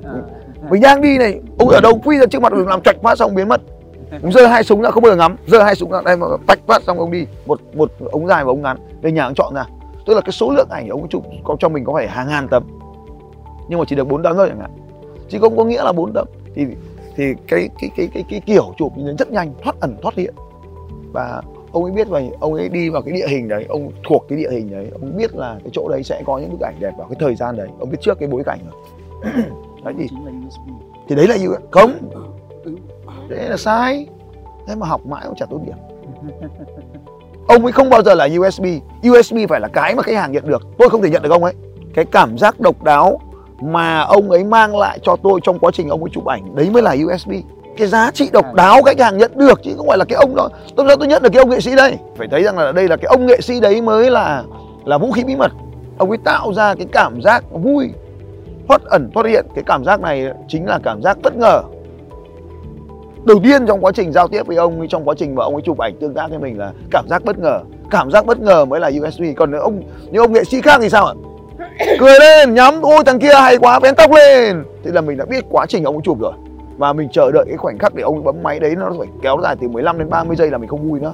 À. 0.03 0.21
mình 0.69 0.81
đang 0.81 1.01
đi 1.01 1.17
này 1.17 1.41
ông 1.59 1.69
ấy 1.69 1.75
ở 1.75 1.81
đâu? 1.81 1.99
Quy 2.05 2.17
ra 2.17 2.25
trước 2.25 2.41
mặt 2.41 2.53
làm 2.53 2.81
chạch 2.81 2.95
phát 3.03 3.17
xong 3.17 3.35
biến 3.35 3.49
mất. 3.49 3.61
Ông 4.23 4.31
giơ 4.35 4.47
hai 4.47 4.63
súng 4.63 4.81
ra 4.81 4.91
không 4.91 5.03
bao 5.03 5.11
giờ 5.11 5.17
ngắm. 5.17 5.35
Giơ 5.47 5.63
hai 5.63 5.75
súng 5.75 5.91
ra 5.91 6.01
đây 6.05 6.17
mà 6.17 6.27
tách 6.47 6.59
phát 6.67 6.83
xong 6.83 6.99
ông 6.99 7.11
đi. 7.11 7.25
Một 7.45 7.61
một 7.73 7.91
ống 8.11 8.27
dài 8.27 8.43
và 8.45 8.51
ống 8.51 8.61
ngắn. 8.61 8.77
Về 9.01 9.11
nhà 9.11 9.23
ông 9.23 9.35
chọn 9.35 9.53
ra. 9.53 9.65
Tức 10.05 10.13
là 10.13 10.21
cái 10.21 10.31
số 10.31 10.51
lượng 10.51 10.67
ảnh 10.69 10.89
ông 10.89 11.09
chụp 11.09 11.23
có 11.43 11.55
cho 11.59 11.69
mình 11.69 11.85
có 11.85 11.93
phải 11.93 12.07
hàng 12.07 12.27
ngàn 12.27 12.47
tấm. 12.47 12.63
Nhưng 13.69 13.79
mà 13.79 13.85
chỉ 13.87 13.95
được 13.95 14.07
bốn 14.07 14.23
tấm 14.23 14.35
thôi 14.35 14.47
chẳng 14.49 14.59
hạn. 14.59 14.71
Chứ 15.29 15.39
không 15.41 15.57
có 15.57 15.63
nghĩa 15.63 15.83
là 15.83 15.91
bốn 15.91 16.13
tấm 16.13 16.27
thì 16.55 16.65
thì 17.15 17.33
cái 17.47 17.69
cái 17.79 17.89
cái 17.97 18.09
cái 18.13 18.23
cái 18.29 18.41
kiểu 18.45 18.73
chụp 18.77 18.93
nó 18.97 19.13
rất 19.19 19.31
nhanh 19.31 19.53
thoát 19.63 19.75
ẩn 19.79 19.95
thoát 20.01 20.15
hiện. 20.15 20.33
Và 21.13 21.41
ông 21.71 21.83
ấy 21.83 21.91
biết 21.91 22.07
và 22.09 22.21
ông 22.39 22.53
ấy 22.53 22.69
đi 22.69 22.89
vào 22.89 23.01
cái 23.01 23.13
địa 23.13 23.27
hình 23.27 23.47
đấy 23.47 23.65
ông 23.69 23.91
thuộc 24.03 24.25
cái 24.29 24.37
địa 24.37 24.49
hình 24.51 24.71
đấy 24.71 24.89
ông 24.93 25.17
biết 25.17 25.35
là 25.35 25.59
cái 25.63 25.69
chỗ 25.73 25.89
đấy 25.89 26.03
sẽ 26.03 26.23
có 26.25 26.37
những 26.37 26.51
bức 26.51 26.61
ảnh 26.61 26.75
đẹp 26.79 26.91
vào 26.97 27.07
cái 27.07 27.15
thời 27.19 27.35
gian 27.35 27.57
đấy. 27.57 27.67
Ông 27.79 27.89
biết 27.89 27.97
trước 28.01 28.19
cái 28.19 28.29
bối 28.29 28.43
cảnh 28.45 28.59
rồi. 28.71 28.83
Đấy 29.83 29.93
thì 29.97 30.07
thì 31.07 31.15
đấy 31.15 31.27
là 31.27 31.37
gì 31.37 31.47
không. 31.71 31.91
Đấy 33.29 33.49
là 33.49 33.57
sai. 33.57 34.07
Thế 34.67 34.75
mà 34.75 34.87
học 34.87 35.05
mãi 35.05 35.21
cũng 35.25 35.35
chả 35.35 35.45
tốt 35.45 35.59
điểm 35.65 35.75
ông 37.47 37.63
ấy 37.65 37.71
không 37.71 37.89
bao 37.89 38.03
giờ 38.03 38.13
là 38.13 38.27
USB 38.37 38.65
USB 39.09 39.37
phải 39.49 39.59
là 39.59 39.67
cái 39.67 39.95
mà 39.95 40.03
khách 40.03 40.15
hàng 40.15 40.31
nhận 40.31 40.47
được. 40.47 40.61
Tôi 40.77 40.89
không 40.89 41.01
thể 41.01 41.09
nhận 41.09 41.21
được 41.21 41.31
ông 41.31 41.43
ấy. 41.43 41.53
Cái 41.93 42.05
cảm 42.05 42.37
giác 42.37 42.59
độc 42.59 42.83
đáo 42.83 43.19
mà 43.61 43.99
ông 43.99 44.31
ấy 44.31 44.43
mang 44.43 44.75
lại 44.75 44.99
cho 45.03 45.15
tôi 45.23 45.39
trong 45.43 45.59
quá 45.59 45.71
trình 45.73 45.89
ông 45.89 46.03
ấy 46.03 46.09
chụp 46.13 46.25
ảnh, 46.25 46.55
đấy 46.55 46.69
mới 46.69 46.81
là 46.81 46.95
USB 47.05 47.31
cái 47.77 47.87
giá 47.87 48.11
trị 48.11 48.29
độc 48.33 48.53
đáo 48.53 48.81
khách 48.83 48.99
hàng 48.99 49.17
nhận 49.17 49.31
được 49.35 49.59
chứ 49.63 49.71
không 49.77 49.87
phải 49.87 49.97
là 49.97 50.05
cái 50.05 50.15
ông 50.15 50.35
đó. 50.35 50.49
Tôi 50.75 50.85
sao 50.87 50.95
tôi 50.97 51.07
nhận 51.07 51.23
được 51.23 51.29
cái 51.33 51.39
ông 51.39 51.49
nghệ 51.49 51.59
sĩ 51.59 51.75
đây. 51.75 51.97
Phải 52.15 52.27
thấy 52.31 52.43
rằng 52.43 52.57
là 52.57 52.71
đây 52.71 52.87
là 52.87 52.97
cái 52.97 53.05
ông 53.05 53.25
nghệ 53.25 53.41
sĩ 53.41 53.59
đấy 53.59 53.81
mới 53.81 54.11
là 54.11 54.43
là 54.85 54.97
vũ 54.97 55.11
khí 55.11 55.23
bí 55.23 55.35
mật. 55.35 55.51
Ông 55.97 56.09
ấy 56.09 56.17
tạo 56.17 56.53
ra 56.53 56.75
cái 56.75 56.87
cảm 56.91 57.21
giác 57.21 57.43
vui, 57.51 57.89
thoát 58.67 58.81
ẩn, 58.83 59.11
thoát 59.13 59.25
hiện. 59.25 59.45
Cái 59.55 59.63
cảm 59.67 59.83
giác 59.85 60.01
này 60.01 60.27
chính 60.47 60.65
là 60.65 60.79
cảm 60.83 61.01
giác 61.01 61.17
bất 61.23 61.37
ngờ. 61.37 61.63
Đầu 63.23 63.39
tiên 63.43 63.67
trong 63.67 63.85
quá 63.85 63.91
trình 63.91 64.11
giao 64.11 64.27
tiếp 64.27 64.47
với 64.47 64.57
ông 64.57 64.87
trong 64.87 65.05
quá 65.05 65.15
trình 65.17 65.35
mà 65.35 65.43
ông 65.43 65.55
ấy 65.55 65.61
chụp 65.61 65.77
ảnh 65.77 65.95
tương 65.99 66.13
tác 66.13 66.29
với 66.29 66.39
mình 66.39 66.59
là 66.59 66.71
cảm 66.91 67.07
giác 67.07 67.23
bất 67.25 67.39
ngờ. 67.39 67.59
Cảm 67.89 68.11
giác 68.11 68.25
bất 68.25 68.39
ngờ 68.39 68.65
mới 68.65 68.79
là 68.79 68.91
USB 68.99 69.23
còn 69.37 69.51
nếu 69.51 69.61
ông 69.61 69.81
như 70.11 70.19
ông 70.19 70.33
nghệ 70.33 70.43
sĩ 70.43 70.61
khác 70.61 70.79
thì 70.81 70.89
sao 70.89 71.05
ạ? 71.05 71.13
Cười 71.99 72.19
lên, 72.19 72.53
nhắm 72.53 72.81
ôi, 72.81 73.03
thằng 73.05 73.19
kia 73.19 73.33
hay 73.33 73.57
quá 73.57 73.79
vén 73.79 73.95
tóc 73.95 74.11
lên. 74.11 74.63
Thế 74.83 74.91
là 74.91 75.01
mình 75.01 75.17
đã 75.17 75.25
biết 75.25 75.45
quá 75.49 75.65
trình 75.69 75.83
ông 75.83 75.95
ấy 75.95 76.01
chụp 76.03 76.19
rồi. 76.19 76.33
Và 76.77 76.93
mình 76.93 77.09
chờ 77.11 77.31
đợi 77.31 77.45
cái 77.47 77.57
khoảnh 77.57 77.77
khắc 77.77 77.95
để 77.95 78.03
ông 78.03 78.23
bấm 78.23 78.43
máy 78.43 78.59
đấy, 78.59 78.75
nó 78.75 78.91
phải 78.99 79.07
kéo 79.21 79.37
dài 79.43 79.55
từ 79.61 79.67
15 79.67 79.97
đến 79.97 80.09
30 80.09 80.35
giây 80.35 80.51
là 80.51 80.57
mình 80.57 80.69
không 80.69 80.89
vui 80.89 80.99
nữa. 80.99 81.13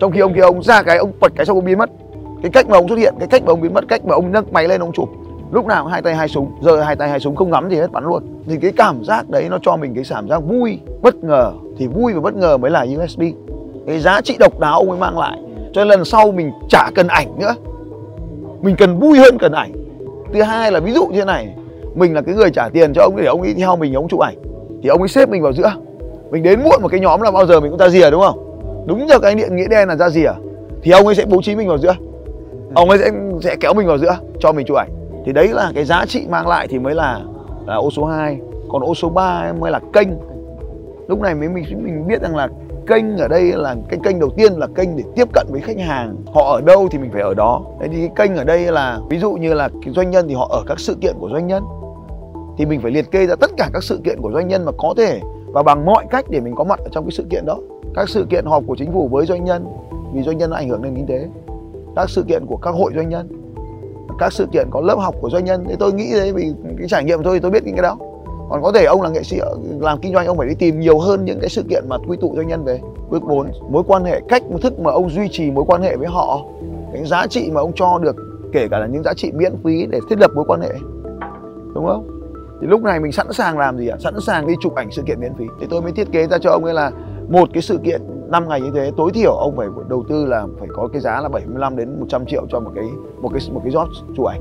Trong 0.00 0.12
khi 0.12 0.20
ông 0.20 0.34
kia, 0.34 0.40
ông 0.40 0.62
ra 0.62 0.82
cái, 0.82 0.98
ông 0.98 1.12
bật 1.20 1.32
cái 1.36 1.46
xong 1.46 1.56
ông 1.56 1.64
biến 1.64 1.78
mất. 1.78 1.90
Cái 2.42 2.50
cách 2.50 2.68
mà 2.68 2.78
ông 2.78 2.88
xuất 2.88 2.98
hiện, 2.98 3.14
cái 3.18 3.28
cách 3.28 3.42
mà 3.44 3.52
ông 3.52 3.60
biến 3.60 3.74
mất, 3.74 3.84
cách 3.88 4.04
mà 4.04 4.14
ông 4.14 4.32
nâng 4.32 4.44
máy 4.52 4.68
lên, 4.68 4.80
ông 4.80 4.92
chụp. 4.92 5.08
Lúc 5.52 5.66
nào 5.66 5.86
hai 5.86 6.02
tay 6.02 6.14
hai 6.14 6.28
súng, 6.28 6.50
giờ 6.60 6.80
hai 6.80 6.96
tay 6.96 7.08
hai 7.08 7.20
súng 7.20 7.36
không 7.36 7.50
ngắm 7.50 7.70
gì 7.70 7.76
hết, 7.76 7.92
bắn 7.92 8.04
luôn. 8.04 8.22
Thì 8.48 8.56
cái 8.62 8.72
cảm 8.76 9.04
giác 9.04 9.30
đấy 9.30 9.46
nó 9.50 9.58
cho 9.62 9.76
mình 9.76 9.94
cái 9.94 10.04
cảm 10.10 10.28
giác 10.28 10.38
vui, 10.38 10.78
bất 11.02 11.16
ngờ. 11.24 11.52
Thì 11.78 11.86
vui 11.86 12.12
và 12.12 12.20
bất 12.20 12.34
ngờ 12.34 12.56
mới 12.56 12.70
là 12.70 12.86
USB 13.04 13.22
cái 13.86 13.98
giá 13.98 14.20
trị 14.20 14.36
độc 14.38 14.58
đáo 14.58 14.78
ông 14.78 14.90
ấy 14.90 15.00
mang 15.00 15.18
lại. 15.18 15.38
Cho 15.72 15.80
nên 15.80 15.88
lần 15.88 16.04
sau 16.04 16.32
mình 16.32 16.52
chả 16.68 16.90
cần 16.94 17.08
ảnh 17.08 17.38
nữa 17.38 17.54
mình 18.62 18.76
cần 18.76 18.98
vui 18.98 19.18
hơn 19.18 19.38
cần 19.38 19.52
ảnh. 19.52 19.72
Thứ 20.32 20.42
hai 20.42 20.72
là 20.72 20.80
ví 20.80 20.92
dụ 20.92 21.06
như 21.06 21.18
thế 21.18 21.24
này, 21.24 21.54
mình 21.94 22.14
là 22.14 22.22
cái 22.22 22.34
người 22.34 22.50
trả 22.50 22.68
tiền 22.68 22.92
cho 22.94 23.02
ông 23.02 23.16
để 23.16 23.26
ông 23.26 23.42
ấy 23.42 23.54
theo 23.54 23.76
mình, 23.76 23.94
ông 23.94 24.08
chụp 24.08 24.20
ảnh, 24.20 24.36
thì 24.82 24.88
ông 24.88 25.02
ấy 25.02 25.08
xếp 25.08 25.28
mình 25.28 25.42
vào 25.42 25.52
giữa. 25.52 25.72
Mình 26.30 26.42
đến 26.42 26.60
muộn 26.62 26.82
một 26.82 26.88
cái 26.88 27.00
nhóm 27.00 27.20
là 27.20 27.30
bao 27.30 27.46
giờ 27.46 27.60
mình 27.60 27.70
cũng 27.70 27.78
ra 27.78 27.88
rìa, 27.88 28.10
đúng 28.10 28.20
không? 28.20 28.38
Đúng 28.86 29.08
giờ 29.08 29.18
cái 29.18 29.34
điện, 29.34 29.56
nghĩa 29.56 29.68
đen 29.68 29.88
là 29.88 29.96
ra 29.96 30.10
rìa, 30.10 30.32
thì 30.82 30.90
ông 30.90 31.06
ấy 31.06 31.14
sẽ 31.14 31.24
bố 31.24 31.42
trí 31.42 31.56
mình 31.56 31.68
vào 31.68 31.78
giữa. 31.78 31.94
Ông 32.74 32.88
ấy 32.88 32.98
sẽ 32.98 33.10
sẽ 33.42 33.56
kéo 33.60 33.74
mình 33.74 33.86
vào 33.86 33.98
giữa 33.98 34.16
cho 34.40 34.52
mình 34.52 34.66
chụp 34.66 34.76
ảnh. 34.76 34.90
Thì 35.26 35.32
đấy 35.32 35.48
là 35.52 35.72
cái 35.74 35.84
giá 35.84 36.04
trị 36.06 36.26
mang 36.30 36.48
lại 36.48 36.68
thì 36.68 36.78
mới 36.78 36.94
là 36.94 37.20
là 37.66 37.74
ô 37.74 37.90
số 37.90 38.04
2 38.04 38.38
còn 38.68 38.82
ô 38.82 38.94
số 38.94 39.08
3 39.08 39.52
mới 39.60 39.70
là 39.70 39.80
kênh. 39.92 40.08
Lúc 41.08 41.20
này 41.20 41.34
mới 41.34 41.48
mình 41.48 41.64
mình 41.84 42.06
biết 42.06 42.22
rằng 42.22 42.36
là 42.36 42.48
kênh 42.86 43.18
ở 43.18 43.28
đây 43.28 43.52
là, 43.52 43.76
cái 43.88 43.98
kênh 44.04 44.20
đầu 44.20 44.30
tiên 44.36 44.52
là 44.52 44.66
kênh 44.74 44.96
để 44.96 45.04
tiếp 45.14 45.28
cận 45.32 45.46
với 45.50 45.60
khách 45.60 45.78
hàng. 45.78 46.16
Họ 46.34 46.52
ở 46.54 46.60
đâu 46.60 46.88
thì 46.90 46.98
mình 46.98 47.10
phải 47.12 47.22
ở 47.22 47.34
đó. 47.34 47.62
Đấy 47.80 47.88
thì 47.92 48.08
cái 48.08 48.28
kênh 48.28 48.36
ở 48.36 48.44
đây 48.44 48.60
là, 48.60 49.00
ví 49.08 49.18
dụ 49.18 49.32
như 49.32 49.54
là 49.54 49.68
cái 49.84 49.94
doanh 49.94 50.10
nhân 50.10 50.28
thì 50.28 50.34
họ 50.34 50.48
ở 50.50 50.62
các 50.66 50.80
sự 50.80 50.96
kiện 51.00 51.14
của 51.20 51.28
doanh 51.32 51.46
nhân. 51.46 51.64
Thì 52.58 52.66
mình 52.66 52.80
phải 52.80 52.90
liệt 52.90 53.10
kê 53.10 53.26
ra 53.26 53.34
tất 53.36 53.50
cả 53.56 53.70
các 53.72 53.82
sự 53.82 54.00
kiện 54.04 54.20
của 54.22 54.30
doanh 54.34 54.48
nhân 54.48 54.64
mà 54.64 54.72
có 54.78 54.94
thể, 54.96 55.20
và 55.46 55.62
bằng 55.62 55.84
mọi 55.84 56.04
cách 56.10 56.24
để 56.30 56.40
mình 56.40 56.54
có 56.54 56.64
mặt 56.64 56.78
ở 56.78 56.88
trong 56.92 57.04
cái 57.04 57.12
sự 57.12 57.24
kiện 57.30 57.46
đó. 57.46 57.58
Các 57.94 58.08
sự 58.08 58.26
kiện 58.30 58.44
họp 58.44 58.62
của 58.66 58.76
chính 58.78 58.92
phủ 58.92 59.08
với 59.08 59.26
doanh 59.26 59.44
nhân, 59.44 59.66
vì 60.12 60.22
doanh 60.22 60.38
nhân 60.38 60.50
nó 60.50 60.56
ảnh 60.56 60.68
hưởng 60.68 60.82
đến 60.82 60.94
kinh 60.96 61.06
tế. 61.06 61.28
Các 61.96 62.10
sự 62.10 62.24
kiện 62.28 62.46
của 62.46 62.56
các 62.56 62.70
hội 62.70 62.92
doanh 62.94 63.08
nhân, 63.08 63.28
các 64.18 64.32
sự 64.32 64.46
kiện 64.52 64.66
có 64.70 64.80
lớp 64.80 64.96
học 64.98 65.14
của 65.20 65.30
doanh 65.30 65.44
nhân. 65.44 65.64
Thì 65.68 65.74
tôi 65.78 65.92
nghĩ 65.92 66.12
đấy 66.12 66.32
vì 66.32 66.52
cái 66.78 66.88
trải 66.88 67.04
nghiệm 67.04 67.22
thôi 67.22 67.34
thì 67.34 67.40
tôi 67.40 67.50
biết 67.50 67.64
những 67.64 67.76
cái 67.76 67.82
đó 67.82 67.96
còn 68.52 68.62
có 68.62 68.72
thể 68.72 68.84
ông 68.84 69.02
là 69.02 69.08
nghệ 69.08 69.22
sĩ, 69.22 69.40
làm 69.80 69.98
kinh 70.00 70.12
doanh, 70.12 70.26
ông 70.26 70.38
phải 70.38 70.48
đi 70.48 70.54
tìm 70.54 70.80
nhiều 70.80 70.98
hơn 70.98 71.24
những 71.24 71.40
cái 71.40 71.48
sự 71.48 71.62
kiện 71.70 71.84
mà 71.88 71.96
quy 72.08 72.16
tụ 72.16 72.32
doanh 72.36 72.48
nhân 72.48 72.64
về. 72.64 72.80
Bước 73.10 73.22
4 73.22 73.50
mối 73.70 73.82
quan 73.86 74.04
hệ, 74.04 74.20
cách 74.28 74.42
thức 74.62 74.80
mà 74.80 74.90
ông 74.90 75.10
duy 75.10 75.28
trì 75.28 75.50
mối 75.50 75.64
quan 75.66 75.82
hệ 75.82 75.96
với 75.96 76.08
họ. 76.08 76.44
Cái 76.92 77.04
giá 77.04 77.26
trị 77.26 77.50
mà 77.54 77.60
ông 77.60 77.72
cho 77.74 77.98
được, 77.98 78.16
kể 78.52 78.68
cả 78.70 78.78
là 78.78 78.86
những 78.86 79.02
giá 79.02 79.14
trị 79.14 79.32
miễn 79.32 79.52
phí 79.64 79.86
để 79.86 80.00
thiết 80.10 80.18
lập 80.18 80.30
mối 80.34 80.44
quan 80.48 80.60
hệ. 80.60 80.72
Đúng 81.74 81.86
không? 81.86 82.08
Thì 82.60 82.66
lúc 82.66 82.82
này 82.82 83.00
mình 83.00 83.12
sẵn 83.12 83.32
sàng 83.32 83.58
làm 83.58 83.78
gì 83.78 83.88
ạ? 83.88 83.96
Sẵn 84.00 84.20
sàng 84.20 84.46
đi 84.46 84.54
chụp 84.60 84.74
ảnh 84.74 84.90
sự 84.90 85.02
kiện 85.06 85.20
miễn 85.20 85.34
phí. 85.34 85.44
Thì 85.60 85.66
tôi 85.70 85.82
mới 85.82 85.92
thiết 85.92 86.12
kế 86.12 86.26
ra 86.26 86.38
cho 86.38 86.50
ông 86.50 86.64
ấy 86.64 86.74
là 86.74 86.90
một 87.28 87.48
cái 87.52 87.62
sự 87.62 87.78
kiện 87.84 88.02
5 88.28 88.48
ngày 88.48 88.60
như 88.60 88.70
thế, 88.74 88.92
tối 88.96 89.10
thiểu 89.14 89.32
ông 89.32 89.56
phải 89.56 89.66
đầu 89.88 90.04
tư 90.08 90.26
là 90.26 90.46
phải 90.58 90.68
có 90.72 90.88
cái 90.92 91.00
giá 91.00 91.20
là 91.20 91.28
75 91.28 91.76
đến 91.76 92.00
100 92.00 92.26
triệu 92.26 92.46
cho 92.50 92.60
một 92.60 92.70
cái 92.74 92.84
một 93.20 93.30
cái 93.34 93.42
một 93.52 93.60
cái 93.64 93.72
job 93.72 93.86
chụp 94.16 94.26
ảnh 94.26 94.40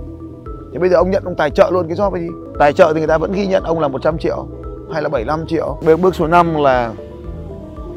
thì 0.71 0.79
bây 0.79 0.89
giờ 0.89 0.97
ông 0.97 1.11
nhận 1.11 1.23
ông 1.23 1.35
tài 1.35 1.49
trợ 1.49 1.69
luôn 1.73 1.87
cái 1.87 1.97
job 1.97 2.11
ấy 2.11 2.21
đi 2.21 2.27
tài 2.59 2.73
trợ 2.73 2.91
thì 2.93 2.99
người 2.99 3.07
ta 3.07 3.17
vẫn 3.17 3.31
ghi 3.31 3.47
nhận 3.47 3.63
ông 3.63 3.79
là 3.79 3.87
100 3.87 4.17
triệu 4.17 4.47
hay 4.91 5.01
là 5.01 5.09
75 5.09 5.45
triệu 5.47 5.77
bước, 5.85 5.99
bước 5.99 6.15
số 6.15 6.27
5 6.27 6.55
là 6.55 6.93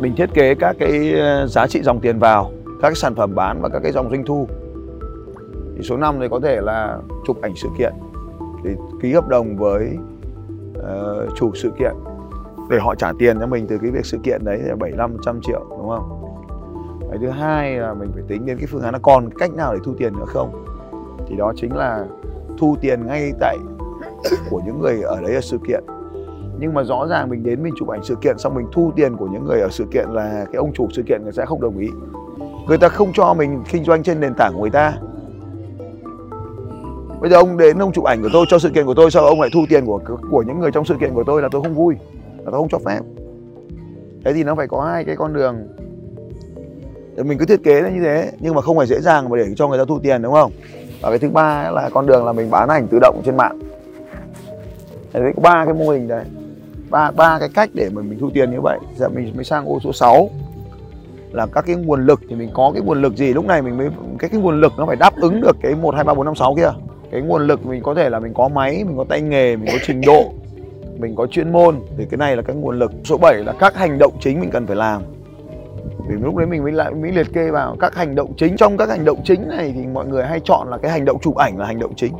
mình 0.00 0.14
thiết 0.16 0.34
kế 0.34 0.54
các 0.54 0.76
cái 0.78 1.12
ờ, 1.12 1.46
giá 1.46 1.66
trị 1.66 1.82
dòng 1.82 2.00
tiền 2.00 2.18
vào 2.18 2.50
các 2.66 2.88
cái 2.88 2.94
sản 2.94 3.14
phẩm 3.14 3.34
bán 3.34 3.62
và 3.62 3.68
các 3.68 3.80
cái 3.82 3.92
dòng 3.92 4.10
doanh 4.10 4.24
thu 4.24 4.48
thì 5.76 5.82
số 5.82 5.96
5 5.96 6.16
thì 6.20 6.28
có 6.30 6.40
thể 6.40 6.60
là 6.60 6.98
chụp 7.26 7.40
ảnh 7.42 7.52
sự 7.56 7.68
kiện 7.78 7.92
thì 8.64 8.70
ký 9.02 9.12
hợp 9.12 9.28
đồng 9.28 9.56
với 9.56 9.96
uh, 10.78 11.37
chủ 11.37 11.50
sự 11.54 11.70
kiện 11.78 11.92
để 12.70 12.78
họ 12.80 12.94
trả 12.94 13.12
tiền 13.18 13.40
cho 13.40 13.46
mình 13.46 13.66
từ 13.66 13.78
cái 13.78 13.90
việc 13.90 14.06
sự 14.06 14.18
kiện 14.22 14.44
đấy 14.44 14.58
là 14.58 14.76
75 14.76 15.12
100 15.12 15.40
triệu 15.42 15.64
đúng 15.70 15.88
không? 15.88 16.20
Cái 17.10 17.18
thứ 17.20 17.28
hai 17.28 17.76
là 17.76 17.94
mình 17.94 18.10
phải 18.14 18.22
tính 18.28 18.46
đến 18.46 18.58
cái 18.58 18.66
phương 18.66 18.82
án 18.82 18.92
là 18.92 18.98
còn 19.02 19.28
cách 19.38 19.54
nào 19.54 19.74
để 19.74 19.80
thu 19.84 19.94
tiền 19.98 20.12
nữa 20.18 20.24
không? 20.26 20.64
Thì 21.26 21.37
đó 21.37 21.52
chính 21.56 21.76
là 21.76 22.04
thu 22.58 22.76
tiền 22.80 23.06
ngay 23.06 23.32
tại 23.40 23.56
của 24.50 24.60
những 24.66 24.80
người 24.80 25.02
ở 25.02 25.20
đấy 25.20 25.34
ở 25.34 25.40
sự 25.40 25.58
kiện. 25.68 25.84
Nhưng 26.58 26.74
mà 26.74 26.84
rõ 26.84 27.06
ràng 27.06 27.28
mình 27.28 27.42
đến 27.42 27.62
mình 27.62 27.74
chụp 27.76 27.88
ảnh 27.88 28.04
sự 28.04 28.14
kiện 28.20 28.38
xong 28.38 28.54
mình 28.54 28.66
thu 28.72 28.92
tiền 28.96 29.16
của 29.16 29.26
những 29.26 29.44
người 29.44 29.60
ở 29.60 29.68
sự 29.70 29.84
kiện 29.92 30.08
là 30.08 30.44
cái 30.44 30.56
ông 30.56 30.72
chủ 30.72 30.88
sự 30.92 31.02
kiện 31.02 31.22
người 31.22 31.32
sẽ 31.32 31.46
không 31.46 31.60
đồng 31.60 31.78
ý. 31.78 31.88
Người 32.68 32.78
ta 32.78 32.88
không 32.88 33.12
cho 33.12 33.34
mình 33.34 33.62
kinh 33.70 33.84
doanh 33.84 34.02
trên 34.02 34.20
nền 34.20 34.34
tảng 34.34 34.52
của 34.54 34.60
người 34.60 34.70
ta. 34.70 34.98
Bây 37.20 37.30
giờ 37.30 37.36
ông 37.36 37.56
đến 37.56 37.78
ông 37.78 37.92
chụp 37.92 38.04
ảnh 38.04 38.22
của 38.22 38.28
tôi 38.32 38.46
cho 38.48 38.58
sự 38.58 38.70
kiện 38.70 38.86
của 38.86 38.94
tôi 38.94 39.10
sao 39.10 39.24
ông 39.24 39.40
lại 39.40 39.50
thu 39.52 39.60
tiền 39.68 39.86
của 39.86 40.00
của 40.30 40.42
những 40.42 40.60
người 40.60 40.70
trong 40.70 40.84
sự 40.84 40.94
kiện 41.00 41.14
của 41.14 41.24
tôi 41.24 41.42
là 41.42 41.48
tôi 41.52 41.62
không 41.62 41.74
vui 41.74 41.94
là 42.38 42.50
tôi 42.50 42.52
không 42.52 42.68
cho 42.68 42.78
phép. 42.78 43.00
Thế 44.24 44.32
thì 44.32 44.44
nó 44.44 44.54
phải 44.54 44.66
có 44.68 44.80
hai 44.80 45.04
cái 45.04 45.16
con 45.16 45.32
đường. 45.32 45.56
Mình 47.24 47.38
cứ 47.38 47.46
thiết 47.46 47.64
kế 47.64 47.80
nó 47.82 47.88
như 47.88 48.00
thế 48.04 48.32
nhưng 48.40 48.54
mà 48.54 48.60
không 48.60 48.76
phải 48.76 48.86
dễ 48.86 49.00
dàng 49.00 49.28
mà 49.28 49.36
để 49.36 49.46
cho 49.56 49.68
người 49.68 49.78
ta 49.78 49.84
thu 49.88 49.98
tiền 49.98 50.22
đúng 50.22 50.32
không 50.32 50.52
và 51.00 51.11
cái 51.11 51.18
thứ 51.18 51.28
ba 51.28 51.70
là 51.70 51.90
con 51.94 52.07
đường 52.07 52.26
là 52.26 52.33
mình 52.33 52.50
bán 52.50 52.68
ảnh 52.68 52.87
tự 52.88 52.98
động 53.00 53.22
trên 53.24 53.37
mạng. 53.37 53.59
Đấy 55.12 55.33
có 55.37 55.42
ba 55.42 55.64
cái 55.64 55.74
mô 55.74 55.90
hình 55.90 56.09
đấy. 56.09 56.24
Ba 56.90 57.11
ba 57.11 57.38
cái 57.38 57.48
cách 57.54 57.70
để 57.74 57.90
mà 57.92 58.02
mình 58.02 58.18
thu 58.20 58.30
tiền 58.35 58.50
như 58.50 58.61
vậy. 58.61 58.78
Giờ 58.96 59.09
mình 59.09 59.33
mới 59.35 59.44
sang 59.44 59.66
ô 59.66 59.80
số 59.80 59.92
6 59.92 60.30
là 61.33 61.46
các 61.46 61.64
cái 61.66 61.76
nguồn 61.76 62.07
lực 62.07 62.20
thì 62.28 62.35
mình 62.35 62.50
có 62.54 62.70
cái 62.74 62.83
nguồn 62.83 63.02
lực 63.02 63.16
gì? 63.16 63.33
Lúc 63.33 63.46
này 63.46 63.62
mình 63.62 63.78
mới, 63.78 63.88
cái 64.18 64.30
cái 64.30 64.40
nguồn 64.40 64.61
lực 64.61 64.72
nó 64.78 64.87
phải 64.87 64.96
đáp 64.96 65.16
ứng 65.16 65.40
được 65.40 65.57
cái 65.62 65.74
một, 65.74 65.94
hai, 65.94 66.04
ba, 66.04 66.14
bốn, 66.14 66.24
năm, 66.24 66.35
sáu 66.35 66.54
kia. 66.54 66.70
Cái 67.11 67.20
nguồn 67.20 67.46
lực 67.46 67.66
mình 67.66 67.83
có 67.83 67.94
thể 67.94 68.11
là 68.11 68.18
mình 68.18 68.35
có 68.35 68.48
máy, 68.48 68.85
mình 68.87 68.96
có 68.96 69.04
tay 69.09 69.20
nghề, 69.20 69.57
mình 69.57 69.68
có 69.72 69.78
trình 69.87 70.00
độ, 70.07 70.33
mình 70.98 71.14
có 71.16 71.26
chuyên 71.26 71.52
môn. 71.52 71.80
Thì 71.98 72.07
cái 72.11 72.18
này 72.18 72.37
là 72.37 72.42
cái 72.42 72.57
nguồn 72.57 72.78
lực. 72.78 72.92
Số 73.04 73.18
7 73.18 73.35
là 73.35 73.52
các 73.59 73.76
hành 73.76 73.98
động 73.98 74.12
chính 74.20 74.40
mình 74.40 74.50
cần 74.50 74.66
phải 74.66 74.76
làm 74.76 75.02
vì 75.98 76.16
lúc 76.16 76.37
đấy 76.37 76.46
mình 76.46 76.62
mới 76.62 76.72
lại, 76.72 76.94
mới 76.94 77.12
liệt 77.12 77.26
kê 77.33 77.50
vào 77.50 77.76
các 77.80 77.94
hành 77.94 78.14
động 78.14 78.33
chính. 78.37 78.57
Trong 78.57 78.76
các 78.76 78.88
hành 78.88 79.04
động 79.04 79.20
chính 79.24 79.48
này 79.48 79.72
thì 79.74 79.87
mọi 79.87 80.07
người 80.07 80.24
hay 80.24 80.40
chọn 80.40 80.68
là 80.68 80.78
cái 80.78 80.90
hành 80.90 81.04
động 81.04 81.18
chụp 81.22 81.37
ảnh 81.37 81.59
là 81.59 81.66
hành 81.66 81.78
động 81.78 81.94
chính. 81.96 82.14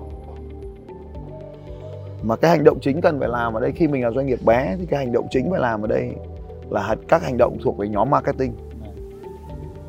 Mà 2.23 2.37
cái 2.37 2.51
hành 2.51 2.65
động 2.65 2.79
chính 2.81 3.01
cần 3.01 3.21
phải 3.21 3.29
làm 3.29 3.55
ở 3.55 3.61
đây, 3.61 3.73
khi 3.73 3.89
mình 3.89 4.05
là 4.05 4.11
doanh 4.11 4.27
nghiệp 4.27 4.39
bé 4.45 4.77
thì 4.79 4.87
cái 4.87 4.99
hành 4.99 5.13
động 5.13 5.27
chính 5.31 5.51
phải 5.51 5.61
làm 5.61 5.83
ở 5.83 5.87
đây 5.87 6.11
là 6.71 6.97
các 7.09 7.23
hành 7.23 7.37
động 7.37 7.59
thuộc 7.63 7.79
về 7.79 7.89
nhóm 7.89 8.11
marketing. 8.11 8.53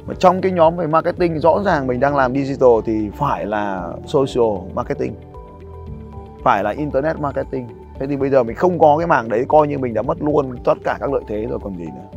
Mà 0.08 0.13
trong 0.19 0.41
cái 0.41 0.52
nhóm 0.52 0.76
về 0.76 0.88
marketing, 0.88 1.39
rõ 1.39 1.62
ràng 1.65 1.88
mình 1.88 2.00
đang 2.00 2.15
làm 2.15 2.34
digital 2.34 2.69
thì 2.86 3.10
phải 3.15 3.45
là 3.45 3.93
social 4.06 4.71
marketing. 4.74 5.15
Phải 6.43 6.63
là 6.63 6.69
internet 6.69 7.19
marketing. 7.19 7.67
Thế 8.00 8.08
thì 8.08 8.17
bây 8.17 8.30
giờ 8.30 8.43
mình 8.43 8.56
không 8.56 8.80
có 8.80 8.98
cái 8.98 9.08
mảng 9.08 9.30
đấy, 9.30 9.45
coi 9.48 9.67
như 9.67 9.78
mình 9.78 9.93
đã 9.93 10.02
mất 10.02 10.21
luôn 10.21 10.56
tất 10.63 10.78
cả 10.84 10.98
các 11.00 11.13
lợi 11.13 11.21
thế 11.28 11.45
rồi, 11.45 11.60
còn 11.63 11.78
gì 11.78 11.86
nữa 11.86 12.14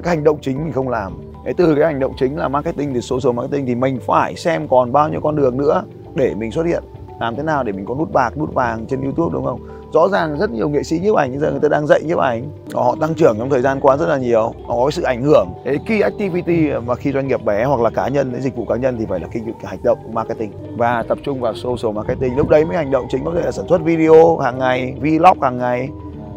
các 0.00 0.06
hành 0.06 0.24
động 0.24 0.38
chính 0.40 0.64
mình 0.64 0.72
không 0.72 0.88
làm. 0.88 1.12
Đấy, 1.44 1.54
từ 1.56 1.74
cái 1.74 1.84
hành 1.84 2.00
động 2.00 2.12
chính 2.18 2.36
là 2.36 2.48
marketing 2.48 2.94
thì 2.94 3.00
social 3.00 3.32
marketing 3.32 3.66
thì 3.66 3.74
mình 3.74 3.98
phải 4.06 4.36
xem 4.36 4.68
còn 4.68 4.92
bao 4.92 5.08
nhiêu 5.08 5.20
con 5.20 5.36
đường 5.36 5.56
nữa 5.56 5.82
để 6.14 6.34
mình 6.34 6.52
xuất 6.52 6.66
hiện. 6.66 6.82
Làm 7.20 7.36
thế 7.36 7.42
nào 7.42 7.62
để 7.62 7.72
mình 7.72 7.86
có 7.86 7.94
nút 7.94 8.12
bạc 8.12 8.38
nút 8.38 8.54
vàng 8.54 8.86
trên 8.86 9.02
youtube 9.02 9.32
đúng 9.32 9.44
không? 9.44 9.60
Rõ 9.92 10.08
ràng 10.08 10.38
rất 10.38 10.50
nhiều 10.50 10.68
nghệ 10.68 10.82
sĩ 10.82 10.98
nhiếp 10.98 11.14
ảnh 11.14 11.30
bây 11.30 11.38
giờ 11.38 11.50
người 11.50 11.60
ta 11.60 11.68
đang 11.68 11.86
dạy 11.86 12.02
nhiếp 12.02 12.18
ảnh. 12.18 12.50
Họ 12.74 12.96
tăng 13.00 13.14
trưởng 13.14 13.38
trong 13.38 13.50
thời 13.50 13.62
gian 13.62 13.80
qua 13.80 13.96
rất 13.96 14.08
là 14.08 14.16
nhiều. 14.16 14.52
Họ 14.66 14.76
có 14.84 14.90
sự 14.90 15.02
ảnh 15.02 15.22
hưởng. 15.22 15.48
Cái 15.64 15.78
key 15.86 16.00
activity 16.00 16.70
mà 16.86 16.94
khi 16.94 17.12
doanh 17.12 17.28
nghiệp 17.28 17.44
bé 17.44 17.64
hoặc 17.64 17.80
là 17.80 17.90
cá 17.90 18.08
nhân 18.08 18.40
dịch 18.40 18.56
vụ 18.56 18.64
cá 18.64 18.76
nhân 18.76 18.96
thì 18.98 19.06
phải 19.06 19.20
là 19.20 19.28
cái 19.32 19.42
hành 19.64 19.82
động 19.82 19.98
marketing. 20.12 20.52
Và 20.76 21.02
tập 21.08 21.18
trung 21.24 21.40
vào 21.40 21.54
social 21.54 21.96
marketing. 21.96 22.36
Lúc 22.36 22.48
đấy 22.48 22.64
mới 22.64 22.76
hành 22.76 22.90
động 22.90 23.06
chính 23.10 23.24
có 23.24 23.32
thể 23.34 23.40
là 23.40 23.52
sản 23.52 23.64
xuất 23.68 23.82
video 23.82 24.38
hàng 24.38 24.58
ngày 24.58 24.94
vlog 25.00 25.40
hàng 25.42 25.58
ngày 25.58 25.88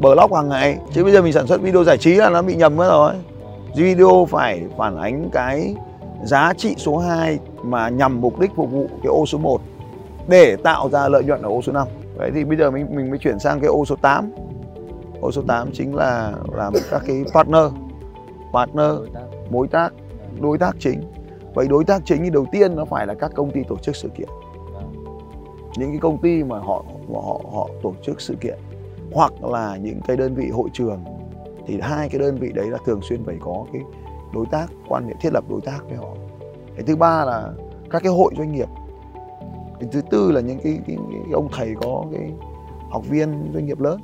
blog 0.01 0.33
hàng 0.33 0.49
ngày. 0.49 0.77
Chứ 0.93 1.03
bây 1.03 1.13
giờ 1.13 1.21
mình 1.21 1.33
sản 1.33 1.47
xuất 1.47 1.61
video 1.61 1.83
giải 1.83 1.97
trí 1.97 2.15
là 2.15 2.29
nó 2.29 2.41
bị 2.41 2.55
nhầm 2.55 2.75
mất 2.75 2.89
rồi 2.89 3.13
video 3.75 4.27
phải 4.29 4.63
phản 4.77 4.97
ánh 4.97 5.29
cái 5.31 5.75
giá 6.23 6.53
trị 6.57 6.75
số 6.77 6.97
2 6.97 7.39
mà 7.63 7.89
nhằm 7.89 8.21
mục 8.21 8.39
đích 8.39 8.51
phục 8.55 8.71
vụ 8.71 8.87
cái 8.89 9.09
ô 9.09 9.25
số 9.25 9.37
1 9.37 9.61
để 10.27 10.55
tạo 10.63 10.89
ra 10.89 11.07
lợi 11.07 11.23
nhuận 11.23 11.41
ở 11.41 11.49
ô 11.49 11.61
số 11.61 11.71
5 11.71 11.87
Vậy 12.17 12.31
thì 12.35 12.43
bây 12.43 12.57
giờ 12.57 12.71
mình 12.71 12.87
mình 12.95 13.09
mới 13.09 13.19
chuyển 13.19 13.39
sang 13.39 13.59
cái 13.59 13.67
ô 13.67 13.85
số 13.85 13.95
8 13.95 14.31
Ô 15.21 15.31
số 15.31 15.41
8 15.47 15.69
chính 15.73 15.95
là 15.95 16.33
làm 16.53 16.73
các 16.91 17.01
cái 17.07 17.23
partner 17.33 17.63
Partner, 18.53 18.91
đối 18.95 19.07
tác. 19.13 19.21
mối 19.51 19.67
tác, 19.67 19.93
đối 20.41 20.57
tác 20.57 20.75
chính. 20.79 21.01
Vậy 21.53 21.67
đối 21.67 21.85
tác 21.85 22.01
chính 22.05 22.23
thì 22.23 22.29
đầu 22.29 22.45
tiên 22.51 22.75
nó 22.75 22.85
phải 22.85 23.07
là 23.07 23.13
các 23.13 23.31
công 23.35 23.51
ty 23.51 23.63
tổ 23.63 23.77
chức 23.77 23.95
sự 23.95 24.09
kiện. 24.17 24.29
Những 25.77 25.89
cái 25.89 25.99
công 25.99 26.21
ty 26.21 26.43
mà 26.43 26.59
họ 26.59 26.85
họ 27.13 27.41
họ 27.53 27.69
tổ 27.83 27.93
chức 28.03 28.21
sự 28.21 28.35
kiện 28.41 28.57
Hoặc 29.13 29.43
là 29.43 29.77
những 29.77 29.99
cái 30.07 30.17
đơn 30.17 30.35
vị 30.35 30.49
hội 30.49 30.69
trường 30.73 31.03
thì 31.67 31.79
hai 31.81 32.09
cái 32.09 32.19
đơn 32.19 32.35
vị 32.35 32.51
đấy 32.51 32.67
là 32.67 32.77
thường 32.85 33.01
xuyên 33.01 33.23
phải 33.23 33.37
có 33.39 33.65
cái 33.73 33.81
đối 34.33 34.45
tác, 34.51 34.67
quan 34.87 35.07
hệ 35.07 35.13
thiết 35.21 35.33
lập 35.33 35.43
đối 35.49 35.61
tác 35.61 35.79
với 35.89 35.97
họ. 35.97 36.15
Cái 36.75 36.83
thứ 36.87 36.95
ba 36.95 37.25
là 37.25 37.53
các 37.89 38.03
cái 38.03 38.11
hội 38.11 38.33
doanh 38.37 38.51
nghiệp. 38.51 38.67
Cái 39.79 39.89
thứ 39.91 40.01
tư 40.11 40.31
là 40.31 40.41
những 40.41 40.59
cái, 40.63 40.79
cái, 40.87 40.97
cái 41.11 41.33
ông 41.33 41.47
thầy 41.51 41.75
có 41.81 42.05
cái 42.11 42.31
học 42.89 43.03
viên 43.09 43.51
doanh 43.53 43.65
nghiệp 43.65 43.79
lớn. 43.79 43.99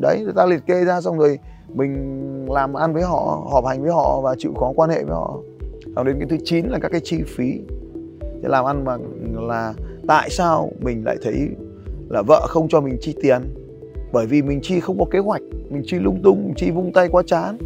Đấy 0.00 0.20
người 0.24 0.32
ta 0.36 0.46
liệt 0.46 0.66
kê 0.66 0.84
ra 0.84 1.00
xong 1.00 1.18
rồi 1.18 1.38
mình 1.74 2.46
làm 2.50 2.74
ăn 2.74 2.94
với 2.94 3.02
họ 3.02 3.46
họp 3.52 3.66
hành 3.66 3.82
với 3.82 3.92
họ 3.92 4.20
và 4.20 4.34
chịu 4.38 4.52
có 4.56 4.72
quan 4.76 4.90
hệ 4.90 5.04
với 5.04 5.14
họ. 5.14 5.38
Còn 5.96 6.06
đến 6.06 6.16
cái 6.18 6.28
thứ 6.30 6.36
chín 6.44 6.66
là 6.66 6.78
các 6.78 6.88
cái 6.88 7.00
chi 7.04 7.22
phí. 7.26 7.60
Để 8.20 8.48
làm 8.48 8.64
ăn 8.64 8.84
mà 8.84 8.96
là 9.34 9.74
tại 10.08 10.30
sao 10.30 10.70
mình 10.80 11.04
lại 11.04 11.16
thấy 11.22 11.48
là 12.08 12.22
vợ 12.22 12.46
không 12.48 12.68
cho 12.68 12.80
mình 12.80 12.96
chi 13.00 13.14
tiền? 13.22 13.42
Bởi 14.12 14.26
vì 14.26 14.42
mình 14.42 14.60
chi 14.62 14.80
không 14.80 14.98
có 14.98 15.04
kế 15.10 15.18
hoạch. 15.18 15.42
Mình 15.70 15.82
chi 15.86 15.98
lung 15.98 16.20
tung, 16.22 16.44
mình 16.44 16.54
chi 16.56 16.70
vung 16.70 16.92
tay 16.92 17.08
quá 17.08 17.22
chán. 17.26 17.58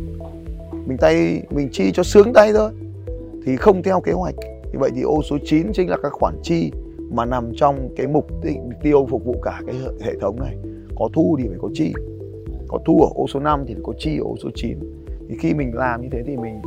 Mình 0.87 0.99
tay, 0.99 1.43
mình 1.51 1.69
chi 1.73 1.91
cho 1.93 2.03
sướng 2.03 2.33
tay 2.33 2.53
thôi. 2.53 2.71
Thì 3.47 3.57
không 3.57 3.83
theo 3.83 4.01
kế 4.01 4.13
hoạch. 4.13 4.35
Như 4.73 4.79
vậy 4.79 4.91
thì 4.95 5.03
ô 5.03 5.23
số 5.31 5.39
9 5.45 5.73
chính 5.73 5.91
là 5.91 5.97
các 6.03 6.13
khoản 6.13 6.35
chi 6.43 6.73
mà 7.11 7.25
nằm 7.25 7.53
trong 7.57 7.89
cái 7.97 8.07
mục 8.07 8.27
tiêu 8.83 9.07
phục 9.11 9.25
vụ 9.25 9.35
cả 9.43 9.61
cái 9.67 9.77
hệ 10.01 10.13
thống 10.21 10.41
này. 10.41 10.57
Có 10.99 11.09
thu 11.13 11.37
thì 11.39 11.49
phải 11.49 11.59
có 11.63 11.69
chi. 11.75 11.93
Có 12.69 12.79
thu 12.87 13.01
ở 13.01 13.09
ô 13.15 13.27
số 13.27 13.41
5 13.41 13.65
thì 13.67 13.75
phải 13.75 13.83
có 13.87 13.93
chi 13.99 14.19
ở 14.19 14.25
ô 14.25 14.35
số 14.43 14.49
9 14.55 14.79
thì 15.29 15.37
khi 15.41 15.55
mình 15.55 15.75
làm 15.75 16.03
như 16.03 16.09
thế 16.13 16.23
thì 16.27 16.37
mình 16.37 16.61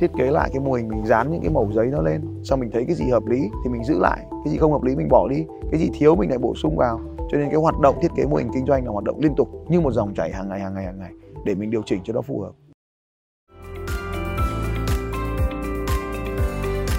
thiết 0.00 0.10
kế 0.18 0.30
lại 0.30 0.50
cái 0.52 0.60
mô 0.60 0.72
hình, 0.72 0.88
mình 0.88 1.06
dán 1.06 1.30
những 1.30 1.40
cái 1.40 1.50
mẩu 1.50 1.70
giấy 1.74 1.86
nó 1.86 2.02
lên. 2.02 2.20
Xong 2.44 2.60
mình 2.60 2.70
thấy 2.70 2.84
cái 2.84 2.96
gì 2.96 3.04
hợp 3.10 3.26
lý 3.26 3.40
thì 3.64 3.70
mình 3.70 3.84
giữ 3.84 3.98
lại. 3.98 4.26
Cái 4.30 4.52
gì 4.52 4.58
không 4.58 4.72
hợp 4.72 4.82
lý 4.82 4.96
mình 4.96 5.08
bỏ 5.08 5.28
đi. 5.28 5.44
Cái 5.70 5.80
gì 5.80 5.90
thiếu 5.98 6.14
mình 6.14 6.30
lại 6.30 6.38
bổ 6.38 6.54
sung 6.54 6.76
vào 6.76 7.00
cho 7.32 7.38
nên 7.38 7.48
cái 7.50 7.58
hoạt 7.60 7.78
động 7.78 7.98
thiết 8.02 8.08
kế 8.16 8.26
mô 8.26 8.36
hình 8.36 8.50
kinh 8.54 8.66
doanh 8.66 8.84
là 8.84 8.90
hoạt 8.90 9.04
động 9.04 9.20
liên 9.20 9.34
tục, 9.36 9.48
như 9.68 9.80
một 9.80 9.92
dòng 9.92 10.14
chảy 10.14 10.32
hàng 10.32 10.48
ngày 10.48 10.60
hàng 10.60 10.74
ngày 10.74 10.84
hàng 10.84 10.98
ngày, 10.98 11.12
để 11.44 11.54
mình 11.54 11.70
điều 11.70 11.82
chỉnh 11.86 12.00
cho 12.04 12.12
nó 12.12 12.22
phù 12.22 12.40
hợp 12.40 12.52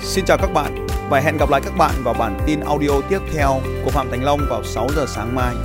Xin 0.02 0.26
chào 0.26 0.38
các 0.42 0.54
bạn 0.54 0.88
và 1.10 1.20
hẹn 1.20 1.38
gặp 1.38 1.50
lại 1.50 1.62
các 1.66 1.74
bạn 1.78 1.92
vào 2.04 2.16
bản 2.20 2.40
tin 2.46 2.60
audio 2.60 3.02
tiếp 3.10 3.20
theo 3.34 3.50
của 3.86 3.90
Phạm 3.90 4.08
Thành 4.12 4.24
Long 4.24 4.40
vào 4.50 4.64
6 4.64 4.88
giờ 4.96 5.06
sáng 5.08 5.36
mai. 5.36 5.56